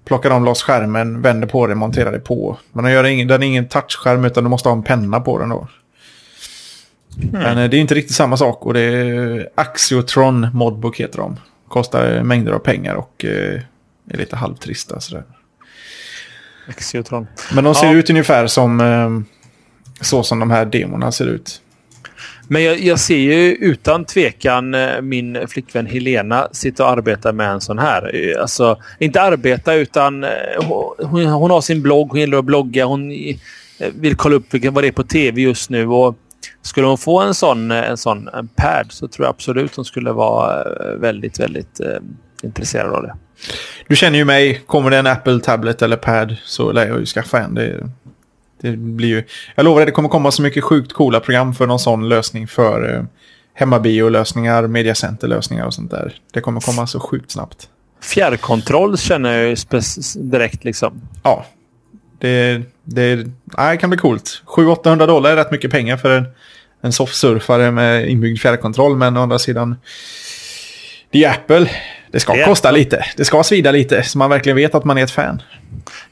plockar 0.04 0.30
de 0.30 0.44
loss 0.44 0.62
skärmen, 0.62 1.22
vänder 1.22 1.48
på 1.48 1.66
det, 1.66 1.74
monterar 1.74 2.12
det 2.12 2.20
på. 2.20 2.58
Men 2.72 2.84
de 2.84 2.90
gör 2.90 3.04
ingen, 3.04 3.28
den 3.28 3.42
är 3.42 3.46
ingen 3.46 3.68
touchskärm 3.68 4.24
utan 4.24 4.44
du 4.44 4.50
måste 4.50 4.68
ha 4.68 4.76
en 4.76 4.82
penna 4.82 5.20
på 5.20 5.38
den 5.38 5.48
då. 5.48 5.68
Mm. 7.22 7.30
Men 7.42 7.58
eh, 7.58 7.70
det 7.70 7.76
är 7.76 7.80
inte 7.80 7.94
riktigt 7.94 8.16
samma 8.16 8.36
sak 8.36 8.66
och 8.66 8.74
det 8.74 8.80
är 8.80 9.48
Axiotron 9.54 10.48
Modbook 10.52 11.00
heter 11.00 11.18
de. 11.18 11.36
Kostar 11.68 12.22
mängder 12.22 12.52
av 12.52 12.58
pengar 12.58 12.94
och 12.94 13.24
eh, 13.24 13.60
är 14.10 14.18
lite 14.18 14.36
halvtrista 14.36 15.00
sådär. 15.00 15.24
Axiotron. 16.68 17.26
Men 17.54 17.64
de 17.64 17.74
ser 17.74 17.86
ja. 17.86 17.92
ut 17.92 18.10
ungefär 18.10 18.46
som 18.46 18.80
eh, 18.80 19.10
så 20.00 20.22
som 20.22 20.38
de 20.38 20.50
här 20.50 20.64
demorna 20.64 21.12
ser 21.12 21.26
ut. 21.26 21.60
Men 22.52 22.62
jag, 22.62 22.80
jag, 22.80 23.00
ser 23.00 23.16
ju 23.16 23.54
utan 23.54 24.04
tvekan 24.04 24.74
eh, 24.74 25.00
min 25.00 25.48
flickvän 25.48 25.86
Helena 25.86 26.48
sitta 26.52 26.84
och 26.84 26.90
arbeta 26.90 27.32
med 27.32 27.50
en 27.50 27.60
sån 27.60 27.78
här. 27.78 28.14
Eh, 28.14 28.42
alltså, 28.42 28.78
inte 28.98 29.22
arbeta 29.22 29.74
utan 29.74 30.24
eh, 30.24 30.30
hon, 30.98 31.26
hon 31.26 31.50
har 31.50 31.60
sin 31.60 31.82
blogg, 31.82 32.10
hon 32.10 32.20
gillar 32.20 32.38
att 32.38 32.44
blogga. 32.44 32.84
Hon 32.84 33.08
vill 33.94 34.16
kolla 34.16 34.36
upp 34.36 34.54
vilken, 34.54 34.74
vad 34.74 34.84
det 34.84 34.88
är 34.88 34.92
på 34.92 35.02
tv 35.02 35.40
just 35.40 35.70
nu. 35.70 35.86
Och 35.86 36.16
skulle 36.62 36.86
hon 36.86 36.98
få 36.98 37.20
en 37.20 37.34
sån, 37.34 37.70
en 37.70 37.96
sån 37.96 38.28
en 38.28 38.48
pad 38.48 38.86
så 38.88 39.08
tror 39.08 39.26
jag 39.26 39.30
absolut 39.30 39.76
hon 39.76 39.84
skulle 39.84 40.12
vara 40.12 40.64
väldigt, 40.96 41.40
väldigt 41.40 41.80
eh, 41.80 41.98
intresserad 42.42 42.92
av 42.92 43.02
det. 43.02 43.14
Du 43.88 43.96
känner 43.96 44.18
ju 44.18 44.24
mig. 44.24 44.62
Kommer 44.66 44.90
det 44.90 44.96
en 44.96 45.06
Apple 45.06 45.40
Tablet 45.40 45.82
eller 45.82 45.96
Pad 45.96 46.36
så 46.44 46.72
lär 46.72 46.86
jag 46.86 46.98
ju 46.98 47.06
skaffa 47.06 47.40
en. 47.40 47.54
Det 47.54 47.88
det 48.60 48.76
blir 48.76 49.08
ju, 49.08 49.24
jag 49.54 49.64
lovar 49.64 49.86
det 49.86 49.92
kommer 49.92 50.08
komma 50.08 50.30
så 50.30 50.42
mycket 50.42 50.64
sjukt 50.64 50.92
coola 50.92 51.20
program 51.20 51.54
för 51.54 51.66
någon 51.66 51.78
sån 51.78 52.08
lösning 52.08 52.48
för 52.48 52.94
eh, 52.94 53.04
hemmabio-lösningar, 53.54 54.66
mediacenter-lösningar 54.66 55.66
och 55.66 55.74
sånt 55.74 55.90
där. 55.90 56.14
Det 56.32 56.40
kommer 56.40 56.60
komma 56.60 56.86
så 56.86 57.00
sjukt 57.00 57.30
snabbt. 57.30 57.68
Fjärrkontroll 58.02 58.98
känner 58.98 59.38
jag 59.38 59.48
ju 59.48 59.56
direkt 60.16 60.64
liksom. 60.64 61.00
Ja. 61.22 61.46
Det, 62.18 62.62
det, 62.84 63.26
nej, 63.44 63.78
kan 63.78 63.90
bli 63.90 63.98
coolt. 63.98 64.42
700-800 64.46 65.06
dollar 65.06 65.30
är 65.30 65.36
rätt 65.36 65.50
mycket 65.50 65.70
pengar 65.70 65.96
för 65.96 66.10
en, 66.10 66.24
en 66.80 66.92
softsurfare 66.92 67.70
med 67.70 68.10
inbyggd 68.10 68.38
fjärrkontroll. 68.38 68.96
Men 68.96 69.16
å 69.16 69.22
andra 69.22 69.38
sidan, 69.38 69.76
det 71.10 71.24
är 71.24 71.30
Apple. 71.30 71.70
Det 72.12 72.20
ska 72.20 72.32
det 72.32 72.44
kosta 72.44 72.70
lite. 72.70 73.04
Det 73.16 73.24
ska 73.24 73.42
svida 73.42 73.70
lite 73.70 74.02
så 74.02 74.18
man 74.18 74.30
verkligen 74.30 74.56
vet 74.56 74.74
att 74.74 74.84
man 74.84 74.98
är 74.98 75.04
ett 75.04 75.10
fan. 75.10 75.42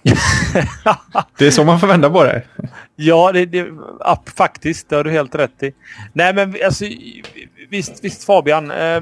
det 1.38 1.46
är 1.46 1.50
så 1.50 1.64
man 1.64 1.80
får 1.80 1.86
vända 1.86 2.10
på 2.10 2.24
det. 2.24 2.42
Ja, 2.96 3.32
det, 3.32 3.46
det, 3.46 3.66
faktiskt. 4.36 4.88
Det 4.88 4.96
har 4.96 5.04
du 5.04 5.10
helt 5.10 5.34
rätt 5.34 5.62
i. 5.62 5.72
Nej, 6.12 6.34
men 6.34 6.56
alltså, 6.64 6.84
visst, 7.70 8.04
visst 8.04 8.24
Fabian. 8.24 8.70
Eh, 8.70 9.00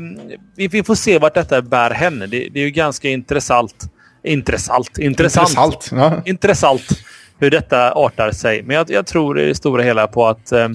vi, 0.56 0.68
vi, 0.68 0.82
får 0.82 0.94
se 0.94 1.18
vart 1.18 1.34
detta 1.34 1.62
bär 1.62 1.90
hän. 1.90 2.18
Det, 2.18 2.26
det 2.26 2.60
är 2.60 2.64
ju 2.64 2.70
ganska 2.70 3.08
intressant. 3.08 3.92
Intressant. 4.24 4.98
Intressant. 4.98 5.48
Intressant, 5.48 5.88
ja. 5.92 6.22
intressant 6.24 6.82
hur 7.38 7.50
detta 7.50 7.92
artar 7.92 8.30
sig. 8.30 8.62
Men 8.62 8.76
jag, 8.76 8.90
jag 8.90 9.06
tror 9.06 9.40
i 9.40 9.46
det 9.46 9.54
stora 9.54 9.82
hela 9.82 10.06
på 10.06 10.26
att 10.26 10.52
eh, 10.52 10.68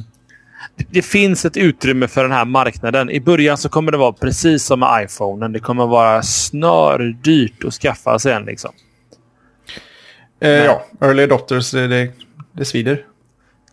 det 0.75 1.01
finns 1.01 1.45
ett 1.45 1.57
utrymme 1.57 2.07
för 2.07 2.23
den 2.23 2.31
här 2.31 2.45
marknaden. 2.45 3.09
I 3.09 3.19
början 3.19 3.57
så 3.57 3.69
kommer 3.69 3.91
det 3.91 3.97
vara 3.97 4.13
precis 4.13 4.63
som 4.63 4.79
med 4.79 5.05
iPhonen. 5.05 5.51
Det 5.51 5.59
kommer 5.59 5.87
vara 5.87 6.23
snördyrt 6.23 7.63
att 7.63 7.73
skaffa 7.73 8.19
sig 8.19 8.33
en. 8.33 8.45
Liksom. 8.45 8.71
Eh, 10.41 10.49
ja, 10.49 10.85
early 11.01 11.23
adopters, 11.23 11.71
det, 11.71 12.11
det 12.51 12.65
svider. 12.65 13.05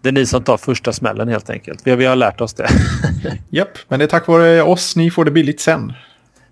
Det 0.02 0.08
är 0.08 0.12
ni 0.12 0.26
som 0.26 0.44
tar 0.44 0.56
första 0.56 0.92
smällen 0.92 1.28
helt 1.28 1.50
enkelt. 1.50 1.80
Vi, 1.84 1.96
vi 1.96 2.04
har 2.04 2.16
lärt 2.16 2.40
oss 2.40 2.54
det. 2.54 2.68
Japp, 3.50 3.78
men 3.88 3.98
det 3.98 4.04
är 4.04 4.06
tack 4.06 4.26
vare 4.26 4.62
oss 4.62 4.96
ni 4.96 5.10
får 5.10 5.24
det 5.24 5.30
billigt 5.30 5.60
sen. 5.60 5.92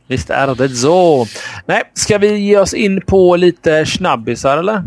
Visst 0.07 0.31
är 0.31 0.55
det 0.55 0.69
så. 0.69 1.27
Nej, 1.67 1.83
ska 1.95 2.19
vi 2.19 2.39
ge 2.39 2.59
oss 2.59 2.75
in 2.75 3.01
på 3.01 3.37
lite 3.37 3.87
snabbisar 3.87 4.59
eller? 4.59 4.83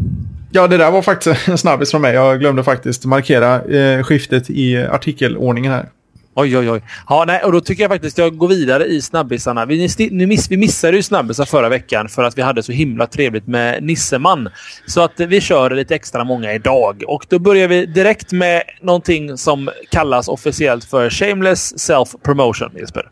Ja, 0.51 0.67
det 0.67 0.77
där 0.77 0.91
var 0.91 1.01
faktiskt 1.01 1.47
en 1.47 1.57
snabbis 1.57 1.91
från 1.91 2.01
mig. 2.01 2.13
Jag 2.13 2.39
glömde 2.39 2.63
faktiskt 2.63 3.05
markera 3.05 3.61
eh, 3.61 4.03
skiftet 4.03 4.49
i 4.49 4.77
artikelordningen 4.77 5.71
här. 5.71 5.89
Oj, 6.35 6.57
oj, 6.57 6.71
oj. 6.71 6.81
Ja, 7.09 7.23
nej, 7.27 7.43
och 7.43 7.51
då 7.51 7.61
tycker 7.61 7.83
jag 7.83 7.91
faktiskt 7.91 8.19
att 8.19 8.23
jag 8.23 8.37
går 8.37 8.47
vidare 8.47 8.85
i 8.85 9.01
snabbisarna. 9.01 9.65
Vi, 9.65 9.89
ni 10.11 10.25
miss, 10.25 10.51
vi 10.51 10.57
missade 10.57 10.97
ju 10.97 11.03
snabbisar 11.03 11.45
förra 11.45 11.69
veckan 11.69 12.09
för 12.09 12.23
att 12.23 12.37
vi 12.37 12.41
hade 12.41 12.63
så 12.63 12.71
himla 12.71 13.07
trevligt 13.07 13.47
med 13.47 13.83
Nisseman. 13.83 14.49
Så 14.85 15.01
att 15.01 15.19
vi 15.19 15.41
kör 15.41 15.69
lite 15.69 15.95
extra 15.95 16.23
många 16.23 16.53
idag. 16.53 17.03
Och 17.07 17.25
då 17.29 17.39
börjar 17.39 17.67
vi 17.67 17.85
direkt 17.85 18.31
med 18.31 18.63
någonting 18.81 19.37
som 19.37 19.69
kallas 19.91 20.27
officiellt 20.27 20.85
för 20.85 21.09
Shameless 21.09 21.89
Self-Promotion, 21.89 22.79
Jesper. 22.79 23.09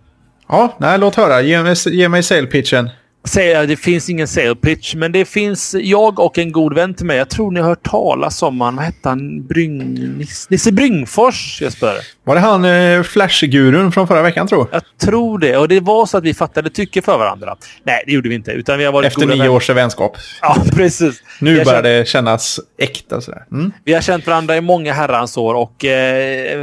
Ja, 0.50 0.78
nej, 0.80 1.00
låt 1.00 1.16
höra. 1.16 1.42
Ge 1.42 1.64
mig, 1.64 1.76
ge 1.86 2.10
mig 2.10 2.24
sale 2.24 2.48
pitchen 2.48 2.90
säga 3.28 3.66
det 3.66 3.78
finns 3.78 4.10
ingen 4.10 4.28
sale 4.28 4.56
pitch, 4.56 4.96
men 4.96 5.12
det 5.12 5.26
finns 5.26 5.76
jag 5.80 6.20
och 6.20 6.38
en 6.38 6.52
god 6.52 6.76
vän 6.76 6.94
till 6.94 7.06
mig. 7.06 7.18
Jag 7.18 7.30
tror 7.30 7.52
ni 7.52 7.60
har 7.60 7.68
hört 7.70 7.84
talas 7.84 8.44
om 8.44 8.62
han. 8.62 8.76
Vad 8.76 8.86
hette 8.86 9.10
han? 9.10 9.48
Bryng... 9.48 10.18
Nisse 10.50 10.72
Bryngfors, 10.72 11.62
Jesper. 11.62 11.96
Var 12.24 12.36
det 12.36 12.42
han 12.42 12.66
eh, 12.66 13.04
Flash-gurun 13.04 13.92
från 13.92 14.08
förra 14.08 14.22
veckan, 14.22 14.48
tror 14.48 14.68
jag? 14.72 14.82
tror 15.00 15.40
det. 15.40 15.58
Och 15.58 15.68
det 15.68 15.80
var 15.80 16.06
så 16.06 16.18
att 16.18 16.24
vi 16.24 16.34
fattade 16.34 16.70
tycke 16.70 17.02
för 17.02 17.18
varandra. 17.18 17.56
Nej, 17.84 18.04
det 18.06 18.12
gjorde 18.12 18.30
vi 18.30 18.36
inte. 18.36 18.52
Utan 18.52 18.78
vi 18.78 18.86
har 18.86 18.92
varit 18.92 19.08
Efter 19.08 19.26
nio 19.26 19.38
vänner. 19.38 19.50
års 19.50 19.70
vänskap. 19.70 20.18
Ja, 20.42 20.58
precis. 20.76 21.24
Nu 21.40 21.64
börjar 21.64 21.84
det 21.84 22.08
kännas 22.08 22.60
äkta. 22.78 23.22
Sådär. 23.22 23.44
Mm. 23.52 23.72
Vi 23.84 23.94
har 23.94 24.02
känt 24.02 24.28
varandra 24.28 24.58
i 24.58 24.62
många 24.62 24.94
herrans 24.94 25.38
år 25.38 25.54
och, 25.54 25.86
eh, 25.86 26.62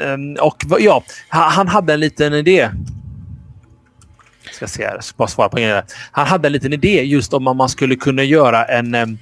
eh, 0.00 0.18
och 0.40 0.56
ja, 0.78 1.04
han 1.28 1.68
hade 1.68 1.92
en 1.92 2.00
liten 2.00 2.34
idé 2.34 2.68
ska 4.58 4.66
se 4.66 4.86
här, 4.86 5.00
bara 5.16 5.28
svara 5.28 5.48
på 5.48 5.58
en 5.58 5.82
Han 6.10 6.26
hade 6.26 6.48
en 6.48 6.52
liten 6.52 6.72
idé 6.72 7.02
just 7.02 7.34
om 7.34 7.42
man 7.42 7.68
skulle 7.68 7.96
kunna 7.96 8.22
göra 8.22 8.64
en, 8.64 8.94
en, 8.94 9.18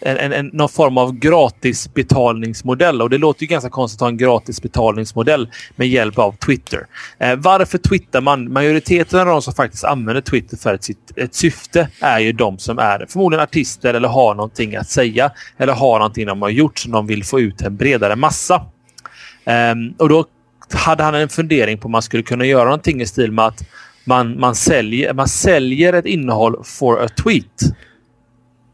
en, 0.00 0.32
en, 0.32 0.50
någon 0.52 0.68
form 0.68 0.98
av 0.98 1.12
gratis 1.12 1.94
betalningsmodell. 1.94 3.02
Och 3.02 3.10
det 3.10 3.18
låter 3.18 3.42
ju 3.42 3.46
ganska 3.46 3.70
konstigt 3.70 3.96
att 3.96 4.00
ha 4.00 4.08
en 4.08 4.16
gratis 4.16 4.62
betalningsmodell 4.62 5.48
med 5.76 5.88
hjälp 5.88 6.18
av 6.18 6.36
Twitter. 6.36 6.86
Eh, 7.18 7.36
varför 7.36 7.78
twittrar 7.78 8.20
man? 8.20 8.52
Majoriteten 8.52 9.20
av 9.20 9.26
de 9.26 9.42
som 9.42 9.54
faktiskt 9.54 9.84
använder 9.84 10.20
Twitter 10.20 10.56
för 10.56 10.74
ett, 10.74 10.86
ett 11.16 11.34
syfte 11.34 11.88
är 12.00 12.18
ju 12.18 12.32
de 12.32 12.58
som 12.58 12.78
är 12.78 13.06
förmodligen 13.08 13.42
artister 13.42 13.94
eller 13.94 14.08
har 14.08 14.34
någonting 14.34 14.76
att 14.76 14.88
säga 14.88 15.30
eller 15.58 15.72
har 15.72 15.98
någonting 15.98 16.26
de 16.26 16.42
har 16.42 16.48
gjort 16.48 16.78
som 16.78 16.92
de 16.92 17.06
vill 17.06 17.24
få 17.24 17.40
ut 17.40 17.60
en 17.60 17.76
bredare 17.76 18.16
massa. 18.16 18.54
Eh, 19.44 19.74
och 19.98 20.08
då 20.08 20.24
hade 20.72 21.02
han 21.02 21.14
en 21.14 21.28
fundering 21.28 21.78
på 21.78 21.84
om 21.86 21.92
man 21.92 22.02
skulle 22.02 22.22
kunna 22.22 22.44
göra 22.44 22.64
någonting 22.64 23.00
i 23.00 23.06
stil 23.06 23.32
med 23.32 23.44
att 23.44 23.62
man, 24.08 24.40
man, 24.40 24.54
säljer, 24.54 25.14
man 25.14 25.28
säljer 25.28 25.92
ett 25.92 26.06
innehåll 26.06 26.64
for 26.64 27.04
a 27.04 27.08
tweet. 27.22 27.62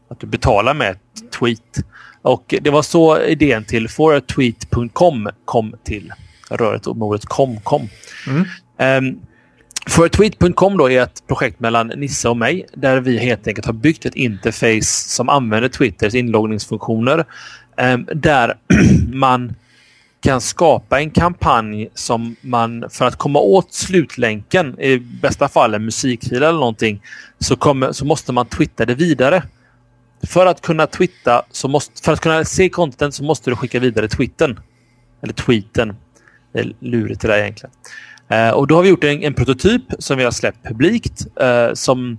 Att 0.09 0.19
du 0.19 0.27
betalar 0.27 0.73
med 0.73 0.97
tweet. 1.39 1.85
Och 2.21 2.55
det 2.61 2.69
var 2.69 2.81
så 2.81 3.21
idén 3.21 3.63
till 3.63 3.89
foratweet.com 3.89 5.29
kom 5.45 5.75
till. 5.83 6.13
Röret 6.49 6.87
och 6.87 6.97
ordet 6.97 7.25
kom 7.25 7.59
kom. 7.59 7.89
Mm. 8.27 9.07
Um, 9.07 9.19
Foratweet.com 9.87 10.77
då 10.77 10.89
är 10.89 11.01
ett 11.01 11.27
projekt 11.27 11.59
mellan 11.59 11.87
Nisse 11.87 12.29
och 12.29 12.37
mig 12.37 12.65
där 12.73 12.99
vi 12.99 13.17
helt 13.17 13.47
enkelt 13.47 13.65
har 13.65 13.73
byggt 13.73 14.05
ett 14.05 14.15
interface 14.15 15.09
som 15.09 15.29
använder 15.29 15.69
Twitters 15.69 16.13
inloggningsfunktioner. 16.13 17.25
Um, 17.77 18.07
där 18.13 18.57
man 19.13 19.55
kan 20.25 20.41
skapa 20.41 20.99
en 20.99 21.11
kampanj 21.11 21.89
som 21.93 22.35
man 22.41 22.85
för 22.89 23.05
att 23.05 23.15
komma 23.15 23.39
åt 23.39 23.73
slutlänken, 23.73 24.79
i 24.79 24.99
bästa 24.99 25.47
fall 25.47 25.73
en 25.73 25.85
musikfil 25.85 26.37
eller 26.37 26.59
någonting, 26.59 27.01
så, 27.39 27.55
kommer, 27.55 27.91
så 27.91 28.05
måste 28.05 28.33
man 28.33 28.45
twittra 28.45 28.85
det 28.85 28.95
vidare. 28.95 29.43
För 30.23 30.45
att 30.45 30.61
kunna 30.61 30.87
twitta, 30.87 31.45
så 31.51 31.67
måste, 31.67 32.03
för 32.03 32.13
att 32.13 32.19
kunna 32.19 32.45
se 32.45 32.69
content 32.69 33.13
så 33.13 33.23
måste 33.23 33.49
du 33.49 33.55
skicka 33.55 33.79
vidare 33.79 34.07
twitten. 34.07 34.59
Eller 35.23 35.33
tweeten. 35.33 35.95
Det 36.53 36.59
är 36.59 36.73
lurigt 36.79 37.21
det 37.21 37.27
där 37.27 37.37
egentligen. 37.37 37.73
Eh, 38.29 38.49
och 38.49 38.67
då 38.67 38.75
har 38.75 38.83
vi 38.83 38.89
gjort 38.89 39.03
en, 39.03 39.23
en 39.23 39.33
prototyp 39.33 39.83
som 39.99 40.17
vi 40.17 40.23
har 40.23 40.31
släppt 40.31 40.67
publikt. 40.67 41.27
eh, 41.41 41.73
som 41.73 42.17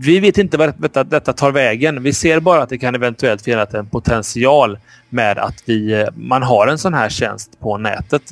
vi 0.00 0.20
vet 0.20 0.38
inte 0.38 0.56
vart 0.56 0.78
detta, 0.78 1.04
detta, 1.04 1.32
tar 1.32 1.52
vägen. 1.52 2.02
Vi 2.02 2.12
ser 2.12 2.40
bara 2.40 2.62
att 2.62 2.68
det 2.68 2.78
kan 2.78 2.94
eventuellt 2.94 3.42
finnas 3.42 3.74
en 3.74 3.86
potential 3.86 4.78
med 5.08 5.38
att 5.38 5.62
vi, 5.64 5.92
eh, 5.92 6.08
man 6.16 6.42
har 6.42 6.66
en 6.66 6.78
sån 6.78 6.94
här 6.94 7.08
tjänst 7.08 7.60
på 7.60 7.78
nätet. 7.78 8.22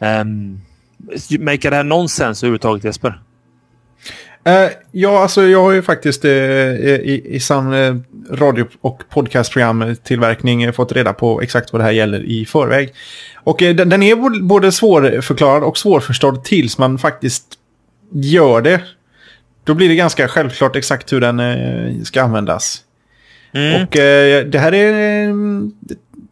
Ehm, 0.00 0.28
um, 0.28 0.60
Make 1.44 1.70
det 1.70 1.76
här 1.76 1.84
nonsens 1.84 2.42
överhuvudtaget 2.42 2.84
Jesper? 2.84 3.20
Uh, 4.48 4.70
ja, 4.92 5.22
alltså 5.22 5.42
jag 5.42 5.62
har 5.62 5.72
ju 5.72 5.82
faktiskt 5.82 6.24
uh, 6.24 6.30
i, 6.30 7.22
i 7.24 7.40
sann 7.40 7.72
uh, 7.72 7.96
radio 8.30 8.66
och 8.80 9.02
podcastprogramtillverkning 9.10 10.72
fått 10.72 10.92
reda 10.92 11.12
på 11.12 11.40
exakt 11.40 11.72
vad 11.72 11.80
det 11.80 11.84
här 11.84 11.92
gäller 11.92 12.22
i 12.22 12.46
förväg. 12.46 12.92
Och 13.34 13.56
den, 13.58 13.88
den, 13.88 14.02
är 14.02 14.40
både 14.42 14.72
svårförklarad 14.72 15.62
och 15.62 15.78
svårförstådd 15.78 16.44
tills 16.44 16.78
man 16.78 16.98
faktiskt 16.98 17.44
gör 18.12 18.60
det. 18.60 18.80
Då 19.64 19.74
blir 19.74 19.88
det 19.88 19.94
ganska 19.94 20.28
självklart 20.28 20.76
exakt 20.76 21.12
hur 21.12 21.20
den 21.20 22.04
ska 22.04 22.22
användas. 22.22 22.82
Mm. 23.54 23.82
Och 23.82 23.90
det 24.50 24.58
här 24.58 24.74
är 24.74 25.32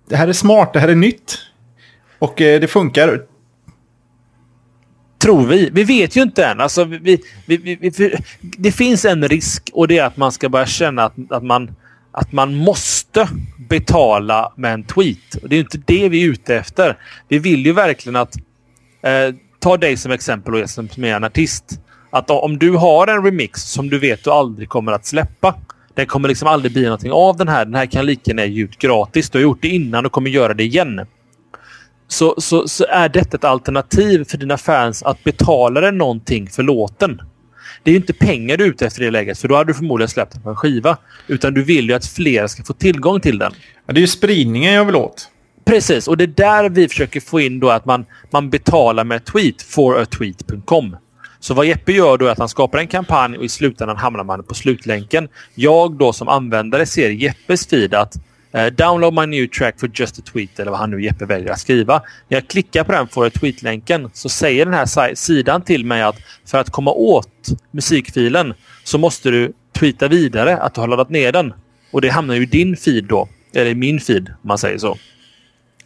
det 0.09 0.17
här 0.17 0.29
är 0.29 0.33
smart, 0.33 0.73
det 0.73 0.81
här 0.81 0.89
är 0.89 0.95
nytt. 0.95 1.39
Och 2.19 2.35
det 2.37 2.71
funkar 2.71 3.23
Tror 5.19 5.47
vi. 5.47 5.71
Vi 5.73 5.85
vet 5.85 6.17
ju 6.17 6.23
inte 6.23 6.45
än. 6.45 6.61
Alltså, 6.61 6.85
vi, 6.85 7.23
vi, 7.47 7.57
vi, 7.57 8.17
det 8.41 8.73
finns 8.73 9.05
en 9.05 9.29
risk 9.29 9.71
och 9.73 9.89
det 9.89 9.99
är 9.99 10.05
att 10.05 10.17
man 10.17 10.33
ska 10.33 10.49
börja 10.49 10.67
känna 10.67 11.05
att, 11.05 11.15
att, 11.31 11.43
man, 11.43 11.75
att 12.13 12.33
man 12.33 12.55
måste 12.55 13.29
betala 13.69 14.53
med 14.57 14.75
en 14.75 14.85
tweet. 14.85 15.35
Och 15.43 15.49
det 15.49 15.57
är 15.57 15.61
inte 15.61 15.79
det 15.87 16.09
vi 16.09 16.25
är 16.25 16.29
ute 16.29 16.57
efter. 16.57 16.99
Vi 17.29 17.39
vill 17.39 17.67
ju 17.67 17.73
verkligen 17.73 18.17
att... 18.17 18.37
Eh, 19.03 19.35
ta 19.61 19.77
dig 19.77 19.97
som 19.97 20.13
exempel 20.13 20.55
och 20.55 20.71
som 20.71 20.89
är 20.97 21.17
en 21.17 21.25
artist. 21.25 21.81
Att 22.11 22.31
om 22.31 22.59
du 22.59 22.71
har 22.71 23.07
en 23.07 23.25
remix 23.25 23.63
som 23.63 23.91
du 23.91 23.99
vet 23.99 24.25
du 24.25 24.31
aldrig 24.31 24.69
kommer 24.69 24.93
att 24.93 25.07
släppa. 25.07 25.55
Den 25.95 26.07
kommer 26.07 26.29
liksom 26.29 26.49
aldrig 26.49 26.73
bli 26.73 26.83
någonting 26.83 27.13
av 27.13 27.37
den 27.37 27.49
här. 27.49 27.65
Den 27.65 27.75
här 27.75 27.87
kan 27.87 28.07
lika 28.07 28.31
gärna 28.31 28.45
ge 28.45 28.63
ut 28.63 28.79
gratis. 28.79 29.31
Du 29.31 29.39
har 29.39 29.43
gjort 29.43 29.63
det 29.63 29.69
innan 29.69 30.07
och 30.07 30.13
kommer 30.13 30.31
göra 30.31 30.55
det 30.55 30.65
igen 30.65 31.01
så, 32.13 32.35
så, 32.39 32.69
så 32.69 32.85
är 32.89 33.09
detta 33.09 33.37
ett 33.37 33.45
alternativ 33.45 34.25
för 34.25 34.39
dina 34.39 34.59
fans 34.59 35.03
att 35.03 35.25
betala 35.25 35.81
dig 35.81 35.93
någonting 35.93 36.47
för 36.47 36.63
låten. 36.63 37.21
Det 37.83 37.91
är 37.91 37.93
ju 37.93 37.97
inte 37.97 38.13
pengar 38.13 38.57
du 38.57 38.65
är 38.65 38.69
ute 38.69 38.87
efter 38.87 39.03
i 39.03 39.05
det 39.05 39.11
läget, 39.11 39.39
för 39.39 39.49
då 39.49 39.57
hade 39.57 39.71
du 39.71 39.75
förmodligen 39.75 40.09
släppt 40.09 40.33
den 40.33 40.43
på 40.43 40.51
en 40.51 40.57
skiva. 40.57 40.97
Utan 41.27 41.55
du 41.55 41.63
vill 41.63 41.89
ju 41.89 41.95
att 41.95 42.07
fler 42.07 42.47
ska 42.47 42.65
få 42.65 42.73
tillgång 42.73 43.21
till 43.21 43.39
den. 43.39 43.53
Ja, 43.87 43.93
det 43.93 43.99
är 43.99 44.03
ju 44.03 44.07
spridningen 44.07 44.75
jag 44.75 44.85
vill 44.85 44.97
åt. 44.97 45.29
Precis, 45.65 46.09
och 46.09 46.17
det 46.17 46.25
är 46.25 46.29
där 46.29 46.69
vi 46.69 46.89
försöker 46.89 47.21
få 47.21 47.41
in 47.41 47.61
då 47.61 47.71
att 47.71 47.85
man, 47.85 48.07
man 48.31 48.51
betalar 48.51 49.05
med 49.05 49.25
tweet 49.25 49.63
for 49.63 50.03
a 50.03 50.07
tweet.com. 50.07 50.97
Så 51.41 51.55
vad 51.55 51.67
Jeppe 51.67 51.93
gör 51.93 52.19
då 52.19 52.27
är 52.27 52.31
att 52.31 52.39
han 52.39 52.49
skapar 52.49 52.79
en 52.79 52.87
kampanj 52.87 53.39
och 53.39 53.45
i 53.45 53.49
slutändan 53.49 53.97
hamnar 53.97 54.25
man 54.25 54.43
på 54.45 54.55
slutlänken. 54.55 55.29
Jag 55.55 55.93
då 55.93 56.13
som 56.13 56.29
användare 56.29 56.87
ser 56.87 57.11
Jeppes 57.11 57.67
feed 57.67 57.95
att 57.95 58.15
eh, 58.53 58.67
download 58.67 59.15
my 59.15 59.27
new 59.27 59.47
track 59.47 59.81
for 59.81 59.91
just 59.95 60.19
a 60.19 60.23
tweet 60.33 60.61
eller 60.61 60.71
vad 60.71 60.81
han 60.81 60.91
nu 60.91 61.03
Jeppe 61.03 61.25
väljer 61.25 61.53
att 61.53 61.61
skriva. 61.61 62.03
När 62.29 62.37
jag 62.37 62.49
klickar 62.49 62.85
på 62.85 62.93
den 62.93 63.09
får 63.09 63.25
jag 63.25 63.33
tweetlänken 63.33 64.11
så 64.13 64.29
säger 64.29 64.65
den 64.65 64.75
här 64.75 65.15
sidan 65.15 65.63
till 65.63 65.85
mig 65.87 66.03
att 66.03 66.17
för 66.47 66.59
att 66.59 66.71
komma 66.71 66.91
åt 66.91 67.49
musikfilen 67.71 68.55
så 68.85 68.99
måste 68.99 69.31
du 69.31 69.53
tweeta 69.73 70.09
vidare 70.09 70.57
att 70.57 70.75
du 70.75 70.81
har 70.81 70.89
laddat 70.89 71.11
ner 71.11 71.33
den. 71.33 71.55
Och 71.93 72.01
det 72.01 72.09
hamnar 72.09 72.35
ju 72.35 72.43
i 72.43 72.47
din 72.47 72.77
feed 72.77 73.05
då. 73.05 73.29
Eller 73.55 73.71
i 73.71 73.75
min 73.75 74.01
feed 74.01 74.29
om 74.29 74.49
man 74.49 74.59
säger 74.59 74.79
så. 74.79 74.99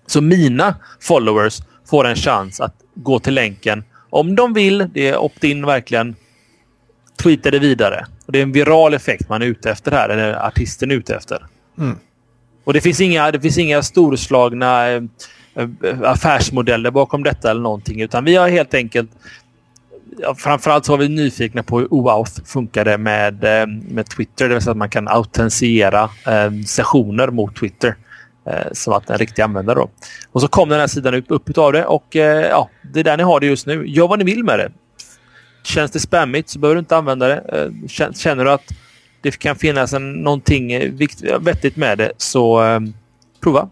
Så 0.06 0.20
mina 0.20 0.76
followers 1.00 1.60
får 1.90 2.06
en 2.06 2.16
chans 2.16 2.60
att 2.60 2.74
gå 2.94 3.18
till 3.18 3.34
länken 3.34 3.84
om 4.14 4.36
de 4.36 4.52
vill. 4.52 4.88
Det 4.92 5.08
är 5.08 5.16
opt-in 5.16 5.66
verkligen. 5.66 6.14
Tweeta 7.22 7.50
det 7.50 7.58
vidare. 7.58 8.06
Och 8.26 8.32
Det 8.32 8.38
är 8.38 8.42
en 8.42 8.52
viral 8.52 8.94
effekt 8.94 9.28
man 9.28 9.42
är 9.42 9.46
ute 9.46 9.70
efter 9.70 9.92
här. 9.92 10.08
Eller 10.08 10.46
artisten 10.46 10.90
är 10.90 10.94
ute 10.94 11.16
efter. 11.16 11.46
Mm. 11.78 11.98
Och 12.64 12.72
det 12.72 12.80
finns 12.80 13.00
inga, 13.00 13.30
det 13.30 13.40
finns 13.40 13.58
inga 13.58 13.82
storslagna 13.82 14.88
eh, 14.88 15.02
eh, 15.54 16.02
affärsmodeller 16.02 16.90
bakom 16.90 17.22
detta 17.22 17.50
eller 17.50 17.60
någonting. 17.60 18.00
Utan 18.00 18.24
vi 18.24 18.36
har 18.36 18.48
helt 18.48 18.74
enkelt 18.74 19.10
ja, 20.18 20.34
framförallt 20.34 20.84
så 20.84 20.92
var 20.92 20.98
vi 20.98 21.08
nyfikna 21.08 21.62
på 21.62 21.78
hur 21.78 21.88
OAuth 21.90 22.44
funkade 22.44 22.98
med, 22.98 23.44
eh, 23.44 23.66
med 23.66 24.06
Twitter. 24.06 24.48
Det 24.48 24.54
vill 24.54 24.62
säga 24.62 24.70
att 24.70 24.76
man 24.76 24.90
kan 24.90 25.08
autentisera 25.08 26.02
eh, 26.26 26.52
sessioner 26.66 27.28
mot 27.30 27.56
Twitter. 27.56 27.96
Eh, 28.46 28.72
som 28.72 28.92
att 28.92 29.10
en 29.10 29.18
riktig 29.18 29.42
användare. 29.42 29.78
Då. 29.78 29.90
Och 30.32 30.40
så 30.40 30.48
kom 30.48 30.68
den 30.68 30.80
här 30.80 30.86
sidan 30.86 31.14
upp, 31.14 31.24
upp 31.28 31.50
utav 31.50 31.72
det 31.72 31.84
och 31.84 32.16
eh, 32.16 32.48
ja, 32.48 32.70
det 32.92 33.00
är 33.00 33.04
där 33.04 33.16
ni 33.16 33.22
har 33.22 33.40
det 33.40 33.46
just 33.46 33.66
nu. 33.66 33.86
Gör 33.86 34.08
vad 34.08 34.18
ni 34.18 34.24
vill 34.24 34.44
med 34.44 34.58
det. 34.58 34.72
Känns 35.62 35.90
det 35.90 36.00
spammigt 36.00 36.48
så 36.48 36.58
behöver 36.58 36.74
du 36.74 36.78
inte 36.78 36.96
använda 36.96 37.28
det. 37.28 37.44
Eh, 37.52 38.10
känner 38.12 38.44
du 38.44 38.50
att 38.50 38.72
det 39.20 39.38
kan 39.38 39.56
finnas 39.56 39.92
en, 39.92 40.12
någonting 40.12 40.96
vettigt 41.40 41.76
med 41.76 41.98
det 41.98 42.12
så 42.16 42.64
eh, 42.64 42.80
prova. 43.40 43.68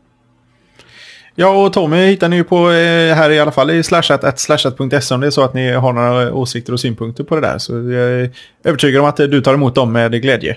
Ja, 1.34 1.64
och 1.64 1.72
Tommy 1.72 2.06
hittar 2.06 2.28
ni 2.28 2.36
ju 2.36 2.44
på 2.44 2.68
här 2.68 3.30
i 3.30 3.40
alla 3.40 3.52
fall 3.52 3.70
i 3.70 3.82
slashat, 3.82 4.40
slashat.se 4.40 5.14
om 5.14 5.20
det 5.20 5.26
är 5.26 5.30
så 5.30 5.42
att 5.42 5.54
ni 5.54 5.72
har 5.72 5.92
några 5.92 6.34
åsikter 6.34 6.72
och 6.72 6.80
synpunkter 6.80 7.24
på 7.24 7.34
det 7.34 7.40
där. 7.40 7.58
Så 7.58 7.72
jag 7.72 8.10
är 8.10 8.30
övertygad 8.64 9.00
om 9.00 9.08
att 9.08 9.16
du 9.16 9.40
tar 9.40 9.54
emot 9.54 9.74
dem 9.74 9.92
med 9.92 10.22
glädje. 10.22 10.56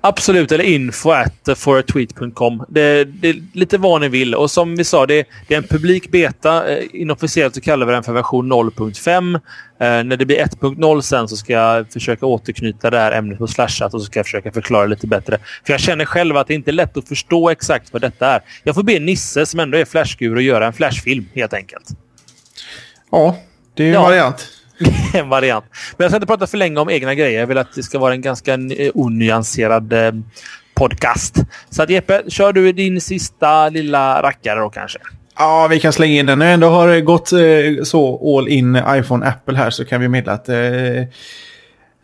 Absolut, 0.00 0.52
eller 0.52 0.64
info 0.64 1.10
at 1.10 1.58
foratweet.com. 1.58 2.64
Det, 2.68 3.04
det 3.04 3.28
är 3.28 3.42
lite 3.52 3.78
vad 3.78 4.00
ni 4.00 4.08
vill. 4.08 4.34
Och 4.34 4.50
som 4.50 4.76
vi 4.76 4.84
sa, 4.84 5.06
det, 5.06 5.26
det 5.48 5.54
är 5.54 5.58
en 5.58 5.68
publik 5.68 6.10
beta. 6.10 6.68
Eh, 6.68 6.84
inofficiellt 6.92 7.54
så 7.54 7.60
kallar 7.60 7.86
vi 7.86 7.92
den 7.92 8.02
för 8.02 8.12
version 8.12 8.52
0.5. 8.52 9.34
Eh, 9.34 9.40
när 9.78 10.16
det 10.16 10.26
blir 10.26 10.44
1.0 10.44 11.00
sen 11.00 11.28
så 11.28 11.36
ska 11.36 11.52
jag 11.52 11.92
försöka 11.92 12.26
återknyta 12.26 12.90
det 12.90 12.98
här 12.98 13.12
ämnet 13.12 13.38
på 13.38 13.46
Slashat 13.46 13.94
och 13.94 14.00
så 14.00 14.06
ska 14.06 14.18
jag 14.18 14.26
försöka 14.26 14.52
förklara 14.52 14.86
lite 14.86 15.06
bättre. 15.06 15.38
För 15.66 15.72
jag 15.72 15.80
känner 15.80 16.04
själv 16.04 16.36
att 16.36 16.46
det 16.46 16.54
inte 16.54 16.70
är 16.70 16.72
lätt 16.72 16.96
att 16.96 17.08
förstå 17.08 17.50
exakt 17.50 17.92
vad 17.92 18.02
detta 18.02 18.26
är. 18.26 18.40
Jag 18.64 18.74
får 18.74 18.82
be 18.82 18.98
Nisse, 18.98 19.46
som 19.46 19.60
ändå 19.60 19.78
är 19.78 19.84
flashgur, 19.84 20.36
att 20.36 20.42
göra 20.42 20.66
en 20.66 20.72
flashfilm 20.72 21.28
helt 21.34 21.54
enkelt. 21.54 21.88
Ja, 23.10 23.36
det 23.74 23.82
är 23.82 23.88
en 23.88 23.94
ja. 23.94 24.02
variant 24.02 24.55
en 25.12 25.28
variant. 25.36 25.64
Men 25.96 26.04
jag 26.04 26.10
ska 26.10 26.16
inte 26.16 26.26
prata 26.26 26.46
för 26.46 26.58
länge 26.58 26.80
om 26.80 26.90
egna 26.90 27.14
grejer. 27.14 27.40
Jag 27.40 27.46
vill 27.46 27.58
att 27.58 27.74
det 27.74 27.82
ska 27.82 27.98
vara 27.98 28.12
en 28.12 28.20
ganska 28.20 28.54
eh, 28.54 28.90
onyanserad 28.94 29.92
eh, 29.92 30.12
podcast. 30.74 31.36
Så 31.70 31.82
att 31.82 31.90
Jeppe, 31.90 32.22
kör 32.28 32.52
du 32.52 32.72
din 32.72 33.00
sista 33.00 33.68
lilla 33.68 34.22
rackare 34.22 34.60
då 34.60 34.70
kanske? 34.70 34.98
Ja, 35.38 35.66
vi 35.70 35.80
kan 35.80 35.92
slänga 35.92 36.20
in 36.20 36.26
den. 36.26 36.38
När 36.38 36.46
jag 36.46 36.54
ändå 36.54 36.68
har 36.68 37.00
gått 37.00 37.32
eh, 37.32 37.84
så 37.84 38.36
all 38.38 38.48
in 38.48 38.82
iPhone 38.88 39.26
Apple 39.26 39.56
här 39.56 39.70
så 39.70 39.84
kan 39.84 40.00
vi 40.00 40.08
meddela 40.08 40.32
att 40.32 40.48
eh, 40.48 40.56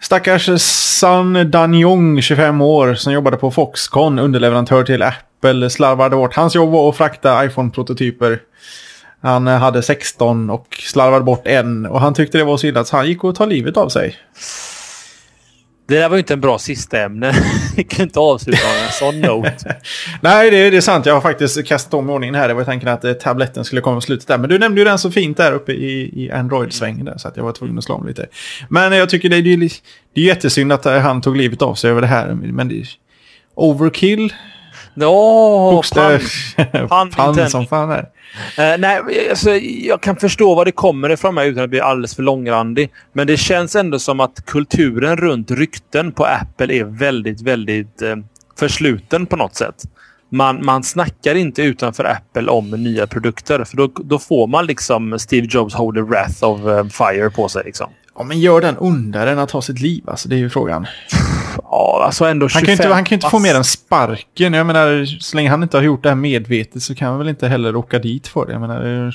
stackars 0.00 0.50
San 0.62 1.50
Danjong, 1.50 2.22
25 2.22 2.60
år, 2.60 2.94
som 2.94 3.12
jobbade 3.12 3.36
på 3.36 3.50
Foxconn, 3.50 4.18
underleverantör 4.18 4.84
till 4.84 5.02
Apple, 5.02 5.70
slarvade 5.70 6.16
bort. 6.16 6.34
Hans 6.34 6.54
jobb 6.54 6.74
och 6.74 6.96
frakta 6.96 7.44
iPhone-prototyper 7.44 8.38
han 9.22 9.48
eh, 9.48 9.58
hade 9.58 9.82
16 9.82 10.50
och 10.50 10.66
slarvade 10.80 11.24
bort 11.24 11.46
en 11.46 11.86
och 11.86 12.00
han 12.00 12.14
tyckte 12.14 12.38
det 12.38 12.44
var 12.44 12.56
så 12.56 12.66
illa 12.66 12.80
att 12.80 12.90
han 12.90 13.06
gick 13.06 13.24
och 13.24 13.34
tog 13.34 13.48
livet 13.48 13.76
av 13.76 13.88
sig. 13.88 14.16
Det 15.88 15.98
där 15.98 16.08
var 16.08 16.16
ju 16.16 16.20
inte 16.20 16.32
en 16.32 16.40
bra 16.40 16.58
sista 16.58 17.00
ämne. 17.00 17.34
Vi 17.76 17.84
kan 17.84 18.02
inte 18.02 18.20
avsluta 18.20 18.66
med 18.66 18.84
en 18.86 18.92
sån 18.92 19.20
note. 19.20 19.76
Nej, 20.20 20.50
det, 20.50 20.70
det, 20.70 20.76
är 20.76 20.80
sant. 20.80 21.06
Jag 21.06 21.14
har 21.14 21.20
faktiskt 21.20 21.66
kastat 21.66 21.94
om 21.94 22.10
ordningen 22.10 22.34
här. 22.34 22.48
Det 22.48 22.54
var 22.54 22.64
tanken 22.64 22.88
att 22.88 23.04
eh, 23.04 23.12
tabletten 23.12 23.64
skulle 23.64 23.80
komma 23.80 23.96
på 23.96 24.00
slutet 24.00 24.28
där. 24.28 24.38
Men 24.38 24.50
du 24.50 24.58
nämnde 24.58 24.80
ju 24.80 24.84
den 24.84 24.98
så 24.98 25.10
fint 25.10 25.36
där 25.36 25.52
uppe 25.52 25.72
i, 25.72 26.24
i 26.24 26.30
Android-svängen 26.30 27.04
där. 27.04 27.18
Så 27.18 27.28
att 27.28 27.36
jag 27.36 27.44
var 27.44 27.52
tvungen 27.52 27.78
att 27.78 27.84
slå 27.84 27.94
om 27.94 28.06
lite. 28.06 28.26
Men 28.68 28.92
jag 28.92 29.08
tycker 29.08 29.28
det, 29.28 29.42
det, 29.42 29.56
det 30.14 30.20
är 30.20 30.24
jättesynd 30.24 30.72
att 30.72 30.86
eh, 30.86 30.98
han 30.98 31.22
tog 31.22 31.36
livet 31.36 31.62
av 31.62 31.74
sig 31.74 31.90
över 31.90 32.00
det 32.00 32.06
här. 32.06 32.34
Men 32.34 32.68
det, 32.68 32.84
overkill. 33.54 34.32
Ja, 34.94 35.70
Bokstäv. 35.72 36.20
Pan, 36.88 37.50
som 37.50 37.66
fan 37.66 37.90
är. 37.90 38.08
Uh, 38.58 38.80
nej, 38.80 39.00
alltså, 39.30 39.50
jag 39.60 40.00
kan 40.00 40.16
förstå 40.16 40.54
var 40.54 40.64
det 40.64 40.72
kommer 40.72 41.10
ifrån 41.10 41.34
mig 41.34 41.48
utan 41.48 41.64
att 41.64 41.70
bli 41.70 41.80
alldeles 41.80 42.16
för 42.16 42.22
långrandig. 42.22 42.90
Men 43.12 43.26
det 43.26 43.36
känns 43.36 43.76
ändå 43.76 43.98
som 43.98 44.20
att 44.20 44.46
kulturen 44.46 45.16
runt 45.16 45.50
rykten 45.50 46.12
på 46.12 46.24
Apple 46.24 46.74
är 46.74 46.84
väldigt, 46.84 47.40
väldigt 47.40 48.02
uh, 48.02 48.16
försluten 48.58 49.26
på 49.26 49.36
något 49.36 49.54
sätt. 49.54 49.82
man, 50.28 50.64
man 50.64 50.82
snackar 50.82 51.34
inte 51.34 51.62
utanför 51.62 52.04
Apple 52.04 52.50
om 52.50 52.70
nya 52.70 53.06
produkter. 53.06 53.64
För 53.64 53.76
då, 53.76 53.90
då 53.94 54.18
får 54.18 54.46
man 54.46 54.66
liksom 54.66 55.18
Steve 55.18 55.46
Jobs 55.50 55.74
Hold 55.74 55.96
the 55.96 56.02
Wrath 56.02 56.44
of 56.44 56.60
uh, 56.60 56.84
Fire 56.84 57.30
på 57.30 57.48
sig. 57.48 57.62
Liksom. 57.64 57.90
Ja, 58.14 58.22
men 58.22 58.40
gör 58.40 58.60
den 58.60 58.76
ondare 58.78 59.30
än 59.30 59.38
att 59.38 59.50
ha 59.50 59.62
sitt 59.62 59.80
liv. 59.80 60.04
Alltså, 60.06 60.28
det 60.28 60.34
är 60.34 60.38
ju 60.38 60.50
frågan. 60.50 60.86
Ja, 61.62 62.02
alltså 62.04 62.24
ändå 62.24 62.48
25... 62.48 62.58
Han 62.58 62.64
kan 62.66 62.72
ju 62.72 62.72
inte, 62.72 62.94
han 62.94 63.04
kan 63.04 63.16
inte 63.16 63.28
få 63.28 63.38
mer 63.38 63.54
än 63.54 63.64
sparken. 63.64 64.54
Jag 64.54 64.66
menar, 64.66 65.04
så 65.20 65.36
länge 65.36 65.50
han 65.50 65.62
inte 65.62 65.76
har 65.76 65.84
gjort 65.84 66.02
det 66.02 66.08
här 66.08 66.16
medvetet 66.16 66.82
så 66.82 66.94
kan 66.94 67.08
han 67.08 67.18
väl 67.18 67.28
inte 67.28 67.48
heller 67.48 67.76
åka 67.76 67.98
dit 67.98 68.28
för 68.28 68.46
det. 68.46 68.52
Jag 68.52 68.60
menar, 68.60 69.12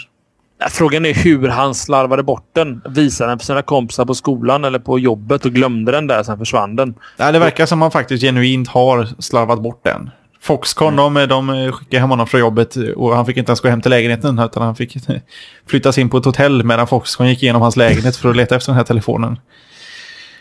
Frågan 0.69 1.05
är 1.05 1.13
hur 1.13 1.47
han 1.47 1.75
slarvade 1.75 2.23
bort 2.23 2.49
den. 2.53 2.81
Visade 2.89 3.31
den 3.31 3.37
på 3.37 3.45
sina 3.45 3.61
kompisar 3.61 4.05
på 4.05 4.15
skolan 4.15 4.65
eller 4.65 4.79
på 4.79 4.99
jobbet 4.99 5.45
och 5.45 5.51
glömde 5.51 5.91
den 5.91 6.07
där, 6.07 6.23
sen 6.23 6.37
försvann 6.37 6.75
den. 6.75 6.95
Nej, 7.17 7.33
det 7.33 7.39
verkar 7.39 7.65
som 7.65 7.81
att 7.81 7.83
han 7.83 7.91
faktiskt 7.91 8.23
genuint 8.23 8.67
har 8.67 9.07
slarvat 9.19 9.61
bort 9.61 9.83
den. 9.83 10.09
Foxconn, 10.41 10.99
mm. 10.99 11.13
de, 11.13 11.47
de 11.47 11.71
skickade 11.71 11.99
hem 11.99 12.09
honom 12.09 12.27
från 12.27 12.39
jobbet 12.39 12.75
och 12.95 13.15
han 13.15 13.25
fick 13.25 13.37
inte 13.37 13.49
ens 13.49 13.61
gå 13.61 13.69
hem 13.69 13.81
till 13.81 13.91
lägenheten 13.91 14.39
utan 14.39 14.63
han 14.63 14.75
fick 14.75 14.97
flyttas 15.67 15.97
in 15.97 16.09
på 16.09 16.17
ett 16.17 16.25
hotell 16.25 16.63
medan 16.63 16.87
Foxconn 16.87 17.29
gick 17.29 17.43
igenom 17.43 17.61
hans 17.61 17.75
lägenhet 17.75 18.15
för 18.15 18.29
att 18.29 18.35
leta 18.35 18.55
efter 18.55 18.71
den 18.71 18.77
här 18.77 18.83
telefonen. 18.83 19.39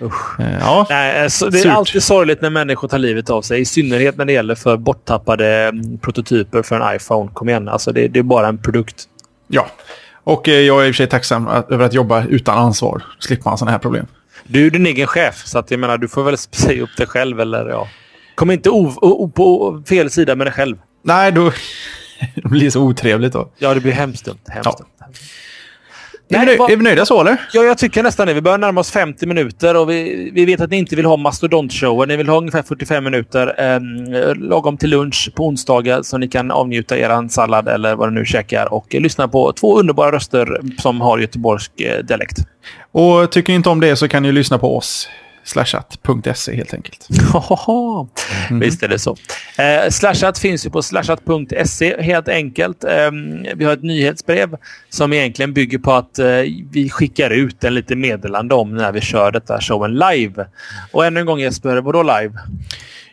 Usch. 0.01 0.41
Eh, 0.41 0.59
ja, 0.61 0.87
Nej, 0.91 1.23
alltså, 1.23 1.51
det 1.51 1.59
är 1.59 1.63
surt. 1.63 1.73
alltid 1.73 2.03
sorgligt 2.03 2.43
när 2.43 2.51
människor 2.51 2.89
tar 2.89 2.99
livet 2.99 3.31
av 3.31 3.43
sig. 3.43 3.61
I 3.61 3.65
synnerhet 3.65 4.17
när 4.17 4.25
det 4.25 4.33
gäller 4.33 4.55
för 4.55 4.77
borttappade 4.77 5.49
mm, 5.49 5.99
prototyper 5.99 6.63
för 6.63 6.81
en 6.81 6.97
iPhone. 6.97 7.31
Kom 7.35 7.49
igen, 7.49 7.69
alltså, 7.69 7.93
det, 7.93 8.09
det 8.09 8.19
är 8.19 8.23
bara 8.23 8.49
en 8.49 8.59
produkt. 8.59 9.05
Ja, 9.49 9.67
och 10.25 10.49
eh, 10.49 10.55
jag 10.61 10.83
är 10.83 10.87
i 10.87 10.91
och 10.91 10.95
för 10.95 10.97
sig 10.97 11.07
tacksam 11.07 11.49
över 11.49 11.85
att 11.85 11.95
jobba 11.95 12.25
utan 12.25 12.59
ansvar. 12.59 13.03
Slipper 13.19 13.51
man 13.51 13.59
sådana 13.59 13.73
här 13.73 13.79
problem. 13.79 14.07
Du 14.45 14.67
är 14.67 14.71
din 14.71 14.87
egen 14.87 15.07
chef, 15.07 15.43
så 15.47 15.59
att 15.59 15.71
jag 15.71 15.81
menar, 15.81 15.99
du 15.99 16.09
får 16.09 16.23
väl 16.23 16.39
säga 16.53 16.83
upp 16.83 16.97
dig 16.97 17.07
själv. 17.07 17.41
Eller, 17.41 17.67
ja. 17.69 17.89
Kom 18.35 18.51
inte 18.51 18.71
på 19.35 19.83
fel 19.89 20.11
sida 20.11 20.35
med 20.35 20.47
dig 20.47 20.55
själv. 20.55 20.77
Nej, 21.03 21.33
då 21.33 21.53
det 22.35 22.49
blir 22.49 22.71
så 22.71 22.81
otrevligt 22.81 23.33
då. 23.33 23.51
Ja, 23.59 23.75
det 23.75 23.81
blir 23.81 23.93
hemskt 23.93 24.25
dumt. 24.25 24.39
Hemskt 24.49 24.71
ja. 24.79 24.79
dumt. 24.79 25.11
Nej, 26.29 26.41
är, 26.41 26.47
vi 26.47 26.47
nöjda, 26.47 26.73
är 26.73 26.77
vi 26.77 26.83
nöjda 26.83 27.07
så 27.07 27.21
eller? 27.21 27.37
Ja, 27.53 27.63
jag 27.63 27.79
tycker 27.79 28.03
nästan 28.03 28.27
det. 28.27 28.35
Vi 28.35 28.41
börjar 28.41 28.59
närma 28.59 28.81
oss 28.81 28.91
50 28.91 29.27
minuter 29.27 29.77
och 29.77 29.91
vi, 29.91 30.31
vi 30.35 30.45
vet 30.45 30.61
att 30.61 30.71
ni 30.71 30.77
inte 30.77 30.97
vill 30.97 31.05
ha 31.05 31.17
mastodontshower. 31.17 32.07
Ni 32.07 32.17
vill 32.17 32.29
ha 32.29 32.39
ungefär 32.39 32.63
45 32.63 33.05
minuter 33.05 33.55
eh, 33.59 34.35
lagom 34.35 34.77
till 34.77 34.91
lunch 34.91 35.31
på 35.35 35.47
onsdagar 35.47 36.03
så 36.03 36.19
ni 36.19 36.29
kan 36.29 36.51
avnjuta 36.51 36.99
er 36.99 37.29
sallad 37.29 37.69
eller 37.69 37.95
vad 37.95 38.09
det 38.09 38.15
nu 38.15 38.25
käkar 38.25 38.73
och 38.73 38.95
eh, 38.95 39.01
lyssna 39.01 39.29
på 39.29 39.53
två 39.53 39.79
underbara 39.79 40.13
röster 40.13 40.61
som 40.79 41.01
har 41.01 41.19
göteborgsk 41.19 41.81
eh, 41.81 42.05
dialekt. 42.05 42.37
Och 42.93 43.33
tycker 43.33 43.53
ni 43.53 43.57
inte 43.57 43.69
om 43.69 43.81
det 43.81 43.97
så 43.97 44.09
kan 44.09 44.23
ni 44.23 44.33
lyssna 44.33 44.59
på 44.59 44.77
oss 44.77 45.09
slashat.se 45.47 46.57
helt 46.57 46.75
enkelt. 46.75 47.09
mm. 48.51 48.61
Visst 48.61 48.83
är 48.83 48.89
det 48.89 48.99
så. 48.99 49.17
Eh, 49.59 49.91
slashat 49.91 50.39
finns 50.39 50.67
ju 50.67 50.71
på 50.71 50.83
slashat.se 50.83 52.03
helt 52.03 52.29
enkelt. 52.29 52.85
Eh, 52.85 53.11
vi 53.57 53.65
har 53.65 53.73
ett 53.73 53.83
nyhetsbrev 53.83 54.57
som 54.89 55.13
egentligen 55.13 55.53
bygger 55.53 55.79
på 55.79 55.93
att 55.93 56.19
eh, 56.19 56.27
vi 56.71 56.91
skickar 56.91 57.31
ut 57.31 57.65
en 57.65 57.75
lite 57.75 57.97
meddelande 57.97 58.55
om 58.55 58.75
när 58.75 58.93
vi 58.93 59.01
kör 59.01 59.33
detta 59.33 59.61
showen 59.61 59.95
live. 59.95 60.47
Och 60.93 61.07
ännu 61.07 61.21
en 61.21 61.27
gång 61.27 61.41
Jesper, 61.41 61.77
vadå 61.77 62.03
live? 62.03 62.33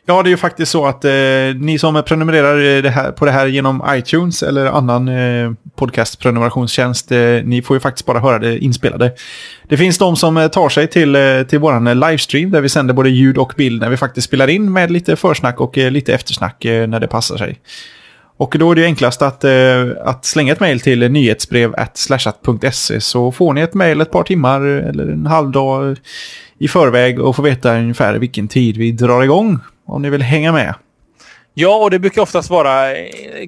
Ja, 0.06 0.24
det 0.24 0.28
är 0.28 0.32
ju 0.32 0.38
faktiskt 0.38 0.72
så 0.72 0.86
att 0.86 1.06
eh, 1.06 1.12
ni 1.56 1.78
som 1.80 2.04
prenumererar 2.06 2.76
eh, 2.76 2.82
det 2.82 2.90
här, 2.90 3.12
på 3.12 3.26
det 3.26 3.32
här 3.32 3.48
genom 3.48 3.84
iTunes 3.90 4.44
eller 4.44 4.66
annan 4.66 5.08
eh, 5.08 5.52
podcastprenumerationstjänst, 5.76 7.12
eh, 7.12 7.20
ni 7.44 7.62
får 7.62 7.76
ju 7.76 7.80
faktiskt 7.80 8.06
bara 8.06 8.20
höra 8.20 8.40
det 8.40 8.58
inspelade. 8.58 9.14
Det 9.70 9.78
finns 9.78 9.98
de 9.98 10.16
som 10.16 10.38
eh, 10.38 10.48
tar 10.48 10.70
sig 10.70 10.88
till, 10.88 11.16
eh, 11.16 11.44
till 11.44 11.60
vår 11.60 11.96
livestream 11.96 12.52
där 12.52 12.62
vi 12.62 12.70
sänder 12.70 12.94
både 12.94 13.10
ljud 13.10 13.38
och 13.38 13.54
bild 13.58 13.82
när 13.82 13.90
vi 13.90 13.98
faktiskt 13.98 14.28
spelar 14.28 14.48
in 14.48 14.74
med 14.74 14.92
lite 14.92 15.16
försnack 15.16 15.62
och 15.62 15.78
lite 15.78 16.14
eftersnack 16.14 16.58
när 16.64 17.00
det 17.00 17.08
passar 17.08 17.38
sig. 17.38 17.60
Och 18.38 18.56
då 18.60 18.72
är 18.72 18.76
det 18.76 18.86
enklast 18.86 19.22
att, 19.22 19.46
att 20.04 20.26
slänga 20.26 20.54
ett 20.54 20.60
mejl 20.60 20.80
till 20.80 21.12
nyhetsbrev 21.12 21.76
slashat.se 21.94 23.02
så 23.02 23.32
får 23.32 23.54
ni 23.54 23.62
ett 23.62 23.74
mejl 23.74 24.02
ett 24.02 24.12
par 24.12 24.24
timmar 24.24 24.62
eller 24.62 25.08
en 25.08 25.26
halv 25.26 25.52
dag 25.52 25.98
i 26.60 26.68
förväg 26.68 27.20
och 27.20 27.36
får 27.36 27.44
veta 27.44 27.78
ungefär 27.78 28.16
vilken 28.16 28.48
tid 28.48 28.78
vi 28.78 28.92
drar 28.92 29.24
igång 29.24 29.60
om 29.86 30.02
ni 30.02 30.10
vill 30.10 30.22
hänga 30.22 30.52
med. 30.52 30.76
Ja, 31.56 31.76
och 31.76 31.92
det 31.92 32.00
brukar 32.00 32.22
oftast 32.22 32.50
vara, 32.50 32.94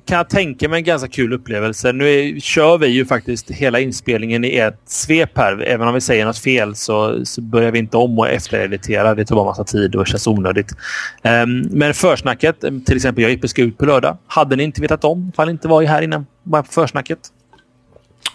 kan 0.06 0.18
jag 0.18 0.30
tänka 0.30 0.70
mig, 0.70 0.78
en 0.78 0.84
ganska 0.84 1.08
kul 1.08 1.34
upplevelse. 1.34 1.92
Nu 1.92 2.10
är, 2.10 2.40
kör 2.40 2.78
vi 2.78 2.88
ju 2.88 3.06
faktiskt 3.06 3.52
hela 3.52 3.80
inspelningen 3.80 4.46
i 4.46 4.56
ett 4.56 4.80
svep 4.86 5.38
här. 5.38 5.64
Även 5.64 5.88
om 5.88 5.94
vi 5.94 6.02
säger 6.02 6.26
något 6.26 6.38
fel 6.38 6.76
så, 6.76 7.26
så 7.26 7.42
börjar 7.42 7.72
vi 7.72 7.80
inte 7.80 7.98
om 7.98 8.20
och 8.20 8.30
eftereditera. 8.30 9.16
Det 9.16 9.26
tar 9.26 9.36
bara 9.36 9.46
massa 9.46 9.64
tid 9.64 9.96
och 9.96 10.08
känns 10.08 10.28
onödigt. 10.28 10.72
Um, 11.24 11.62
men 11.72 11.94
försnacket, 11.94 12.60
till 12.86 12.96
exempel 12.96 13.22
jag 13.22 13.30
och 13.30 13.34
Ippe 13.34 13.48
ska 13.48 13.62
ut 13.62 13.78
på 13.78 13.86
lördag. 13.86 14.18
Hade 14.28 14.56
ni 14.56 14.64
inte 14.64 14.82
vetat 14.82 15.04
om, 15.04 15.30
ifall 15.34 15.50
inte 15.50 15.68
var 15.68 15.84
här 15.84 16.02
innan, 16.02 16.26
bara 16.44 16.64
på 16.64 16.72
försnacket. 16.72 17.20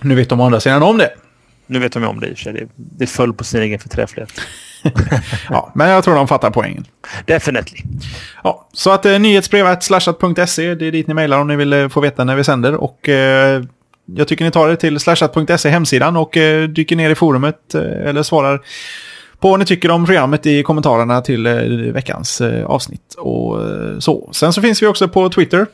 Nu 0.02 0.14
vet 0.14 0.28
de 0.28 0.40
å 0.40 0.44
andra 0.44 0.60
sidan 0.60 0.82
om 0.82 0.98
det. 0.98 1.10
Nu 1.70 1.78
vet 1.78 1.92
de 1.92 2.04
om 2.04 2.20
det 2.20 2.26
i 2.26 2.32
och 2.32 2.36
för 2.36 2.42
sig. 2.44 2.52
Det, 2.52 2.68
det 2.76 3.06
föll 3.06 3.32
på 3.32 3.44
sin 3.44 3.62
egen 3.62 3.78
förträfflighet. 3.78 4.32
ja, 5.48 5.72
men 5.74 5.88
jag 5.88 6.04
tror 6.04 6.14
de 6.14 6.28
fattar 6.28 6.50
poängen. 6.50 6.84
Definitely. 7.26 7.78
Ja, 8.44 8.68
så 8.72 8.90
att 8.90 9.06
eh, 9.06 9.18
nyhetsbrevet 9.18 9.82
slashat.se, 9.82 10.74
det 10.74 10.86
är 10.86 10.92
dit 10.92 11.06
ni 11.06 11.14
mejlar 11.14 11.38
om 11.38 11.48
ni 11.48 11.56
vill 11.56 11.72
eh, 11.72 11.88
få 11.88 12.00
veta 12.00 12.24
när 12.24 12.36
vi 12.36 12.44
sänder. 12.44 12.74
Och 12.74 13.08
eh, 13.08 13.62
jag 14.16 14.28
tycker 14.28 14.44
ni 14.44 14.50
tar 14.50 14.68
det 14.68 14.76
till 14.76 15.00
slashat.se 15.00 15.68
hemsidan 15.68 16.16
och 16.16 16.36
eh, 16.36 16.68
dyker 16.68 16.96
ner 16.96 17.10
i 17.10 17.14
forumet 17.14 17.74
eh, 17.74 18.08
eller 18.08 18.22
svarar 18.22 18.60
på 19.38 19.50
vad 19.50 19.58
ni 19.58 19.66
tycker 19.66 19.90
om 19.90 20.06
programmet 20.06 20.46
i 20.46 20.62
kommentarerna 20.62 21.20
till 21.20 21.46
eh, 21.46 21.54
veckans 21.92 22.40
avsnitt. 22.66 23.14
Och 23.18 23.58
så. 23.98 24.30
Sen 24.32 24.52
så 24.52 24.62
finns 24.62 24.82
vi 24.82 24.86
också 24.86 25.08
på 25.08 25.28
Twitter. 25.28 25.66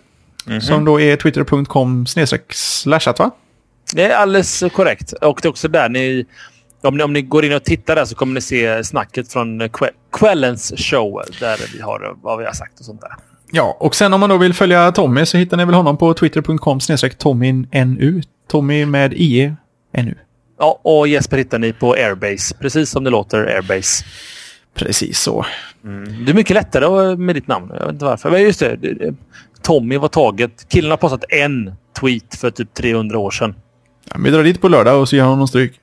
Mm 0.46 0.58
-hmm. 0.58 0.60
Som 0.60 0.84
då 0.84 1.00
är 1.00 1.16
twitter.com 1.16 2.06
slashat 2.06 3.18
va? 3.18 3.30
Det 3.92 4.04
är 4.04 4.16
alldeles 4.16 4.64
korrekt. 4.72 5.12
Och 5.12 5.38
det 5.42 5.48
är 5.48 5.50
också 5.50 5.68
där 5.68 5.88
ni 5.88 6.26
om 6.82 6.96
ni, 6.96 7.02
om 7.02 7.12
ni 7.12 7.22
går 7.22 7.44
in 7.44 7.52
och 7.52 7.64
tittar 7.64 7.96
där 7.96 8.04
så 8.04 8.14
kommer 8.14 8.34
ni 8.34 8.40
se 8.40 8.84
snacket 8.84 9.32
från 9.32 9.68
kvällens 10.12 10.72
show 10.76 11.22
där 11.40 11.60
vi 11.74 11.80
har 11.80 12.16
vad 12.22 12.38
vi 12.38 12.44
har 12.44 12.52
sagt 12.52 12.78
och 12.78 12.84
sånt 12.84 13.00
där. 13.00 13.12
Ja, 13.52 13.76
och 13.80 13.94
sen 13.94 14.14
om 14.14 14.20
man 14.20 14.30
då 14.30 14.36
vill 14.36 14.54
följa 14.54 14.92
Tommy 14.92 15.26
så 15.26 15.36
hittar 15.36 15.56
ni 15.56 15.64
väl 15.64 15.74
honom 15.74 15.96
på 15.96 16.14
twitter.com 16.14 16.78
tommynu. 17.18 18.22
Tommy 18.48 18.86
med 18.86 19.12
IE 19.12 19.56
NU. 19.92 20.14
Ja, 20.58 20.80
och 20.82 21.08
Jesper 21.08 21.36
hittar 21.36 21.58
ni 21.58 21.72
på 21.72 21.92
Airbase. 21.92 22.54
Precis 22.60 22.90
som 22.90 23.04
det 23.04 23.10
låter, 23.10 23.38
Airbase. 23.38 24.04
Precis 24.74 25.20
så. 25.20 25.46
Mm. 25.84 26.24
Det 26.24 26.32
är 26.32 26.34
mycket 26.34 26.54
lättare 26.54 27.16
med 27.16 27.34
ditt 27.34 27.46
namn. 27.46 27.70
Jag 27.74 27.80
vet 27.80 27.92
inte 27.92 28.04
varför. 28.04 28.30
Men 28.30 28.42
just 28.42 28.60
det. 28.60 28.78
Tommy 29.62 29.96
var 29.96 30.08
taget. 30.08 30.66
Killen 30.68 30.90
har 30.90 30.98
postat 30.98 31.24
en 31.28 31.72
tweet 32.00 32.34
för 32.34 32.50
typ 32.50 32.74
300 32.74 33.18
år 33.18 33.30
sedan. 33.30 33.54
Ja, 34.10 34.16
vi 34.24 34.30
drar 34.30 34.44
dit 34.44 34.60
på 34.60 34.68
lördag 34.68 35.00
och 35.00 35.08
så 35.08 35.16
ger 35.16 35.22
honom 35.22 35.48
stryk. 35.48 35.80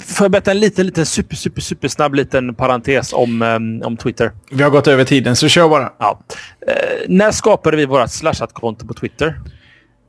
Får 0.00 0.24
jag 0.24 0.30
berätta 0.30 0.50
en 0.50 0.60
liten, 0.60 0.86
liten 0.86 1.06
super, 1.06 1.36
super, 1.36 1.60
super 1.60 1.88
snabb 1.88 2.14
liten 2.14 2.54
parentes 2.54 3.12
om, 3.12 3.42
um, 3.42 3.82
om 3.82 3.96
Twitter? 3.96 4.32
Vi 4.50 4.62
har 4.62 4.70
gått 4.70 4.86
över 4.86 5.04
tiden, 5.04 5.36
så 5.36 5.48
kör 5.48 5.68
bara. 5.68 5.92
Ja. 5.98 6.20
Uh, 6.68 6.74
när 7.08 7.30
skapade 7.30 7.76
vi 7.76 7.86
vårt 7.86 8.10
slashat-konto 8.10 8.86
på 8.86 8.94
Twitter? 8.94 9.40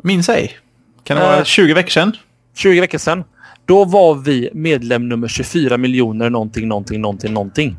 Minns 0.04 0.30
ej. 0.30 0.58
Kan 1.04 1.18
det 1.18 1.24
uh, 1.24 1.30
vara 1.30 1.46
20 1.46 1.74
veckor 1.74 1.90
sedan? 1.90 2.18
20 2.56 2.82
veckor 2.82 2.98
sedan. 2.98 3.24
Då 3.66 3.86
var 3.86 4.16
vi 4.16 4.50
medlem 4.54 5.10
nummer 5.10 5.28
24 5.28 5.78
miljoner 5.78 6.30
någonting, 6.30 6.68
någonting, 6.68 7.02
någonting, 7.02 7.34
någonting. 7.34 7.78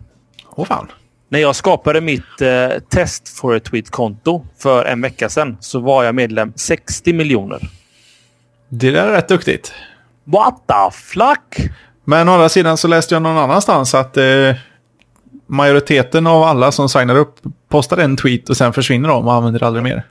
Åh 0.51 0.67
fan. 0.67 0.87
När 1.29 1.39
jag 1.39 1.57
skapade 1.57 2.01
mitt 2.01 2.43
uh, 2.43 2.79
test 2.89 3.29
for 3.29 3.57
a 3.57 3.61
tweet-konto 3.61 4.47
för 4.59 4.85
en 4.85 5.01
vecka 5.01 5.29
sedan 5.29 5.57
så 5.61 5.81
var 5.81 6.05
jag 6.05 6.15
medlem 6.15 6.53
60 6.57 7.13
miljoner. 7.13 7.61
Det 8.75 8.91
där 8.91 9.07
är 9.07 9.13
rätt 9.13 9.29
duktigt. 9.29 9.73
What 10.25 10.55
the 10.67 10.97
fuck? 10.97 11.71
Men 12.05 12.29
å 12.29 12.33
andra 12.33 12.49
sidan 12.49 12.77
så 12.77 12.89
läste 12.89 13.15
jag 13.15 13.23
någon 13.23 13.39
annanstans 13.39 13.95
att 13.95 14.17
eh, 14.17 14.25
majoriteten 15.47 16.27
av 16.27 16.43
alla 16.43 16.73
som 16.73 16.89
signar 16.89 17.17
upp 17.17 17.37
postar 17.69 17.99
en 17.99 18.17
tweet 18.17 18.51
och 18.51 18.57
sen 18.57 18.73
försvinner 18.73 19.09
de 19.09 19.27
och 19.27 19.35
använder 19.35 19.61
det 19.61 19.67
aldrig 19.67 19.83
mer. 19.83 20.03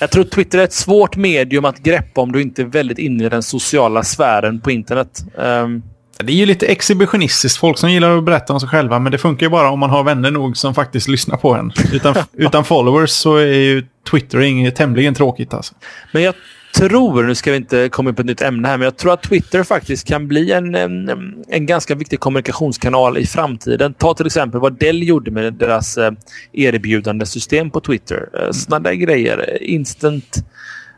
Jag 0.00 0.10
tror 0.10 0.24
Twitter 0.24 0.58
är 0.58 0.64
ett 0.64 0.72
svårt 0.72 1.16
medium 1.16 1.64
att 1.64 1.78
greppa 1.78 2.20
om 2.20 2.32
du 2.32 2.42
inte 2.42 2.62
är 2.62 2.66
väldigt 2.66 2.98
inne 2.98 3.24
i 3.24 3.28
den 3.28 3.42
sociala 3.42 4.02
sfären 4.02 4.60
på 4.60 4.70
internet. 4.70 5.24
Um... 5.34 5.82
Det 6.18 6.32
är 6.32 6.36
ju 6.36 6.46
lite 6.46 6.66
exhibitionistiskt. 6.66 7.58
Folk 7.58 7.78
som 7.78 7.90
gillar 7.92 8.18
att 8.18 8.24
berätta 8.24 8.52
om 8.52 8.60
sig 8.60 8.68
själva. 8.68 8.98
Men 8.98 9.12
det 9.12 9.18
funkar 9.18 9.46
ju 9.46 9.50
bara 9.50 9.70
om 9.70 9.78
man 9.78 9.90
har 9.90 10.04
vänner 10.04 10.30
nog 10.30 10.56
som 10.56 10.74
faktiskt 10.74 11.08
lyssnar 11.08 11.36
på 11.36 11.54
en. 11.54 11.72
Utan, 11.92 12.14
utan 12.32 12.64
followers 12.64 13.10
så 13.10 13.36
är 13.36 13.46
ju 13.46 13.86
Twittering 14.10 14.72
tämligen 14.72 15.14
tråkigt 15.14 15.54
alltså. 15.54 15.74
Men 16.12 16.22
jag 16.22 16.34
tror, 16.74 17.22
nu 17.22 17.34
ska 17.34 17.50
vi 17.50 17.56
inte 17.56 17.88
komma 17.88 18.10
in 18.10 18.16
på 18.16 18.22
ett 18.22 18.26
nytt 18.26 18.42
ämne 18.42 18.68
här, 18.68 18.78
men 18.78 18.84
jag 18.84 18.96
tror 18.96 19.12
att 19.12 19.22
Twitter 19.22 19.62
faktiskt 19.62 20.08
kan 20.08 20.28
bli 20.28 20.52
en, 20.52 20.74
en, 20.74 21.10
en 21.48 21.66
ganska 21.66 21.94
viktig 21.94 22.20
kommunikationskanal 22.20 23.18
i 23.18 23.26
framtiden. 23.26 23.94
Ta 23.94 24.14
till 24.14 24.26
exempel 24.26 24.60
vad 24.60 24.78
Dell 24.78 25.02
gjorde 25.08 25.30
med 25.30 25.54
deras 25.54 25.98
eh, 25.98 26.12
erbjudandesystem 26.52 27.70
på 27.70 27.80
Twitter. 27.80 28.28
Eh, 28.34 28.50
Sådana 28.50 28.88
där 28.88 28.94
grejer. 28.94 29.38
Eh, 29.48 29.74
instant 29.74 30.44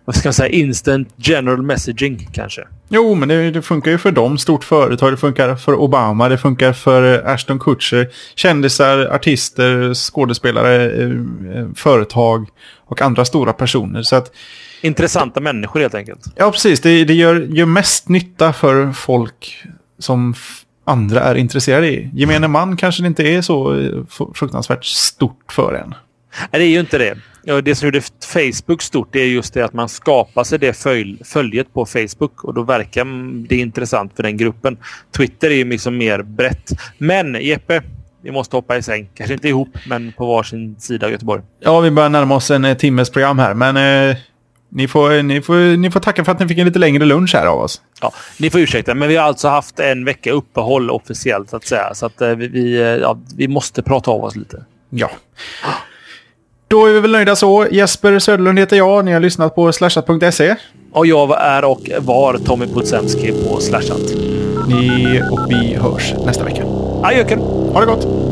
vad 0.05 0.17
ska 0.17 0.29
man 0.29 0.35
säga, 0.35 0.49
instant 0.49 1.09
general 1.17 1.63
messaging 1.63 2.29
kanske. 2.33 2.63
Jo, 2.89 3.15
men 3.15 3.29
det, 3.29 3.51
det, 3.51 3.63
funkar 3.63 3.91
ju 3.91 3.99
för 3.99 4.13
dem. 4.13 4.39
Stort 4.39 4.65
företag. 4.65 5.13
Det 5.13 5.17
funkar 5.17 5.57
för 5.57 5.75
Obama. 5.75 6.29
Det 6.29 6.39
funkar 6.39 6.73
för 6.73 7.27
eh, 7.27 7.33
Ashton 7.33 7.59
Kutcher. 7.59 8.09
Kändisar, 8.35 8.99
artister, 8.99 9.95
skådespelare, 9.95 10.91
eh, 10.91 11.11
eh, 11.59 11.67
företag 11.77 12.49
och 12.87 13.03
andra 13.03 13.25
stora 13.25 13.53
personer. 13.53 14.03
Så 14.03 14.17
att, 14.17 14.33
Intressanta 14.81 15.41
människor 15.41 15.81
helt 15.81 15.95
enkelt. 15.95 16.25
Ja, 16.37 16.51
precis. 16.51 16.81
Det, 16.81 17.05
det 17.05 17.15
gör, 17.15 17.41
gör 17.41 17.67
mest 17.67 18.09
nytta 18.09 18.53
för 18.53 18.93
folk 18.93 19.65
som 19.99 20.35
andra 20.85 21.21
är 21.21 21.35
intresserade 21.35 21.89
i. 21.89 22.11
Gemene 22.15 22.49
man 22.49 22.77
kanske 22.77 23.03
det 23.03 23.07
inte 23.07 23.23
är 23.23 23.43
så 23.43 23.77
fruktansvärt 24.35 24.85
stort 24.85 25.53
för 25.53 25.75
en. 25.75 25.95
Nej, 26.53 26.61
det 26.61 26.65
är 26.65 26.71
ju 26.71 26.81
inte 26.81 26.99
det. 26.99 27.17
Det 27.63 27.75
som 27.75 27.87
gjorde 27.87 28.01
Facebook 28.33 28.83
stort 28.83 29.09
det 29.13 29.21
är 29.21 29.27
just 29.27 29.55
det 29.55 29.63
att 29.63 29.73
man 29.73 29.89
skapar 29.89 30.45
sig 30.45 30.59
det 30.59 30.73
följ, 30.73 31.19
följet 31.25 31.75
på 31.75 31.87
Facebook 31.87 32.45
och 32.45 32.55
då 32.55 32.63
verkar 32.63 33.05
det 33.49 33.57
intressant 33.57 34.13
för 34.17 34.23
den 34.23 34.37
gruppen. 34.37 34.79
Twitter 35.17 35.51
är 35.51 35.55
ju 35.55 35.65
liksom 35.65 35.97
mer 35.97 36.23
brett. 36.23 36.71
Men 36.99 37.35
Jeppe, 37.35 37.83
vi 38.23 38.31
måste 38.31 38.57
hoppa 38.57 38.77
i 38.77 38.83
säng. 38.83 39.09
Kanske 39.15 39.35
inte 39.35 39.49
ihop, 39.49 39.69
men 39.87 40.13
på 40.13 40.27
varsin 40.27 40.77
sida 40.79 41.07
av 41.07 41.13
Göteborg. 41.13 41.43
Ja, 41.61 41.81
vi 41.81 41.91
börjar 41.91 42.09
närma 42.09 42.35
oss 42.35 42.51
en 42.51 42.77
timmes 42.77 43.11
program 43.11 43.39
här, 43.39 43.55
men 43.55 43.77
eh, 44.11 44.17
ni, 44.69 44.89
får, 44.89 45.23
ni, 45.23 45.43
får, 45.43 45.77
ni 45.77 45.91
får 45.91 46.01
tacka 46.01 46.25
för 46.25 46.33
att 46.33 46.41
ni 46.41 46.49
fick 46.49 46.59
en 46.59 46.67
lite 46.67 46.79
längre 46.79 47.05
lunch 47.05 47.35
här 47.35 47.47
av 47.47 47.59
oss. 47.59 47.83
Ja, 48.01 48.13
ni 48.39 48.51
får 48.51 48.61
ursäkta, 48.61 48.95
men 48.95 49.09
vi 49.09 49.17
har 49.17 49.25
alltså 49.25 49.49
haft 49.49 49.81
en 49.81 50.05
vecka 50.05 50.33
uppehåll 50.33 50.91
officiellt 50.91 51.51
så 51.51 51.57
att 51.57 51.67
säga. 51.67 51.95
Så 51.95 52.07
att 52.07 52.21
eh, 52.21 52.31
vi, 52.31 52.75
eh, 52.75 52.83
ja, 52.83 53.19
vi 53.37 53.49
måste 53.49 53.83
prata 53.83 54.11
av 54.11 54.25
oss 54.25 54.37
lite. 54.37 54.65
Ja. 54.91 55.11
Då 56.75 56.87
är 56.87 56.93
vi 56.93 57.01
väl 57.01 57.11
nöjda 57.11 57.37
så. 57.37 57.67
Jesper 57.71 58.19
Söderlund 58.19 58.59
heter 58.59 58.77
jag. 58.77 59.05
Ni 59.05 59.13
har 59.13 59.21
lyssnat 59.21 59.55
på 59.55 59.73
slashat.se. 59.73 60.55
Och 60.93 61.07
jag 61.07 61.41
är 61.41 61.65
och 61.65 61.91
var 61.99 62.39
Tommy 62.39 62.67
Putsenski 62.67 63.33
på 63.33 63.61
Slashat. 63.61 64.03
Ni 64.69 65.21
och 65.31 65.41
vi 65.49 65.75
hörs 65.75 66.15
nästa 66.27 66.45
vecka. 66.45 66.63
Adjöken! 67.03 67.39
Ha 67.73 67.81
det 67.81 67.87
gott! 67.87 68.24